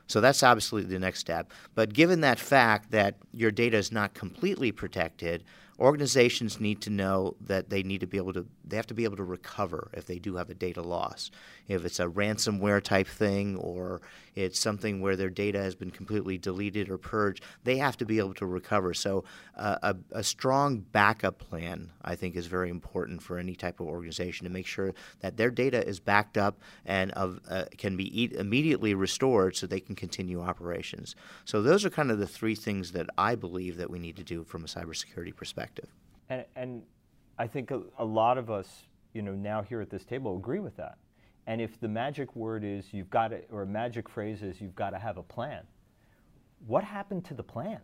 So 0.07 0.19
that's 0.19 0.43
obviously 0.43 0.84
the 0.84 0.99
next 0.99 1.19
step. 1.19 1.51
But 1.74 1.93
given 1.93 2.22
that 2.22 2.39
fact 2.39 2.91
that 2.91 3.15
your 3.34 3.49
data 3.49 3.78
is 3.78 3.91
not 3.91 4.13
completely 4.13 4.72
protected, 4.72 5.43
organizations 5.82 6.59
need 6.59 6.80
to 6.82 6.89
know 6.89 7.36
that 7.41 7.69
they 7.69 7.82
need 7.82 8.01
to 8.01 8.07
be 8.07 8.17
able 8.17 8.34
to 8.34 8.45
they 8.63 8.76
have 8.76 8.86
to 8.88 8.93
be 8.93 9.03
able 9.03 9.17
to 9.17 9.24
recover 9.24 9.89
if 9.93 10.05
they 10.05 10.19
do 10.19 10.36
have 10.36 10.49
a 10.49 10.53
data 10.53 10.82
loss 10.82 11.32
if 11.67 11.84
it's 11.84 11.99
a 11.99 12.05
ransomware 12.05 12.82
type 12.82 13.07
thing 13.07 13.55
or 13.55 13.99
it's 14.36 14.59
something 14.59 15.01
where 15.01 15.15
their 15.15 15.29
data 15.29 15.59
has 15.59 15.75
been 15.75 15.91
completely 15.91 16.38
deleted 16.38 16.89
or 16.89 16.97
purged 16.97 17.43
they 17.63 17.77
have 17.77 17.97
to 17.97 18.05
be 18.05 18.17
able 18.17 18.34
to 18.34 18.45
recover 18.45 18.93
so 18.93 19.23
uh, 19.57 19.77
a, 19.84 19.95
a, 20.11 20.23
strong 20.23 20.79
backup 20.79 21.38
plan 21.38 21.89
i 22.03 22.15
think 22.15 22.36
is 22.36 22.47
very 22.47 22.69
important 22.69 23.21
for 23.21 23.38
any 23.38 23.55
type 23.55 23.79
of 23.79 23.88
organization 23.88 24.45
to 24.45 24.51
make 24.51 24.67
sure 24.67 24.93
that 25.19 25.38
their 25.38 25.51
data 25.51 25.86
is 25.86 25.99
backed 25.99 26.38
up 26.38 26.59
and 26.86 27.11
of, 27.11 27.39
uh, 27.49 27.65
can 27.77 27.97
be 27.97 28.23
e- 28.23 28.36
immediately 28.38 28.93
restored 28.93 29.55
so 29.55 29.67
they 29.67 29.79
can 29.79 29.95
continue 29.95 30.41
operations 30.41 31.15
so 31.45 31.61
those 31.61 31.84
are 31.86 31.89
kind 31.89 32.11
of 32.11 32.19
the 32.19 32.27
three 32.27 32.55
things 32.55 32.91
that 32.91 33.07
i 33.17 33.36
believe 33.36 33.77
that 33.77 33.89
we 33.89 33.99
need 33.99 34.15
to 34.15 34.23
do 34.23 34.43
from 34.43 34.63
a 34.63 34.67
cybersecurity 34.67 35.36
perspective. 35.36 35.88
And, 36.29 36.45
and 36.55 36.84
I 37.38 37.47
think 37.47 37.71
a, 37.71 37.82
a 37.97 38.05
lot 38.05 38.38
of 38.38 38.49
us, 38.49 38.67
you 39.13 39.21
know, 39.21 39.34
now 39.34 39.61
here 39.61 39.82
at 39.82 39.89
this 39.89 40.05
table 40.05 40.38
agree 40.38 40.59
with 40.59 40.77
that. 40.77 40.97
And 41.47 41.59
if 41.59 41.79
the 41.79 41.87
magic 41.87 42.35
word 42.35 42.63
is 42.63 42.93
you've 42.93 43.09
got 43.09 43.29
to, 43.29 43.41
or 43.51 43.65
magic 43.65 44.07
phrase 44.07 44.43
is 44.43 44.61
you've 44.61 44.75
got 44.75 44.91
to 44.91 44.99
have 44.99 45.17
a 45.17 45.23
plan, 45.23 45.63
what 46.67 46.83
happened 46.83 47.25
to 47.25 47.33
the 47.33 47.43
plan 47.43 47.79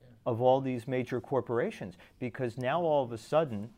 yeah. 0.00 0.06
of 0.26 0.40
all 0.40 0.60
these 0.60 0.88
major 0.88 1.20
corporations? 1.20 1.94
Because 2.18 2.58
now 2.58 2.82
all 2.82 3.04
of 3.04 3.12
a 3.12 3.18
sudden, 3.18 3.70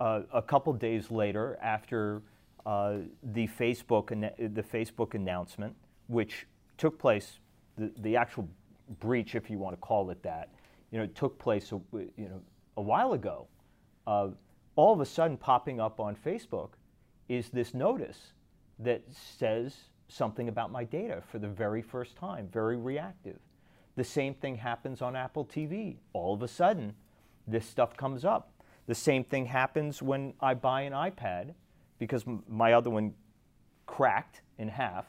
uh, 0.00 0.22
a 0.32 0.42
couple 0.42 0.72
days 0.72 1.10
later, 1.10 1.58
after 1.62 2.22
uh, 2.66 2.98
the 3.22 3.48
Facebook 3.48 4.08
the 4.08 4.62
Facebook 4.62 5.14
announcement, 5.14 5.74
which 6.08 6.46
took 6.76 6.98
place, 6.98 7.38
the, 7.76 7.90
the 7.98 8.16
actual 8.16 8.48
breach, 9.00 9.34
if 9.34 9.50
you 9.50 9.58
want 9.58 9.74
to 9.74 9.80
call 9.80 10.10
it 10.10 10.22
that, 10.22 10.50
you 10.90 10.98
know, 10.98 11.06
took 11.06 11.38
place, 11.38 11.72
you 11.92 12.10
know, 12.18 12.40
a 12.76 12.82
while 12.82 13.12
ago. 13.12 13.46
Uh, 14.06 14.28
all 14.76 14.94
of 14.94 15.00
a 15.00 15.06
sudden, 15.06 15.36
popping 15.36 15.80
up 15.80 15.98
on 15.98 16.14
Facebook 16.14 16.70
is 17.28 17.50
this 17.50 17.74
notice 17.74 18.32
that 18.78 19.02
says 19.10 19.76
something 20.08 20.48
about 20.48 20.72
my 20.72 20.84
data 20.84 21.22
for 21.30 21.38
the 21.38 21.48
very 21.48 21.82
first 21.82 22.16
time, 22.16 22.48
very 22.52 22.76
reactive. 22.76 23.38
The 23.96 24.04
same 24.04 24.34
thing 24.34 24.56
happens 24.56 25.02
on 25.02 25.16
Apple 25.16 25.44
TV. 25.44 25.96
All 26.12 26.34
of 26.34 26.42
a 26.42 26.48
sudden, 26.48 26.94
this 27.46 27.66
stuff 27.66 27.96
comes 27.96 28.24
up. 28.24 28.52
The 28.86 28.94
same 28.94 29.24
thing 29.24 29.46
happens 29.46 30.02
when 30.02 30.34
I 30.40 30.54
buy 30.54 30.82
an 30.82 30.92
iPad 30.92 31.54
because 31.98 32.24
my 32.48 32.72
other 32.72 32.90
one 32.90 33.14
cracked 33.86 34.40
in 34.58 34.68
half 34.68 35.04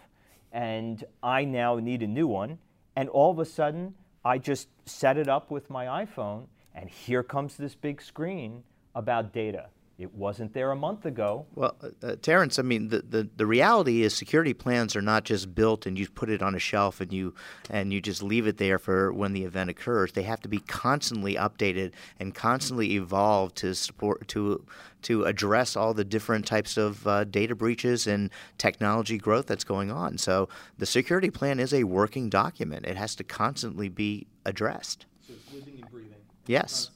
and 0.52 1.04
I 1.22 1.46
now 1.46 1.76
need 1.76 2.02
a 2.02 2.08
new 2.08 2.28
one. 2.28 2.58
And 2.96 3.08
all 3.10 3.32
of 3.32 3.40
a 3.40 3.46
sudden, 3.46 3.94
I 4.26 4.38
just 4.38 4.68
set 4.86 5.18
it 5.18 5.28
up 5.28 5.52
with 5.52 5.70
my 5.70 6.06
iPhone, 6.06 6.48
and 6.76 6.90
here 6.90 7.24
comes 7.24 7.56
this 7.56 7.76
big 7.76 8.02
screen 8.02 8.64
about 8.96 9.32
data. 9.32 9.68
It 10.00 10.16
wasn't 10.16 10.54
there 10.54 10.72
a 10.72 10.78
month 10.78 11.06
ago. 11.06 11.46
Well, 11.56 11.76
uh, 11.84 12.08
uh, 12.08 12.16
Terrence, 12.22 12.58
I 12.58 12.62
mean, 12.62 12.88
the, 12.88 13.02
the, 13.02 13.30
the 13.36 13.46
reality 13.46 14.02
is 14.02 14.16
security 14.16 14.54
plans 14.54 14.96
are 14.96 15.02
not 15.02 15.26
just 15.26 15.54
built 15.54 15.86
and 15.86 16.00
you 16.00 16.08
put 16.08 16.30
it 16.30 16.42
on 16.42 16.56
a 16.56 16.60
shelf 16.60 17.02
and 17.02 17.12
you 17.12 17.36
and 17.70 17.92
you 17.92 18.00
just 18.00 18.24
leave 18.24 18.48
it 18.48 18.58
there 18.58 18.80
for 18.80 19.12
when 19.12 19.34
the 19.34 19.44
event 19.44 19.70
occurs. 19.70 20.14
They 20.14 20.24
have 20.24 20.40
to 20.42 20.48
be 20.48 20.60
constantly 20.60 21.36
updated 21.36 21.92
and 22.18 22.34
constantly 22.34 22.94
evolved 22.94 23.58
to 23.58 23.76
support 23.76 24.26
to 24.30 24.66
to 25.02 25.26
address 25.26 25.76
all 25.76 25.94
the 25.94 26.06
different 26.06 26.46
types 26.46 26.78
of 26.78 27.06
uh, 27.06 27.26
data 27.26 27.54
breaches 27.54 28.08
and 28.08 28.30
technology 28.58 29.18
growth 29.18 29.48
that's 29.48 29.66
going 29.66 29.92
on. 29.92 30.18
So 30.18 30.48
the 30.78 30.86
security 30.86 31.30
plan 31.30 31.60
is 31.60 31.74
a 31.74 31.84
working 31.84 32.30
document. 32.30 32.86
It 32.86 32.96
has 32.96 33.16
to 33.16 33.26
constantly 33.26 33.90
be 33.90 34.28
addressed. 34.46 35.08
So 35.28 35.34
it's 35.34 35.54
living 35.54 35.82
and 35.82 35.92
breathing. 35.92 36.14
Yes. 36.48 36.92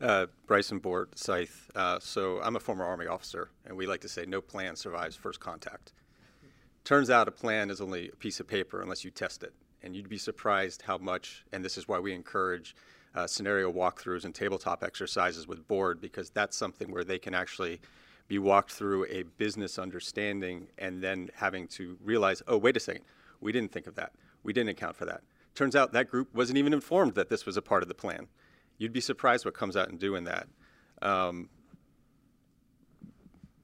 Uh, 0.00 0.26
Bryson 0.46 0.80
Bort, 0.80 1.16
Scythe. 1.16 1.70
Uh, 1.74 1.98
so 2.00 2.40
I'm 2.42 2.56
a 2.56 2.60
former 2.60 2.84
Army 2.84 3.06
officer, 3.06 3.50
and 3.64 3.76
we 3.76 3.86
like 3.86 4.00
to 4.00 4.08
say 4.08 4.26
no 4.26 4.40
plan 4.40 4.74
survives 4.74 5.14
first 5.14 5.38
contact. 5.38 5.92
Turns 6.82 7.10
out 7.10 7.28
a 7.28 7.30
plan 7.30 7.70
is 7.70 7.80
only 7.80 8.08
a 8.08 8.16
piece 8.16 8.40
of 8.40 8.48
paper 8.48 8.82
unless 8.82 9.04
you 9.04 9.10
test 9.10 9.42
it. 9.42 9.52
And 9.82 9.94
you'd 9.94 10.08
be 10.08 10.18
surprised 10.18 10.82
how 10.82 10.98
much, 10.98 11.44
and 11.52 11.64
this 11.64 11.78
is 11.78 11.86
why 11.86 11.98
we 11.98 12.12
encourage 12.12 12.74
uh, 13.14 13.26
scenario 13.26 13.72
walkthroughs 13.72 14.24
and 14.24 14.34
tabletop 14.34 14.82
exercises 14.82 15.46
with 15.46 15.66
board, 15.68 16.00
because 16.00 16.30
that's 16.30 16.56
something 16.56 16.90
where 16.90 17.04
they 17.04 17.18
can 17.18 17.34
actually 17.34 17.80
be 18.26 18.38
walked 18.38 18.72
through 18.72 19.06
a 19.06 19.22
business 19.38 19.78
understanding 19.78 20.66
and 20.78 21.02
then 21.02 21.30
having 21.36 21.68
to 21.68 21.96
realize, 22.02 22.42
oh, 22.48 22.56
wait 22.56 22.76
a 22.76 22.80
second, 22.80 23.04
we 23.40 23.52
didn't 23.52 23.70
think 23.70 23.86
of 23.86 23.94
that. 23.94 24.12
We 24.42 24.52
didn't 24.52 24.70
account 24.70 24.96
for 24.96 25.04
that. 25.04 25.22
Turns 25.54 25.76
out 25.76 25.92
that 25.92 26.10
group 26.10 26.34
wasn't 26.34 26.58
even 26.58 26.72
informed 26.72 27.14
that 27.14 27.28
this 27.28 27.46
was 27.46 27.56
a 27.56 27.62
part 27.62 27.82
of 27.82 27.88
the 27.88 27.94
plan 27.94 28.26
you'd 28.78 28.92
be 28.92 29.00
surprised 29.00 29.44
what 29.44 29.54
comes 29.54 29.76
out 29.76 29.90
in 29.90 29.96
doing 29.96 30.24
that. 30.24 30.46
Um, 31.02 31.48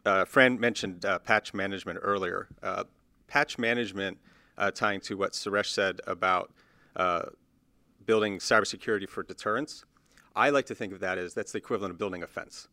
uh, 0.05 0.25
Fran 0.25 0.59
mentioned 0.59 1.05
uh, 1.05 1.19
patch 1.19 1.53
management 1.53 1.99
earlier. 2.03 2.49
Uh, 2.63 2.85
patch 3.27 3.59
management, 3.59 4.19
uh, 4.59 4.71
tying 4.71 5.01
to 5.01 5.17
what 5.17 5.33
Suresh 5.33 5.67
said 5.67 6.01
about 6.07 6.53
uh, 6.97 7.23
building 8.07 8.39
cybersecurity 8.39 9.09
for 9.09 9.23
deterrence, 9.23 9.85
I 10.35 10.51
like 10.51 10.67
to 10.67 10.75
think 10.75 10.93
of 10.93 11.01
that 11.01 11.19
as 11.19 11.35
that's 11.35 11.53
the 11.53 11.59
equivalent 11.59 11.93
of 11.93 11.99
building 11.99 12.23
a 12.23 12.27
fence. 12.27 12.69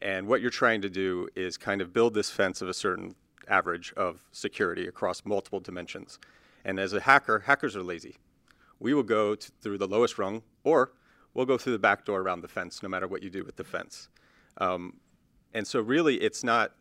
And 0.00 0.26
what 0.26 0.40
you're 0.40 0.50
trying 0.50 0.82
to 0.82 0.90
do 0.90 1.28
is 1.34 1.56
kind 1.56 1.80
of 1.80 1.92
build 1.92 2.14
this 2.14 2.30
fence 2.30 2.62
of 2.62 2.68
a 2.68 2.74
certain 2.74 3.14
average 3.48 3.92
of 3.96 4.24
security 4.32 4.86
across 4.86 5.24
multiple 5.24 5.60
dimensions. 5.60 6.18
And 6.64 6.78
as 6.78 6.92
a 6.92 7.00
hacker, 7.00 7.40
hackers 7.40 7.76
are 7.76 7.82
lazy. 7.82 8.16
We 8.80 8.94
will 8.94 9.02
go 9.02 9.34
to, 9.34 9.52
through 9.60 9.78
the 9.78 9.86
lowest 9.86 10.18
rung, 10.18 10.42
or 10.62 10.92
we'll 11.34 11.46
go 11.46 11.58
through 11.58 11.72
the 11.72 11.78
back 11.78 12.04
door 12.04 12.20
around 12.20 12.40
the 12.40 12.48
fence, 12.48 12.82
no 12.82 12.88
matter 12.88 13.06
what 13.06 13.22
you 13.22 13.30
do 13.30 13.44
with 13.44 13.56
the 13.56 13.64
fence. 13.64 14.08
Um, 14.58 15.00
and 15.52 15.66
so, 15.66 15.80
really, 15.80 16.16
it's 16.16 16.42
not 16.42 16.72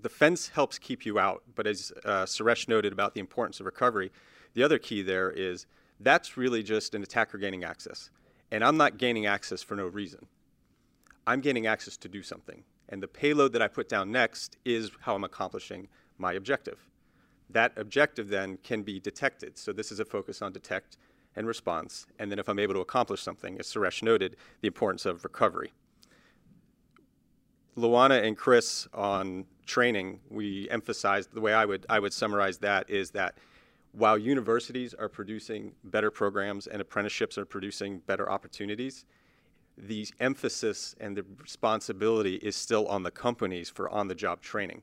the 0.00 0.08
fence 0.08 0.48
helps 0.48 0.78
keep 0.78 1.04
you 1.04 1.18
out. 1.18 1.42
But 1.54 1.66
as 1.66 1.92
uh, 2.04 2.24
Suresh 2.24 2.68
noted 2.68 2.92
about 2.92 3.14
the 3.14 3.20
importance 3.20 3.60
of 3.60 3.66
recovery, 3.66 4.10
the 4.54 4.62
other 4.62 4.78
key 4.78 5.02
there 5.02 5.30
is 5.30 5.66
that's 6.00 6.36
really 6.36 6.62
just 6.62 6.94
an 6.94 7.02
attacker 7.02 7.38
gaining 7.38 7.64
access. 7.64 8.10
And 8.50 8.64
I'm 8.64 8.76
not 8.76 8.98
gaining 8.98 9.26
access 9.26 9.62
for 9.62 9.74
no 9.74 9.86
reason. 9.86 10.26
I'm 11.26 11.40
gaining 11.40 11.66
access 11.66 11.96
to 11.98 12.08
do 12.08 12.22
something. 12.22 12.64
And 12.88 13.02
the 13.02 13.08
payload 13.08 13.52
that 13.52 13.60
I 13.60 13.68
put 13.68 13.88
down 13.88 14.10
next 14.10 14.56
is 14.64 14.90
how 15.00 15.14
I'm 15.14 15.24
accomplishing 15.24 15.88
my 16.16 16.32
objective. 16.32 16.88
That 17.50 17.72
objective 17.76 18.28
then 18.28 18.58
can 18.62 18.82
be 18.82 19.00
detected. 19.00 19.58
So 19.58 19.72
this 19.72 19.92
is 19.92 20.00
a 20.00 20.04
focus 20.04 20.40
on 20.40 20.52
detect 20.52 20.96
and 21.38 21.46
response, 21.46 22.06
and 22.18 22.30
then 22.30 22.38
if 22.38 22.48
I'm 22.48 22.58
able 22.58 22.74
to 22.74 22.80
accomplish 22.80 23.22
something, 23.22 23.58
as 23.58 23.68
Suresh 23.68 24.02
noted, 24.02 24.36
the 24.60 24.66
importance 24.66 25.06
of 25.06 25.22
recovery. 25.22 25.72
Luana 27.76 28.24
and 28.24 28.36
Chris 28.36 28.88
on 28.92 29.46
training, 29.64 30.18
we 30.28 30.68
emphasized 30.68 31.32
the 31.32 31.40
way 31.40 31.54
I 31.54 31.64
would 31.64 31.86
I 31.88 32.00
would 32.00 32.12
summarize 32.12 32.58
that 32.58 32.90
is 32.90 33.12
that 33.12 33.38
while 33.92 34.18
universities 34.18 34.94
are 34.94 35.08
producing 35.08 35.72
better 35.84 36.10
programs 36.10 36.66
and 36.66 36.82
apprenticeships 36.82 37.38
are 37.38 37.44
producing 37.44 38.00
better 38.00 38.28
opportunities, 38.28 39.04
the 39.76 40.08
emphasis 40.18 40.96
and 41.00 41.16
the 41.16 41.24
responsibility 41.40 42.34
is 42.36 42.56
still 42.56 42.86
on 42.88 43.04
the 43.04 43.12
companies 43.12 43.70
for 43.70 43.88
on-the-job 43.88 44.40
training. 44.40 44.82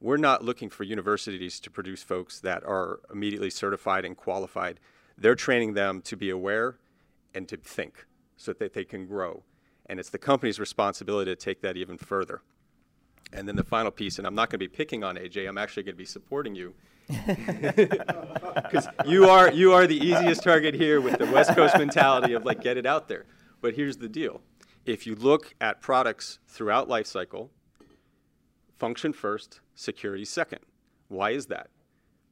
We're 0.00 0.16
not 0.16 0.44
looking 0.44 0.70
for 0.70 0.84
universities 0.84 1.60
to 1.60 1.70
produce 1.70 2.02
folks 2.04 2.40
that 2.40 2.64
are 2.64 3.00
immediately 3.12 3.50
certified 3.50 4.04
and 4.04 4.16
qualified 4.16 4.78
they're 5.16 5.34
training 5.34 5.74
them 5.74 6.00
to 6.02 6.16
be 6.16 6.30
aware 6.30 6.78
and 7.34 7.48
to 7.48 7.56
think 7.56 8.06
so 8.36 8.52
that 8.52 8.74
they 8.74 8.84
can 8.84 9.06
grow. 9.06 9.42
And 9.86 9.98
it's 10.00 10.10
the 10.10 10.18
company's 10.18 10.58
responsibility 10.58 11.30
to 11.30 11.36
take 11.36 11.60
that 11.62 11.76
even 11.76 11.98
further. 11.98 12.42
And 13.32 13.48
then 13.48 13.56
the 13.56 13.64
final 13.64 13.90
piece, 13.90 14.18
and 14.18 14.26
I'm 14.26 14.34
not 14.34 14.50
going 14.50 14.60
to 14.60 14.68
be 14.68 14.68
picking 14.68 15.02
on 15.02 15.16
AJ, 15.16 15.48
I'm 15.48 15.58
actually 15.58 15.84
going 15.84 15.94
to 15.94 15.98
be 15.98 16.04
supporting 16.04 16.54
you. 16.54 16.74
Because 18.54 18.88
you 19.06 19.28
are, 19.28 19.50
you 19.50 19.72
are 19.72 19.86
the 19.86 19.96
easiest 19.96 20.42
target 20.42 20.74
here 20.74 21.00
with 21.00 21.18
the 21.18 21.26
West 21.26 21.54
Coast 21.54 21.76
mentality 21.76 22.32
of 22.32 22.44
like, 22.44 22.62
get 22.62 22.76
it 22.76 22.86
out 22.86 23.08
there. 23.08 23.26
But 23.60 23.74
here's 23.74 23.96
the 23.98 24.08
deal 24.08 24.40
if 24.84 25.06
you 25.06 25.14
look 25.14 25.54
at 25.60 25.80
products 25.80 26.38
throughout 26.46 26.88
life 26.88 27.06
cycle, 27.06 27.50
function 28.78 29.12
first, 29.12 29.60
security 29.74 30.24
second. 30.24 30.60
Why 31.08 31.30
is 31.30 31.46
that? 31.46 31.68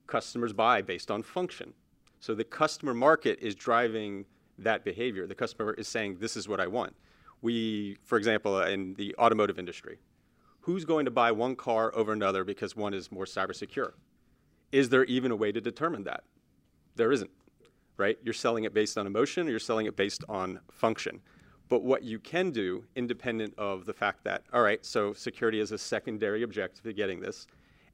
Customers 0.06 0.52
buy 0.52 0.82
based 0.82 1.10
on 1.10 1.22
function. 1.22 1.74
So 2.20 2.34
the 2.34 2.44
customer 2.44 2.94
market 2.94 3.38
is 3.40 3.54
driving 3.54 4.26
that 4.58 4.84
behavior. 4.84 5.26
The 5.26 5.34
customer 5.34 5.72
is 5.74 5.88
saying, 5.88 6.18
this 6.20 6.36
is 6.36 6.46
what 6.48 6.60
I 6.60 6.66
want. 6.66 6.94
We, 7.42 7.96
for 8.04 8.18
example, 8.18 8.56
uh, 8.56 8.66
in 8.66 8.94
the 8.94 9.14
automotive 9.18 9.58
industry, 9.58 9.98
who's 10.60 10.84
going 10.84 11.06
to 11.06 11.10
buy 11.10 11.32
one 11.32 11.56
car 11.56 11.90
over 11.94 12.12
another 12.12 12.44
because 12.44 12.76
one 12.76 12.92
is 12.92 13.10
more 13.10 13.24
cyber 13.24 13.54
secure? 13.54 13.94
Is 14.70 14.90
there 14.90 15.04
even 15.04 15.30
a 15.30 15.36
way 15.36 15.50
to 15.50 15.60
determine 15.60 16.04
that? 16.04 16.24
There 16.96 17.10
isn't, 17.10 17.30
right? 17.96 18.18
You're 18.22 18.34
selling 18.34 18.64
it 18.64 18.74
based 18.74 18.98
on 18.98 19.06
emotion 19.06 19.48
or 19.48 19.50
you're 19.50 19.58
selling 19.58 19.86
it 19.86 19.96
based 19.96 20.22
on 20.28 20.60
function. 20.70 21.20
But 21.70 21.82
what 21.82 22.02
you 22.02 22.18
can 22.18 22.50
do, 22.50 22.84
independent 22.96 23.54
of 23.56 23.86
the 23.86 23.94
fact 23.94 24.24
that, 24.24 24.42
all 24.52 24.60
right, 24.60 24.84
so 24.84 25.14
security 25.14 25.60
is 25.60 25.72
a 25.72 25.78
secondary 25.78 26.42
objective 26.42 26.82
to 26.82 26.92
getting 26.92 27.20
this, 27.20 27.46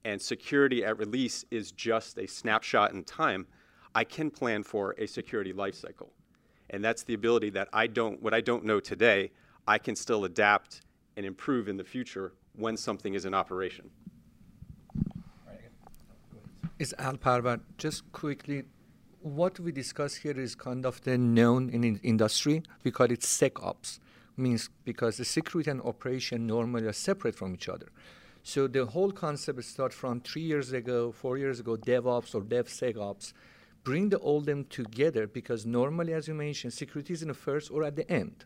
and 0.04 0.20
security 0.20 0.84
at 0.84 0.98
release 0.98 1.44
is 1.50 1.70
just 1.70 2.18
a 2.18 2.26
snapshot 2.26 2.92
in 2.92 3.04
time, 3.04 3.46
I 3.96 4.04
can 4.04 4.30
plan 4.30 4.62
for 4.62 4.94
a 4.98 5.06
security 5.06 5.54
lifecycle. 5.54 6.10
And 6.68 6.84
that's 6.84 7.02
the 7.02 7.14
ability 7.14 7.48
that 7.50 7.68
I 7.72 7.86
don't, 7.86 8.22
what 8.22 8.34
I 8.34 8.42
don't 8.42 8.62
know 8.62 8.78
today, 8.78 9.30
I 9.66 9.78
can 9.78 9.96
still 9.96 10.26
adapt 10.26 10.82
and 11.16 11.24
improve 11.24 11.66
in 11.66 11.78
the 11.78 11.84
future 11.94 12.34
when 12.56 12.76
something 12.76 13.14
is 13.14 13.24
in 13.24 13.32
operation. 13.32 13.88
Is 16.78 16.94
Al 16.98 17.16
Parvar, 17.16 17.60
just 17.78 18.12
quickly, 18.12 18.64
what 19.22 19.58
we 19.58 19.72
discuss 19.72 20.14
here 20.16 20.38
is 20.38 20.54
kind 20.54 20.84
of 20.84 21.00
the 21.00 21.16
known 21.16 21.70
in 21.70 21.98
industry. 22.02 22.62
We 22.84 22.90
call 22.90 23.10
it 23.10 23.20
SecOps, 23.20 23.98
means 24.36 24.68
because 24.84 25.16
the 25.16 25.24
security 25.24 25.70
and 25.70 25.80
operation 25.80 26.46
normally 26.46 26.86
are 26.86 26.92
separate 26.92 27.34
from 27.34 27.54
each 27.54 27.70
other. 27.70 27.88
So 28.42 28.68
the 28.68 28.84
whole 28.84 29.10
concept 29.10 29.64
starts 29.64 29.94
from 29.94 30.20
three 30.20 30.42
years 30.42 30.72
ago, 30.72 31.12
four 31.12 31.38
years 31.38 31.60
ago, 31.60 31.76
DevOps 31.78 32.34
or 32.34 32.42
DevSecOps, 32.42 33.32
bring 33.86 34.08
the 34.08 34.16
all 34.16 34.40
them 34.40 34.64
together 34.64 35.28
because 35.28 35.64
normally, 35.64 36.12
as 36.12 36.26
you 36.26 36.34
mentioned, 36.34 36.72
security 36.72 37.12
is 37.12 37.22
in 37.22 37.28
the 37.28 37.40
first 37.48 37.70
or 37.70 37.84
at 37.84 37.94
the 37.94 38.10
end. 38.10 38.44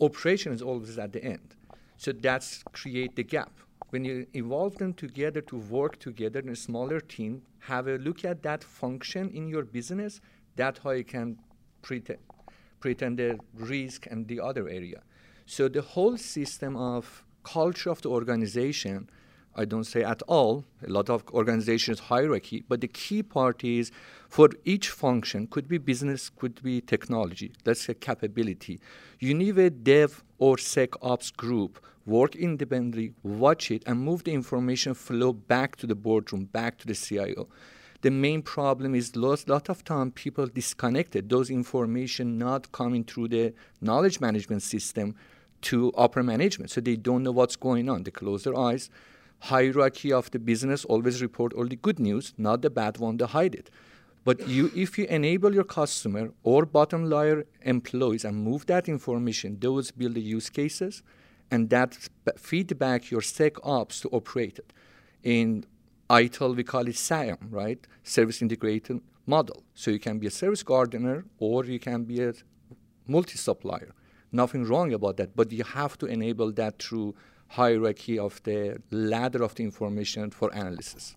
Operation 0.00 0.52
is 0.52 0.62
always 0.62 0.96
at 0.96 1.12
the 1.12 1.22
end. 1.24 1.56
So 1.96 2.12
that's 2.12 2.62
create 2.72 3.16
the 3.16 3.24
gap. 3.24 3.50
When 3.90 4.04
you 4.04 4.28
evolve 4.32 4.76
them 4.78 4.94
together 4.94 5.40
to 5.50 5.56
work 5.56 5.98
together 5.98 6.38
in 6.38 6.50
a 6.50 6.54
smaller 6.54 7.00
team, 7.00 7.42
have 7.58 7.88
a 7.88 7.96
look 7.96 8.24
at 8.24 8.44
that 8.44 8.62
function 8.62 9.28
in 9.30 9.48
your 9.48 9.64
business, 9.64 10.20
that's 10.54 10.78
how 10.78 10.92
you 10.92 11.04
can 11.04 11.36
pretend, 11.82 12.20
pretend 12.78 13.18
the 13.18 13.40
risk 13.54 14.06
and 14.08 14.28
the 14.28 14.38
other 14.38 14.68
area. 14.68 15.02
So 15.46 15.68
the 15.68 15.82
whole 15.82 16.16
system 16.16 16.76
of 16.76 17.24
culture 17.42 17.90
of 17.90 18.02
the 18.02 18.10
organization 18.10 19.10
I 19.56 19.64
don't 19.64 19.84
say 19.84 20.02
at 20.02 20.22
all. 20.22 20.64
A 20.86 20.90
lot 20.90 21.08
of 21.08 21.24
organizations 21.32 22.00
hierarchy, 22.00 22.64
but 22.68 22.80
the 22.80 22.88
key 22.88 23.22
part 23.22 23.64
is 23.64 23.90
for 24.28 24.48
each 24.64 24.90
function 24.90 25.46
could 25.46 25.68
be 25.68 25.78
business, 25.78 26.30
could 26.30 26.62
be 26.62 26.80
technology. 26.80 27.52
Let's 27.64 27.82
say 27.82 27.94
capability. 27.94 28.80
You 29.20 29.34
need 29.34 29.58
a 29.58 29.70
dev 29.70 30.24
or 30.38 30.56
SecOps 30.56 31.34
group 31.36 31.84
work 32.06 32.36
independently, 32.36 33.12
watch 33.22 33.70
it, 33.70 33.82
and 33.86 34.00
move 34.00 34.24
the 34.24 34.32
information 34.32 34.94
flow 34.94 35.32
back 35.32 35.76
to 35.76 35.86
the 35.86 35.94
boardroom, 35.94 36.44
back 36.44 36.76
to 36.78 36.86
the 36.86 36.94
CIO. 36.94 37.48
The 38.02 38.10
main 38.10 38.42
problem 38.42 38.94
is 38.94 39.14
a 39.14 39.18
lot 39.18 39.70
of 39.70 39.84
time 39.84 40.10
people 40.10 40.46
disconnected. 40.46 41.30
Those 41.30 41.48
information 41.48 42.36
not 42.36 42.70
coming 42.72 43.04
through 43.04 43.28
the 43.28 43.54
knowledge 43.80 44.20
management 44.20 44.62
system 44.62 45.14
to 45.62 45.90
upper 45.92 46.22
management, 46.22 46.70
so 46.70 46.82
they 46.82 46.96
don't 46.96 47.22
know 47.22 47.32
what's 47.32 47.56
going 47.56 47.88
on. 47.88 48.02
They 48.02 48.10
close 48.10 48.44
their 48.44 48.58
eyes 48.58 48.90
hierarchy 49.40 50.12
of 50.12 50.30
the 50.30 50.38
business 50.38 50.84
always 50.84 51.22
report 51.22 51.52
only 51.56 51.76
good 51.76 51.98
news, 51.98 52.34
not 52.38 52.62
the 52.62 52.70
bad 52.70 52.98
one, 52.98 53.18
to 53.18 53.26
hide 53.26 53.54
it. 53.54 53.70
But 54.24 54.48
you, 54.48 54.70
if 54.74 54.98
you 54.98 55.04
enable 55.06 55.54
your 55.54 55.64
customer 55.64 56.30
or 56.42 56.64
bottom 56.64 57.04
layer 57.10 57.44
employees 57.62 58.24
and 58.24 58.42
move 58.42 58.64
that 58.66 58.88
information, 58.88 59.58
those 59.60 59.90
build 59.90 60.14
the 60.14 60.22
use 60.22 60.48
cases, 60.48 61.02
and 61.50 61.68
that 61.70 62.08
feedback 62.38 63.10
your 63.10 63.20
SecOps 63.20 64.00
to 64.00 64.08
operate 64.08 64.58
it. 64.58 64.72
In 65.22 65.66
ITIL, 66.08 66.56
we 66.56 66.64
call 66.64 66.88
it 66.88 66.96
SIAM, 66.96 67.48
right? 67.50 67.86
Service 68.02 68.40
integrated 68.40 69.00
model. 69.26 69.62
So 69.74 69.90
you 69.90 69.98
can 69.98 70.18
be 70.18 70.26
a 70.26 70.30
service 70.30 70.62
gardener 70.62 71.24
or 71.38 71.64
you 71.64 71.78
can 71.78 72.04
be 72.04 72.22
a 72.22 72.32
multi-supplier. 73.06 73.94
Nothing 74.32 74.64
wrong 74.64 74.92
about 74.92 75.16
that, 75.18 75.36
but 75.36 75.52
you 75.52 75.64
have 75.64 75.96
to 75.98 76.06
enable 76.06 76.50
that 76.52 76.82
through 76.82 77.14
hierarchy 77.48 78.18
of 78.18 78.42
the 78.42 78.80
ladder 78.90 79.42
of 79.42 79.54
the 79.54 79.62
information 79.62 80.30
for 80.30 80.50
analysis. 80.50 81.16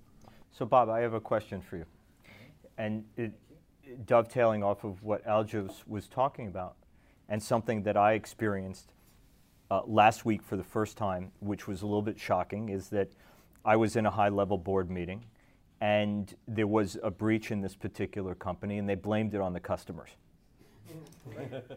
So 0.51 0.65
Bob, 0.65 0.89
I 0.89 0.99
have 0.99 1.13
a 1.13 1.19
question 1.19 1.61
for 1.61 1.77
you. 1.77 1.85
And 2.77 3.05
it, 3.15 3.33
dovetailing 4.05 4.63
off 4.63 4.83
of 4.83 5.03
what 5.03 5.25
Aljos 5.25 5.87
was 5.87 6.07
talking 6.07 6.47
about, 6.47 6.75
and 7.29 7.41
something 7.41 7.83
that 7.83 7.97
I 7.97 8.13
experienced 8.13 8.93
uh, 9.69 9.81
last 9.85 10.25
week 10.25 10.41
for 10.41 10.55
the 10.55 10.63
first 10.63 10.97
time, 10.97 11.31
which 11.39 11.67
was 11.67 11.81
a 11.81 11.85
little 11.85 12.01
bit 12.01 12.19
shocking, 12.19 12.69
is 12.69 12.89
that 12.89 13.09
I 13.65 13.75
was 13.75 13.95
in 13.95 14.05
a 14.05 14.11
high 14.11 14.29
level 14.29 14.57
board 14.57 14.89
meeting 14.89 15.25
and 15.81 16.33
there 16.47 16.67
was 16.67 16.97
a 17.03 17.11
breach 17.11 17.51
in 17.51 17.61
this 17.61 17.75
particular 17.75 18.33
company 18.33 18.77
and 18.77 18.89
they 18.89 18.95
blamed 18.95 19.33
it 19.33 19.41
on 19.41 19.53
the 19.53 19.59
customers. 19.59 20.09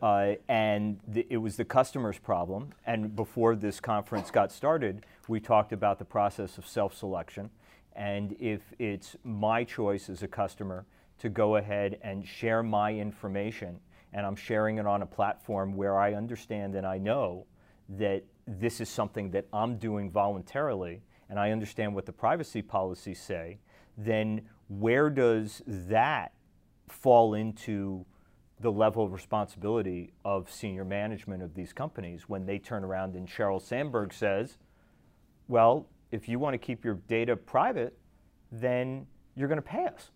Uh, 0.03 0.35
and 0.49 0.99
the, 1.07 1.27
it 1.31 1.37
was 1.37 1.57
the 1.57 1.65
customer's 1.65 2.19
problem. 2.19 2.71
And 2.87 3.15
before 3.15 3.57
this 3.57 3.81
conference 3.81 4.31
got 4.31 4.53
started, 4.53 5.05
we 5.29 5.41
talked 5.41 5.73
about 5.73 5.99
the 5.99 6.05
process 6.05 6.59
of 6.59 6.67
self 6.67 6.97
selection. 6.97 7.51
And 7.95 8.37
if 8.39 8.61
it's 8.79 9.17
my 9.25 9.65
choice 9.65 10.09
as 10.09 10.23
a 10.23 10.29
customer 10.29 10.87
to 11.19 11.29
go 11.29 11.57
ahead 11.57 11.99
and 12.03 12.27
share 12.27 12.63
my 12.63 12.95
information, 12.95 13.79
and 14.13 14.25
I'm 14.25 14.37
sharing 14.37 14.79
it 14.79 14.87
on 14.87 15.03
a 15.03 15.07
platform 15.07 15.77
where 15.77 15.99
I 15.99 16.15
understand 16.15 16.75
and 16.75 16.87
I 16.87 16.99
know 16.99 17.47
that 17.91 18.25
this 18.47 18.81
is 18.81 18.89
something 18.89 19.31
that 19.33 19.47
I'm 19.53 19.77
doing 19.77 20.11
voluntarily, 20.11 21.03
and 21.29 21.39
I 21.39 21.51
understand 21.51 21.95
what 21.95 22.07
the 22.07 22.13
privacy 22.13 22.63
policies 22.63 23.21
say, 23.21 23.59
then 23.97 24.43
where 24.69 25.11
does 25.11 25.63
that 25.67 26.33
fall 26.89 27.35
into 27.35 28.05
the 28.61 28.71
level 28.71 29.05
of 29.05 29.13
responsibility 29.13 30.13
of 30.25 30.51
senior 30.51 30.85
management 30.85 31.43
of 31.43 31.55
these 31.55 31.73
companies 31.73 32.29
when 32.29 32.45
they 32.45 32.59
turn 32.59 32.85
around 32.85 33.15
and 33.15 33.27
Sheryl 33.27 33.61
Sandberg 33.61 34.13
says, 34.13 34.59
well, 35.49 35.87
if 36.13 36.29
you 36.29 36.39
want 36.39 36.55
to 36.55 36.59
keep 36.59 36.85
your 36.85 36.95
data 37.09 37.37
private, 37.37 37.97
then 38.53 39.07
you're 39.35 39.49
going 39.49 39.57
to 39.57 39.63
pay 39.63 39.87
us. 39.87 40.11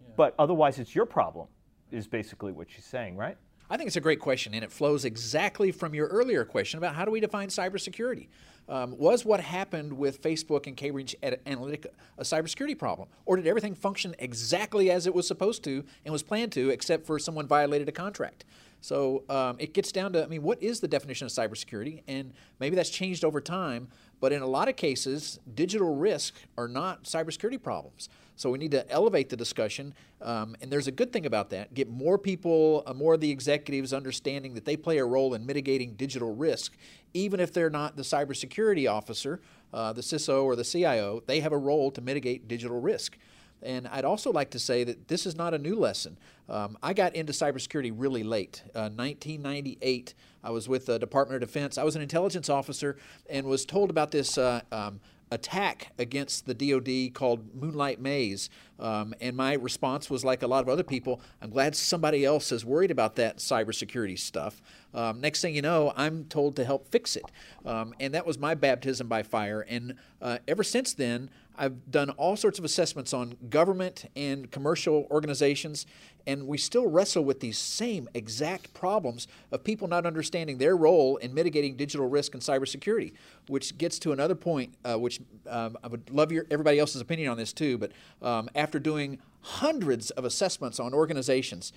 Yeah. 0.00 0.12
But 0.16 0.34
otherwise, 0.38 0.78
it's 0.78 0.94
your 0.94 1.06
problem, 1.06 1.46
is 1.90 2.06
basically 2.06 2.52
what 2.52 2.70
she's 2.70 2.84
saying, 2.84 3.16
right? 3.16 3.38
I 3.70 3.76
think 3.76 3.86
it's 3.86 3.96
a 3.96 4.00
great 4.00 4.20
question, 4.20 4.52
and 4.54 4.62
it 4.62 4.70
flows 4.70 5.04
exactly 5.04 5.72
from 5.72 5.94
your 5.94 6.06
earlier 6.08 6.44
question 6.44 6.78
about 6.78 6.94
how 6.94 7.04
do 7.04 7.10
we 7.10 7.20
define 7.20 7.48
cybersecurity. 7.48 8.28
Um, 8.68 8.96
was 8.96 9.24
what 9.24 9.40
happened 9.40 9.92
with 9.92 10.22
Facebook 10.22 10.66
and 10.66 10.76
Cambridge 10.76 11.14
Analytica 11.22 11.86
a 12.18 12.22
cybersecurity 12.22 12.78
problem? 12.78 13.08
Or 13.26 13.36
did 13.36 13.46
everything 13.46 13.74
function 13.74 14.14
exactly 14.18 14.90
as 14.90 15.06
it 15.06 15.14
was 15.14 15.26
supposed 15.26 15.64
to 15.64 15.84
and 16.04 16.12
was 16.12 16.22
planned 16.22 16.52
to, 16.52 16.70
except 16.70 17.06
for 17.06 17.18
someone 17.18 17.46
violated 17.46 17.88
a 17.88 17.92
contract? 17.92 18.44
So 18.80 19.24
um, 19.30 19.56
it 19.58 19.72
gets 19.72 19.92
down 19.92 20.12
to, 20.12 20.22
I 20.22 20.26
mean, 20.26 20.42
what 20.42 20.62
is 20.62 20.80
the 20.80 20.88
definition 20.88 21.26
of 21.26 21.32
cybersecurity? 21.32 22.02
And 22.06 22.34
maybe 22.60 22.76
that's 22.76 22.90
changed 22.90 23.24
over 23.24 23.40
time, 23.40 23.88
but 24.20 24.30
in 24.32 24.42
a 24.42 24.46
lot 24.46 24.68
of 24.68 24.76
cases, 24.76 25.40
digital 25.54 25.96
risk 25.96 26.34
are 26.58 26.68
not 26.68 27.04
cybersecurity 27.04 27.62
problems. 27.62 28.10
So 28.36 28.50
we 28.50 28.58
need 28.58 28.72
to 28.72 28.90
elevate 28.90 29.28
the 29.28 29.36
discussion, 29.36 29.94
um, 30.20 30.56
and 30.60 30.70
there's 30.70 30.88
a 30.88 30.92
good 30.92 31.12
thing 31.12 31.24
about 31.24 31.50
that. 31.50 31.72
Get 31.72 31.88
more 31.88 32.18
people, 32.18 32.82
uh, 32.86 32.92
more 32.92 33.14
of 33.14 33.20
the 33.20 33.30
executives 33.30 33.92
understanding 33.92 34.54
that 34.54 34.64
they 34.64 34.76
play 34.76 34.98
a 34.98 35.04
role 35.04 35.34
in 35.34 35.46
mitigating 35.46 35.94
digital 35.94 36.34
risk, 36.34 36.76
even 37.12 37.38
if 37.38 37.52
they're 37.52 37.70
not 37.70 37.96
the 37.96 38.02
cybersecurity 38.02 38.90
officer, 38.90 39.40
uh, 39.72 39.92
the 39.92 40.00
CISO 40.00 40.44
or 40.44 40.56
the 40.56 40.64
CIO. 40.64 41.22
They 41.26 41.40
have 41.40 41.52
a 41.52 41.58
role 41.58 41.90
to 41.92 42.00
mitigate 42.00 42.48
digital 42.48 42.80
risk. 42.80 43.16
And 43.62 43.88
I'd 43.88 44.04
also 44.04 44.30
like 44.30 44.50
to 44.50 44.58
say 44.58 44.84
that 44.84 45.08
this 45.08 45.24
is 45.24 45.36
not 45.36 45.54
a 45.54 45.58
new 45.58 45.74
lesson. 45.74 46.18
Um, 46.48 46.76
I 46.82 46.92
got 46.92 47.14
into 47.14 47.32
cybersecurity 47.32 47.92
really 47.96 48.22
late. 48.22 48.62
Uh, 48.74 48.90
1998, 48.94 50.12
I 50.42 50.50
was 50.50 50.68
with 50.68 50.86
the 50.86 50.98
Department 50.98 51.42
of 51.42 51.48
Defense. 51.48 51.78
I 51.78 51.82
was 51.82 51.96
an 51.96 52.02
intelligence 52.02 52.50
officer 52.50 52.96
and 53.30 53.46
was 53.46 53.64
told 53.64 53.88
about 53.88 54.10
this 54.10 54.36
uh, 54.36 54.60
um, 54.70 55.00
attack 55.34 55.92
against 55.98 56.46
the 56.46 56.54
DoD 56.54 57.12
called 57.12 57.54
Moonlight 57.54 58.00
Maze. 58.00 58.48
Um, 58.78 59.14
and 59.20 59.36
my 59.36 59.54
response 59.54 60.08
was 60.08 60.24
like 60.24 60.42
a 60.42 60.46
lot 60.46 60.62
of 60.62 60.68
other 60.68 60.82
people 60.82 61.20
I'm 61.42 61.50
glad 61.50 61.76
somebody 61.76 62.24
else 62.24 62.50
is 62.52 62.64
worried 62.64 62.90
about 62.90 63.16
that 63.16 63.38
cybersecurity 63.38 64.18
stuff. 64.18 64.62
Um, 64.94 65.20
next 65.20 65.42
thing 65.42 65.54
you 65.54 65.62
know, 65.62 65.92
I'm 65.96 66.24
told 66.24 66.56
to 66.56 66.64
help 66.64 66.88
fix 66.88 67.16
it. 67.16 67.24
Um, 67.66 67.94
and 68.00 68.14
that 68.14 68.26
was 68.26 68.38
my 68.38 68.54
baptism 68.54 69.08
by 69.08 69.22
fire. 69.22 69.60
And 69.68 69.94
uh, 70.22 70.38
ever 70.48 70.62
since 70.62 70.94
then, 70.94 71.30
I've 71.56 71.90
done 71.90 72.10
all 72.10 72.36
sorts 72.36 72.58
of 72.58 72.64
assessments 72.64 73.12
on 73.12 73.36
government 73.48 74.10
and 74.16 74.50
commercial 74.50 75.06
organizations, 75.10 75.86
and 76.26 76.46
we 76.46 76.58
still 76.58 76.88
wrestle 76.88 77.24
with 77.24 77.40
these 77.40 77.58
same 77.58 78.08
exact 78.14 78.74
problems 78.74 79.28
of 79.52 79.62
people 79.62 79.86
not 79.86 80.06
understanding 80.06 80.58
their 80.58 80.76
role 80.76 81.16
in 81.18 81.32
mitigating 81.34 81.76
digital 81.76 82.08
risk 82.08 82.34
and 82.34 82.42
cybersecurity, 82.42 83.12
which 83.48 83.76
gets 83.78 83.98
to 84.00 84.12
another 84.12 84.34
point, 84.34 84.74
uh, 84.84 84.98
which 84.98 85.20
um, 85.48 85.76
I 85.84 85.88
would 85.88 86.10
love 86.10 86.32
your, 86.32 86.46
everybody 86.50 86.78
else's 86.78 87.00
opinion 87.00 87.30
on 87.30 87.36
this 87.36 87.52
too. 87.52 87.78
But 87.78 87.92
um, 88.22 88.48
after 88.54 88.78
doing 88.78 89.18
hundreds 89.40 90.10
of 90.12 90.24
assessments 90.24 90.80
on 90.80 90.94
organizations, 90.94 91.72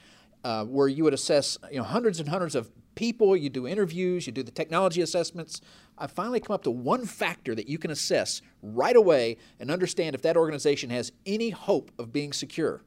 uh, 0.48 0.64
where 0.64 0.88
you 0.88 1.04
would 1.04 1.14
assess 1.14 1.58
you 1.70 1.78
know 1.78 1.84
hundreds 1.84 2.22
and 2.22 2.30
hundreds 2.30 2.56
of 2.56 2.72
people, 2.96 3.36
you 3.36 3.50
do 3.50 3.68
interviews, 3.68 4.26
you 4.26 4.32
do 4.32 4.44
the 4.44 4.50
technology 4.50 5.02
assessments. 5.02 5.60
I 5.98 6.08
finally 6.08 6.40
come 6.40 6.54
up 6.54 6.64
to 6.64 6.72
one 6.72 7.06
factor 7.06 7.54
that 7.54 7.68
you 7.68 7.78
can 7.78 7.92
assess 7.92 8.42
right 8.62 8.96
away 8.96 9.36
and 9.60 9.70
understand 9.70 10.16
if 10.16 10.22
that 10.22 10.38
organization 10.38 10.90
has 10.90 11.12
any 11.26 11.50
hope 11.50 11.92
of 12.00 12.14
being 12.14 12.32
secure. 12.32 12.86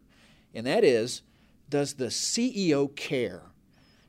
And 0.55 0.67
that 0.67 0.85
is, 0.85 1.21
does 1.69 1.93
the 1.95 2.07
CEO 2.07 2.97
care? 2.97 3.43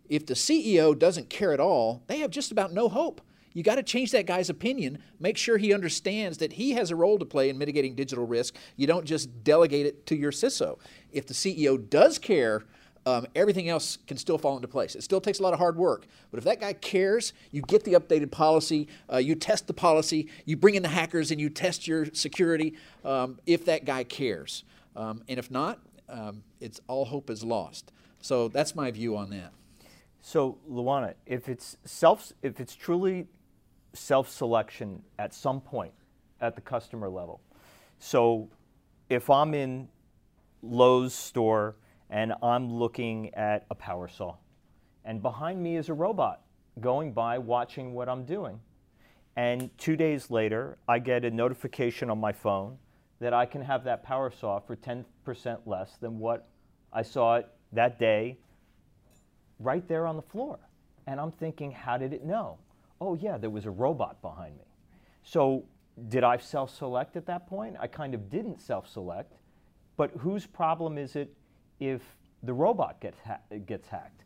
If 0.08 0.26
the 0.26 0.34
CEO 0.34 0.97
doesn't 0.97 1.30
care 1.30 1.52
at 1.52 1.60
all, 1.60 2.04
they 2.08 2.20
have 2.20 2.32
just 2.32 2.54
about 2.54 2.72
no 2.72 2.88
hope. 2.88 3.20
You 3.54 3.64
got 3.64 3.76
to 3.76 3.84
change 3.84 4.12
that 4.12 4.26
guy's 4.26 4.49
opinion. 4.49 4.99
Make 5.20 5.36
sure 5.36 5.58
he 5.58 5.74
understands 5.74 6.38
that 6.38 6.54
he 6.54 6.72
has 6.72 6.89
a 6.89 6.95
role 6.95 7.20
to 7.20 7.26
play 7.26 7.49
in 7.49 7.58
mitigating 7.58 7.95
digital 7.95 8.26
risk. 8.26 8.56
You 8.78 8.88
don't 8.88 9.06
just 9.06 9.43
delegate 9.43 9.86
it 9.86 10.06
to 10.06 10.16
your 10.16 10.32
CISO. 10.32 10.80
If 11.12 11.28
the 11.28 11.34
CEO 11.34 11.89
does 11.89 12.18
care, 12.18 12.64
um, 13.06 13.26
everything 13.36 13.70
else 13.70 13.97
can 14.08 14.18
still 14.18 14.38
fall 14.38 14.56
into 14.56 14.68
place. 14.68 14.95
It 14.95 15.04
still 15.04 15.22
takes 15.22 15.39
a 15.39 15.43
lot 15.43 15.54
of 15.54 15.60
hard 15.60 15.76
work. 15.76 16.06
But 16.30 16.38
if 16.38 16.43
that 16.43 16.60
guy 16.60 16.74
cares, 16.74 17.34
you 17.52 17.62
get 17.64 17.84
the 17.84 17.93
updated 17.93 18.32
policy, 18.32 18.88
uh, 19.12 19.18
you 19.18 19.36
test 19.36 19.68
the 19.68 19.74
policy, 19.74 20.30
you 20.45 20.56
bring 20.56 20.76
in 20.76 20.84
the 20.84 20.89
hackers, 20.89 21.32
and 21.32 21.41
you 21.41 21.49
test 21.49 21.88
your 21.88 22.06
security 22.14 22.76
um, 23.04 23.39
if 23.45 23.66
that 23.66 23.86
guy 23.86 24.04
cares. 24.04 24.64
Um, 24.95 25.24
and 25.28 25.39
if 25.39 25.49
not, 25.49 25.80
um, 26.10 26.43
it's 26.60 26.80
all 26.88 27.06
hope 27.06 27.30
is 27.30 27.43
lost. 27.43 27.91
So 28.22 28.49
that's 28.49 28.76
my 28.76 28.91
view 28.91 29.18
on 29.18 29.32
that. 29.32 29.52
So, 30.22 30.60
Luana, 30.70 31.16
if 31.26 31.49
it's 31.49 31.78
self, 31.84 32.32
if 32.43 32.60
it's 32.60 32.76
truly 32.76 33.28
self-selection 33.93 35.02
at 35.18 35.34
some 35.34 35.60
point 35.60 35.93
at 36.39 36.54
the 36.56 36.62
customer 36.62 37.10
level, 37.10 37.41
so 37.97 38.49
if 39.10 39.30
I'm 39.30 39.56
in 39.56 39.88
Lowe's 40.62 41.16
store 41.16 41.76
and 42.12 42.34
I'm 42.43 42.72
looking 42.72 43.34
at 43.34 43.66
a 43.72 43.76
power 43.76 44.07
saw. 44.07 44.36
And 45.05 45.22
behind 45.22 45.64
me 45.64 45.78
is 45.78 45.89
a 45.89 45.93
robot 45.93 46.41
going 46.80 47.14
by 47.14 47.39
watching 47.39 47.93
what 47.93 48.09
I'm 48.09 48.26
doing. 48.26 48.59
And 49.38 49.76
two 49.78 49.95
days 49.95 50.30
later, 50.30 50.78
I 50.88 50.99
get 50.99 51.24
a 51.24 51.32
notification 51.32 52.09
on 52.09 52.20
my 52.20 52.34
phone 52.34 52.78
that 53.20 53.34
I 53.34 53.45
can 53.45 53.62
have 53.62 53.86
that 53.86 54.03
power 54.03 54.30
saw 54.30 54.59
for 54.59 54.76
10% 54.76 55.05
less 55.66 55.95
than 55.97 56.20
what 56.20 56.49
I 56.91 57.01
saw 57.01 57.38
it 57.38 57.47
that 57.72 57.97
day 57.97 58.38
right 59.59 59.88
there 59.88 60.05
on 60.05 60.18
the 60.18 60.22
floor. 60.22 60.59
And 61.07 61.20
I'm 61.20 61.32
thinking, 61.32 61.72
how 61.72 61.97
did 61.97 62.14
it 62.14 62.26
know? 62.26 62.57
Oh, 62.99 63.16
yeah, 63.16 63.38
there 63.38 63.49
was 63.49 63.66
a 63.66 63.72
robot 63.72 64.22
behind 64.22 64.57
me. 64.57 64.66
So, 65.24 65.64
did 66.09 66.24
I 66.24 66.38
self 66.38 66.76
select 66.76 67.16
at 67.16 67.26
that 67.28 67.47
point? 67.47 67.76
I 67.80 67.88
kind 67.88 68.14
of 68.14 68.30
didn't 68.30 68.59
self 68.62 68.88
select. 68.88 69.34
But 69.97 70.12
whose 70.18 70.45
problem 70.45 70.97
is 70.97 71.16
it 71.16 71.34
if 71.82 72.01
the 72.43 72.53
robot 72.53 73.01
gets, 73.01 73.19
ha- 73.25 73.57
gets 73.65 73.89
hacked. 73.89 74.21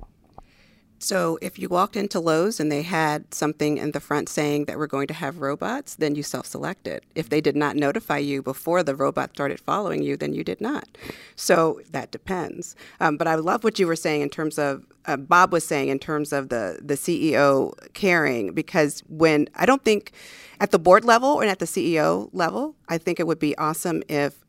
So 1.00 1.38
if 1.42 1.60
you 1.60 1.68
walked 1.68 1.98
into 1.98 2.20
Lowe's 2.20 2.60
and 2.60 2.72
they 2.72 2.82
had 2.82 3.34
something 3.34 3.78
in 3.78 3.92
the 3.92 4.00
front 4.00 4.30
saying 4.30 4.66
that 4.66 4.78
we're 4.78 4.88
going 4.88 5.08
to 5.08 5.14
have 5.14 5.40
robots, 5.40 5.96
then 5.96 6.16
you 6.16 6.24
self-selected. 6.24 7.06
If 7.16 7.30
they 7.30 7.42
did 7.42 7.56
not 7.56 7.76
notify 7.76 8.18
you 8.20 8.42
before 8.42 8.82
the 8.82 8.96
robot 8.96 9.32
started 9.32 9.60
following 9.60 10.02
you, 10.04 10.16
then 10.16 10.34
you 10.34 10.44
did 10.44 10.62
not. 10.62 10.88
So 11.36 11.82
that 11.92 12.12
depends. 12.12 12.76
Um, 13.00 13.18
but 13.18 13.28
I 13.28 13.36
love 13.36 13.64
what 13.64 13.78
you 13.78 13.88
were 13.88 13.96
saying 13.96 14.22
in 14.22 14.30
terms 14.30 14.58
of 14.58 14.86
uh, 15.06 15.18
Bob 15.18 15.52
was 15.52 15.66
saying 15.66 15.90
in 15.90 16.00
terms 16.00 16.34
of 16.34 16.50
the 16.50 16.80
the 16.82 16.96
CEO 16.96 17.74
caring 17.94 18.54
because 18.54 19.04
when 19.08 19.48
I 19.56 19.66
don't 19.66 19.84
think 19.84 20.12
at 20.60 20.72
the 20.72 20.80
board 20.80 21.04
level 21.06 21.42
and 21.42 21.50
at 21.50 21.60
the 21.60 21.66
CEO 21.66 22.30
level, 22.34 22.76
I 22.88 22.98
think 22.98 23.20
it 23.20 23.28
would 23.28 23.40
be 23.40 23.56
awesome 23.58 24.02
if 24.08 24.45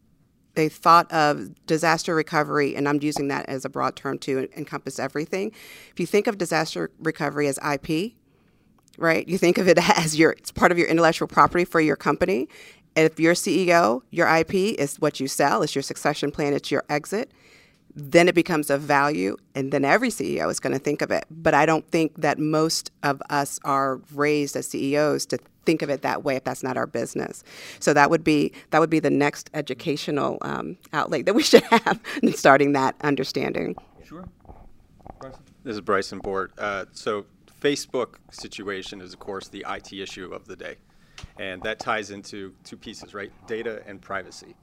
they 0.56 0.68
thought 0.68 1.10
of 1.12 1.54
disaster 1.66 2.14
recovery, 2.14 2.74
and 2.74 2.88
I'm 2.88 2.98
using 3.00 3.28
that 3.28 3.46
as 3.48 3.64
a 3.64 3.68
broad 3.68 3.94
term 3.94 4.18
to 4.20 4.48
encompass 4.56 4.98
everything. 4.98 5.52
If 5.92 6.00
you 6.00 6.06
think 6.06 6.26
of 6.26 6.38
disaster 6.38 6.90
recovery 6.98 7.46
as 7.46 7.58
IP, 7.58 8.14
right? 8.98 9.28
You 9.28 9.38
think 9.38 9.58
of 9.58 9.68
it 9.68 9.78
as 9.98 10.18
your 10.18 10.32
it's 10.32 10.50
part 10.50 10.72
of 10.72 10.78
your 10.78 10.88
intellectual 10.88 11.28
property 11.28 11.64
for 11.64 11.80
your 11.80 11.96
company. 11.96 12.48
If 12.96 13.20
you're 13.20 13.34
CEO, 13.34 14.00
your 14.10 14.26
IP 14.26 14.54
is 14.54 14.96
what 14.96 15.20
you 15.20 15.28
sell, 15.28 15.62
it's 15.62 15.74
your 15.74 15.82
succession 15.82 16.30
plan, 16.30 16.54
it's 16.54 16.70
your 16.70 16.84
exit. 16.88 17.30
Then 17.94 18.28
it 18.28 18.34
becomes 18.34 18.68
of 18.68 18.82
value, 18.82 19.36
and 19.54 19.72
then 19.72 19.84
every 19.84 20.08
CEO 20.10 20.50
is 20.50 20.60
going 20.60 20.72
to 20.72 20.78
think 20.78 21.00
of 21.00 21.10
it. 21.10 21.24
But 21.30 21.54
I 21.54 21.64
don't 21.64 21.86
think 21.90 22.20
that 22.20 22.38
most 22.38 22.90
of 23.02 23.22
us 23.30 23.58
are 23.64 24.00
raised 24.12 24.54
as 24.56 24.66
CEOs 24.68 25.26
to 25.26 25.38
think 25.66 25.82
of 25.82 25.90
it 25.90 26.02
that 26.02 26.24
way 26.24 26.36
if 26.36 26.44
that's 26.44 26.62
not 26.62 26.76
our 26.76 26.86
business. 26.86 27.44
So 27.80 27.92
that 27.92 28.08
would 28.08 28.24
be 28.24 28.52
that 28.70 28.80
would 28.80 28.90
be 28.90 29.00
the 29.00 29.10
next 29.10 29.50
educational 29.52 30.38
um, 30.42 30.78
outlet 30.92 31.26
that 31.26 31.34
we 31.34 31.42
should 31.50 31.64
have 31.64 32.00
in 32.22 32.32
starting 32.32 32.72
that 32.72 32.94
understanding. 33.02 33.76
Sure. 34.04 34.24
This 35.64 35.74
is 35.74 35.80
Bryson 35.80 36.20
Bort. 36.20 36.52
Uh, 36.58 36.84
so 36.92 37.26
Facebook 37.60 38.16
situation 38.30 39.00
is, 39.00 39.12
of 39.12 39.18
course, 39.18 39.48
the 39.48 39.64
IT 39.68 39.92
issue 39.92 40.32
of 40.32 40.46
the 40.46 40.56
day. 40.56 40.76
And 41.38 41.62
that 41.62 41.78
ties 41.78 42.10
into 42.10 42.54
two 42.62 42.76
pieces, 42.76 43.14
right? 43.14 43.32
Data 43.46 43.82
and 43.86 44.00
privacy. 44.00 44.54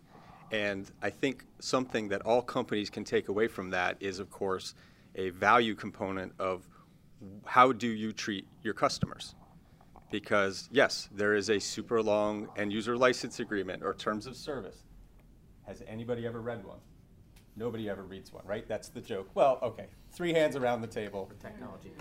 And 0.52 0.90
I 1.02 1.10
think 1.10 1.46
something 1.60 2.08
that 2.10 2.22
all 2.22 2.42
companies 2.42 2.90
can 2.90 3.04
take 3.04 3.28
away 3.28 3.48
from 3.48 3.72
that 3.72 3.98
is, 4.00 4.20
of 4.20 4.30
course, 4.30 4.76
a 5.16 5.32
value 5.32 5.76
component 5.76 6.32
of 6.40 6.68
how 7.46 7.72
do 7.72 7.88
you 7.88 8.12
treat 8.12 8.48
your 8.62 8.74
customers? 8.74 9.36
Because, 10.14 10.70
yes, 10.72 11.10
there 11.12 11.34
is 11.34 11.50
a 11.50 11.58
super 11.58 12.00
long 12.00 12.48
end 12.56 12.72
user 12.72 12.96
license 12.96 13.40
agreement 13.40 13.82
or 13.82 13.96
terms 13.96 14.28
of 14.28 14.36
service. 14.36 14.84
Has 15.66 15.82
anybody 15.88 16.28
ever 16.28 16.40
read 16.40 16.64
one? 16.64 16.78
Nobody 17.56 17.90
ever 17.90 18.04
reads 18.04 18.32
one, 18.32 18.46
right? 18.46 18.68
That's 18.68 18.90
the 18.90 19.02
joke. 19.02 19.28
Well, 19.34 19.58
okay, 19.64 19.88
three 20.12 20.32
hands 20.32 20.56
around 20.56 20.82
the 20.82 20.88
table. 20.88 21.26
For 21.26 21.34
technology. 21.42 21.94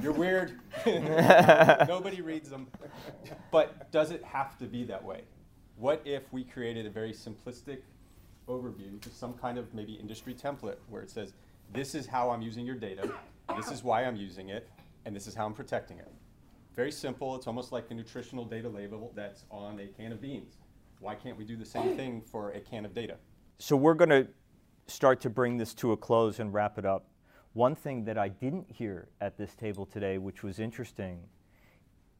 You're 0.04 0.12
weird. 0.12 0.60
Nobody 1.88 2.20
reads 2.20 2.48
them. 2.48 2.68
But 3.50 3.90
does 3.90 4.12
it 4.12 4.22
have 4.22 4.56
to 4.58 4.66
be 4.66 4.84
that 4.84 5.02
way? 5.02 5.22
What 5.78 6.02
if 6.04 6.32
we 6.32 6.44
created 6.44 6.86
a 6.86 6.90
very 6.90 7.12
simplistic 7.12 7.78
overview, 8.48 9.00
just 9.00 9.18
some 9.18 9.32
kind 9.34 9.58
of 9.58 9.74
maybe 9.74 9.94
industry 9.94 10.32
template 10.32 10.76
where 10.88 11.02
it 11.02 11.10
says, 11.10 11.32
this 11.72 11.96
is 11.96 12.06
how 12.06 12.30
I'm 12.30 12.40
using 12.40 12.64
your 12.64 12.76
data, 12.76 13.12
this 13.56 13.72
is 13.72 13.82
why 13.82 14.04
I'm 14.04 14.14
using 14.14 14.50
it, 14.50 14.68
and 15.06 15.16
this 15.16 15.26
is 15.26 15.34
how 15.34 15.44
I'm 15.44 15.54
protecting 15.54 15.98
it. 15.98 16.12
Very 16.74 16.92
simple. 16.92 17.34
It's 17.36 17.46
almost 17.46 17.72
like 17.72 17.90
a 17.90 17.94
nutritional 17.94 18.44
data 18.44 18.68
label 18.68 19.12
that's 19.14 19.44
on 19.50 19.80
a 19.80 19.86
can 19.86 20.12
of 20.12 20.20
beans. 20.20 20.58
Why 21.00 21.14
can't 21.14 21.36
we 21.36 21.44
do 21.44 21.56
the 21.56 21.64
same 21.64 21.96
thing 21.96 22.22
for 22.22 22.52
a 22.52 22.60
can 22.60 22.84
of 22.84 22.94
data? 22.94 23.16
So 23.58 23.76
we're 23.76 23.94
going 23.94 24.10
to 24.10 24.28
start 24.86 25.20
to 25.22 25.30
bring 25.30 25.56
this 25.56 25.74
to 25.74 25.92
a 25.92 25.96
close 25.96 26.40
and 26.40 26.52
wrap 26.52 26.78
it 26.78 26.84
up. 26.84 27.06
One 27.52 27.74
thing 27.74 28.04
that 28.04 28.16
I 28.16 28.28
didn't 28.28 28.70
hear 28.70 29.08
at 29.20 29.36
this 29.36 29.54
table 29.54 29.84
today, 29.84 30.18
which 30.18 30.42
was 30.42 30.60
interesting, 30.60 31.20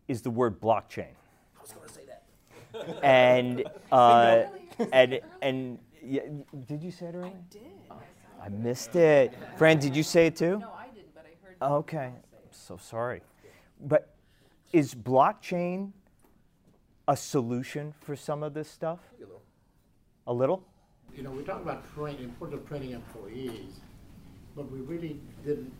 is 0.09 0.22
the 0.22 0.30
word 0.30 0.61
blockchain. 0.61 1.14
I 1.57 1.62
was 1.62 1.72
going 1.72 1.86
to 1.86 1.94
say 1.94 2.03
that. 2.07 3.05
and 3.05 3.64
uh, 3.92 4.44
and 4.92 5.20
and 5.42 5.78
yeah, 6.03 6.22
did 6.66 6.82
you 6.82 6.90
say 6.90 7.07
it 7.07 7.14
earlier? 7.14 7.32
I 7.32 7.53
did. 7.53 7.62
I 8.42 8.48
missed 8.48 8.96
it. 8.96 9.34
Fran, 9.57 9.78
did 9.78 9.94
you 9.94 10.03
say 10.03 10.26
it 10.26 10.36
too? 10.36 10.59
No, 10.59 10.72
I 10.72 10.86
didn't, 10.94 11.14
but 11.14 11.26
I 11.26 11.46
heard. 11.46 11.72
Okay, 11.74 12.07
I'm 12.07 12.51
so 12.51 12.76
sorry. 12.78 13.20
But 13.82 14.14
is 14.72 14.94
blockchain 14.94 15.92
a 17.08 17.16
solution 17.16 17.94
for 18.00 18.14
some 18.14 18.42
of 18.42 18.54
this 18.54 18.70
stuff? 18.70 19.00
A 19.16 19.20
little. 19.20 19.42
A 20.26 20.32
little? 20.32 20.64
You 21.14 21.24
know, 21.24 21.30
we 21.30 21.42
talk 21.42 21.60
about 21.60 21.92
training, 21.94 22.24
importance 22.24 22.62
of 22.62 22.68
training 22.68 22.92
employees, 22.92 23.80
but 24.54 24.70
we 24.70 24.80
really 24.80 25.20
didn't 25.44 25.72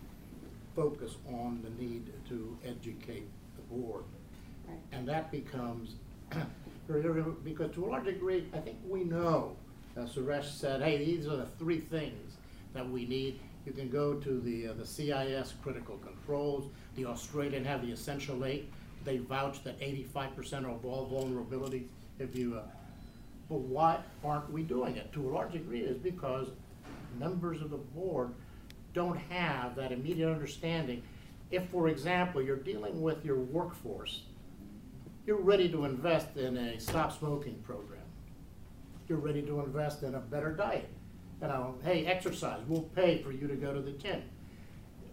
focus 0.75 1.17
on 1.29 1.61
the 1.63 1.83
need 1.83 2.13
to 2.29 2.57
educate 2.65 3.29
the 3.57 3.63
board. 3.75 4.05
Right. 4.69 4.79
And 4.93 5.09
that 5.09 5.31
becomes 5.31 5.95
very, 6.89 7.03
very, 7.03 7.23
because 7.45 7.73
to 7.75 7.85
a 7.85 7.87
large 7.87 8.05
degree, 8.05 8.49
I 8.53 8.59
think 8.59 8.79
we 8.89 9.05
know, 9.05 9.57
as 9.97 10.11
Suresh 10.11 10.51
said, 10.51 10.83
hey, 10.83 10.99
these 10.99 11.27
are 11.27 11.37
the 11.37 11.47
three 11.59 11.81
things 11.81 12.37
that 12.75 12.89
we 12.89 13.07
need. 13.07 13.41
You 13.67 13.73
can 13.73 13.89
go 13.89 14.15
to 14.15 14.41
the, 14.41 14.69
uh, 14.69 14.73
the 14.73 14.87
CIS 14.87 15.55
critical 15.63 15.99
controls, 15.99 16.71
the 16.97 17.05
Australian 17.05 17.65
have 17.65 17.83
the 17.83 17.93
essential 17.93 18.45
eight. 18.45 18.73
They 19.05 19.19
vouch 19.19 19.65
that 19.65 19.77
eighty-five 19.81 20.37
percent 20.37 20.67
of 20.67 20.85
all 20.85 21.09
vulnerabilities, 21.09 21.87
if 22.19 22.37
you, 22.37 22.57
uh, 22.57 22.63
but 23.49 23.61
why 23.61 24.01
aren't 24.23 24.53
we 24.53 24.63
doing 24.63 24.97
it? 24.97 25.13
To 25.15 25.29
a 25.29 25.31
large 25.31 25.53
degree, 25.53 25.81
is 25.81 25.97
because 25.97 26.49
members 27.19 27.63
of 27.63 27.71
the 27.71 27.79
board 27.79 28.35
don't 28.93 29.17
have 29.17 29.75
that 29.77 29.91
immediate 29.91 30.31
understanding. 30.31 31.03
If, 31.51 31.69
for 31.71 31.89
example, 31.89 32.43
you're 32.43 32.57
dealing 32.57 33.01
with 33.01 33.25
your 33.25 33.39
workforce, 33.39 34.23
you're 35.27 35.41
ready 35.41 35.69
to 35.71 35.85
invest 35.85 36.37
in 36.37 36.57
a 36.57 36.79
stop 36.79 37.19
smoking 37.19 37.55
program. 37.65 37.99
You're 39.09 39.19
ready 39.19 39.43
to 39.43 39.61
invest 39.61 40.03
in 40.03 40.15
a 40.15 40.21
better 40.21 40.53
diet. 40.53 40.89
You 41.41 41.49
know, 41.49 41.75
hey, 41.83 42.07
exercise, 42.07 42.61
we'll 42.69 42.83
pay 42.83 43.23
for 43.23 43.33
you 43.33 43.49
to 43.49 43.57
go 43.57 43.73
to 43.73 43.81
the 43.81 43.93
gym. 43.93 44.23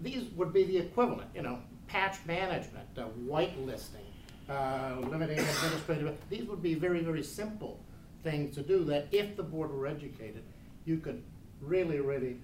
These 0.01 0.25
would 0.35 0.53
be 0.53 0.63
the 0.65 0.77
equivalent, 0.77 1.29
you 1.33 1.41
know, 1.41 1.59
patch 1.88 2.17
management, 2.25 2.88
uh, 2.97 3.05
whitelisting, 3.27 4.05
uh, 4.49 4.95
limiting 5.09 5.39
administrative. 5.39 6.17
These 6.29 6.45
would 6.45 6.61
be 6.61 6.73
very, 6.73 7.01
very 7.01 7.23
simple 7.23 7.79
things 8.23 8.55
to 8.55 8.61
do 8.61 8.83
that 8.85 9.07
if 9.11 9.35
the 9.35 9.43
board 9.43 9.71
were 9.71 9.88
educated, 9.88 10.43
you 10.85 10.97
could 10.97 11.23
really, 11.61 11.99
really 11.99 12.38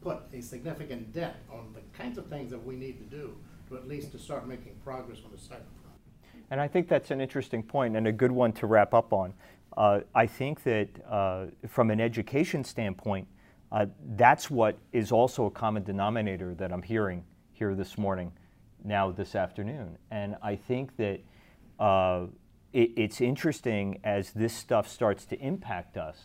put 0.00 0.18
a 0.32 0.40
significant 0.40 1.12
dent 1.12 1.34
on 1.52 1.74
the 1.74 1.80
kinds 1.96 2.16
of 2.18 2.26
things 2.26 2.50
that 2.50 2.64
we 2.64 2.76
need 2.76 2.98
to 2.98 3.16
do 3.16 3.36
to 3.68 3.76
at 3.76 3.86
least 3.86 4.12
to 4.12 4.18
start 4.18 4.46
making 4.46 4.72
progress 4.84 5.18
on 5.24 5.30
the 5.30 5.36
cyber 5.36 5.48
front. 5.48 5.96
And 6.50 6.60
I 6.60 6.66
think 6.66 6.88
that's 6.88 7.10
an 7.10 7.20
interesting 7.20 7.62
point 7.62 7.96
and 7.96 8.06
a 8.06 8.12
good 8.12 8.32
one 8.32 8.52
to 8.54 8.66
wrap 8.66 8.94
up 8.94 9.12
on. 9.12 9.34
Uh, 9.76 10.00
I 10.14 10.26
think 10.26 10.62
that 10.64 10.88
uh, 11.08 11.46
from 11.68 11.90
an 11.90 12.00
education 12.00 12.64
standpoint, 12.64 13.26
uh, 13.70 13.86
that's 14.16 14.50
what 14.50 14.76
is 14.92 15.12
also 15.12 15.46
a 15.46 15.50
common 15.50 15.84
denominator 15.84 16.54
that 16.54 16.72
I'm 16.72 16.82
hearing 16.82 17.22
here 17.52 17.74
this 17.74 17.96
morning, 17.96 18.32
now 18.84 19.10
this 19.10 19.34
afternoon. 19.34 19.98
And 20.10 20.36
I 20.42 20.56
think 20.56 20.96
that 20.96 21.20
uh, 21.78 22.26
it, 22.72 22.90
it's 22.96 23.20
interesting 23.20 24.00
as 24.04 24.32
this 24.32 24.52
stuff 24.52 24.88
starts 24.88 25.24
to 25.26 25.38
impact 25.40 25.96
us 25.96 26.18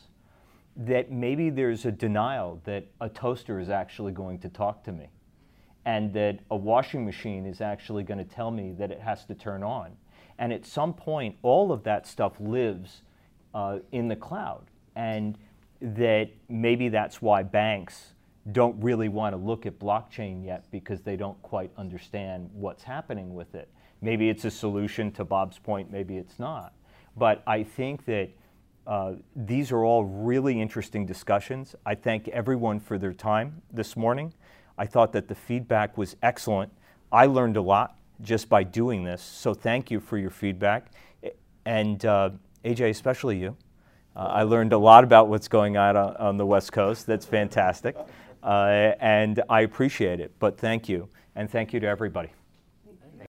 that 0.75 1.11
maybe 1.11 1.49
there's 1.49 1.85
a 1.85 1.91
denial 1.91 2.61
that 2.65 2.87
a 2.99 3.07
toaster 3.07 3.59
is 3.59 3.69
actually 3.69 4.11
going 4.11 4.39
to 4.39 4.49
talk 4.49 4.83
to 4.83 4.91
me 4.91 5.07
and 5.85 6.11
that 6.13 6.39
a 6.51 6.55
washing 6.57 7.05
machine 7.05 7.45
is 7.45 7.61
actually 7.61 8.03
going 8.03 8.17
to 8.17 8.25
tell 8.25 8.51
me 8.51 8.73
that 8.73 8.91
it 8.91 8.99
has 8.99 9.23
to 9.25 9.35
turn 9.35 9.63
on. 9.63 9.91
And 10.37 10.51
at 10.51 10.65
some 10.65 10.93
point, 10.93 11.37
all 11.43 11.71
of 11.71 11.83
that 11.83 12.05
stuff 12.05 12.33
lives 12.39 13.03
uh, 13.53 13.79
in 13.91 14.07
the 14.07 14.15
cloud. 14.15 14.65
And 14.95 15.37
that 15.81 16.31
maybe 16.49 16.89
that's 16.89 17.21
why 17.21 17.43
banks 17.43 18.14
don't 18.51 18.81
really 18.81 19.09
want 19.09 19.33
to 19.33 19.37
look 19.37 19.65
at 19.65 19.79
blockchain 19.79 20.45
yet 20.45 20.65
because 20.71 21.01
they 21.01 21.15
don't 21.15 21.41
quite 21.41 21.71
understand 21.77 22.49
what's 22.53 22.83
happening 22.83 23.33
with 23.33 23.55
it. 23.55 23.69
Maybe 24.01 24.29
it's 24.29 24.45
a 24.45 24.51
solution 24.51 25.11
to 25.13 25.25
Bob's 25.25 25.57
point, 25.57 25.91
maybe 25.91 26.17
it's 26.17 26.37
not. 26.37 26.73
But 27.17 27.41
I 27.47 27.63
think 27.63 28.05
that 28.05 28.29
uh, 28.85 29.13
these 29.35 29.71
are 29.71 29.83
all 29.83 30.05
really 30.05 30.61
interesting 30.61 31.05
discussions. 31.05 31.75
I 31.85 31.95
thank 31.95 32.27
everyone 32.27 32.79
for 32.79 32.99
their 32.99 33.13
time 33.13 33.61
this 33.73 33.97
morning. 33.97 34.33
I 34.77 34.85
thought 34.85 35.11
that 35.13 35.27
the 35.27 35.35
feedback 35.35 35.97
was 35.97 36.15
excellent. 36.21 36.71
I 37.11 37.25
learned 37.25 37.57
a 37.57 37.61
lot 37.61 37.97
just 38.21 38.47
by 38.47 38.63
doing 38.63 39.03
this, 39.03 39.21
so 39.21 39.53
thank 39.53 39.89
you 39.89 39.99
for 39.99 40.17
your 40.17 40.29
feedback. 40.29 40.91
And 41.65 42.05
uh, 42.05 42.29
AJ, 42.63 42.89
especially 42.91 43.39
you. 43.39 43.57
Uh, 44.15 44.19
I 44.19 44.43
learned 44.43 44.71
a 44.71 44.77
lot 44.77 45.03
about 45.03 45.27
what's 45.29 45.47
going 45.47 45.77
on 45.77 45.97
on, 45.97 46.15
on 46.17 46.37
the 46.37 46.45
West 46.45 46.71
Coast. 46.71 47.05
That's 47.05 47.25
fantastic. 47.25 47.95
Uh, 48.45 48.93
and 48.99 49.41
I 49.49 49.61
appreciate 49.61 50.19
it, 50.19 50.31
but 50.37 50.59
thank 50.59 50.87
you. 50.87 51.09
And 51.35 51.49
thank 51.49 51.73
you 51.73 51.79
to 51.79 51.87
everybody. 51.87 52.29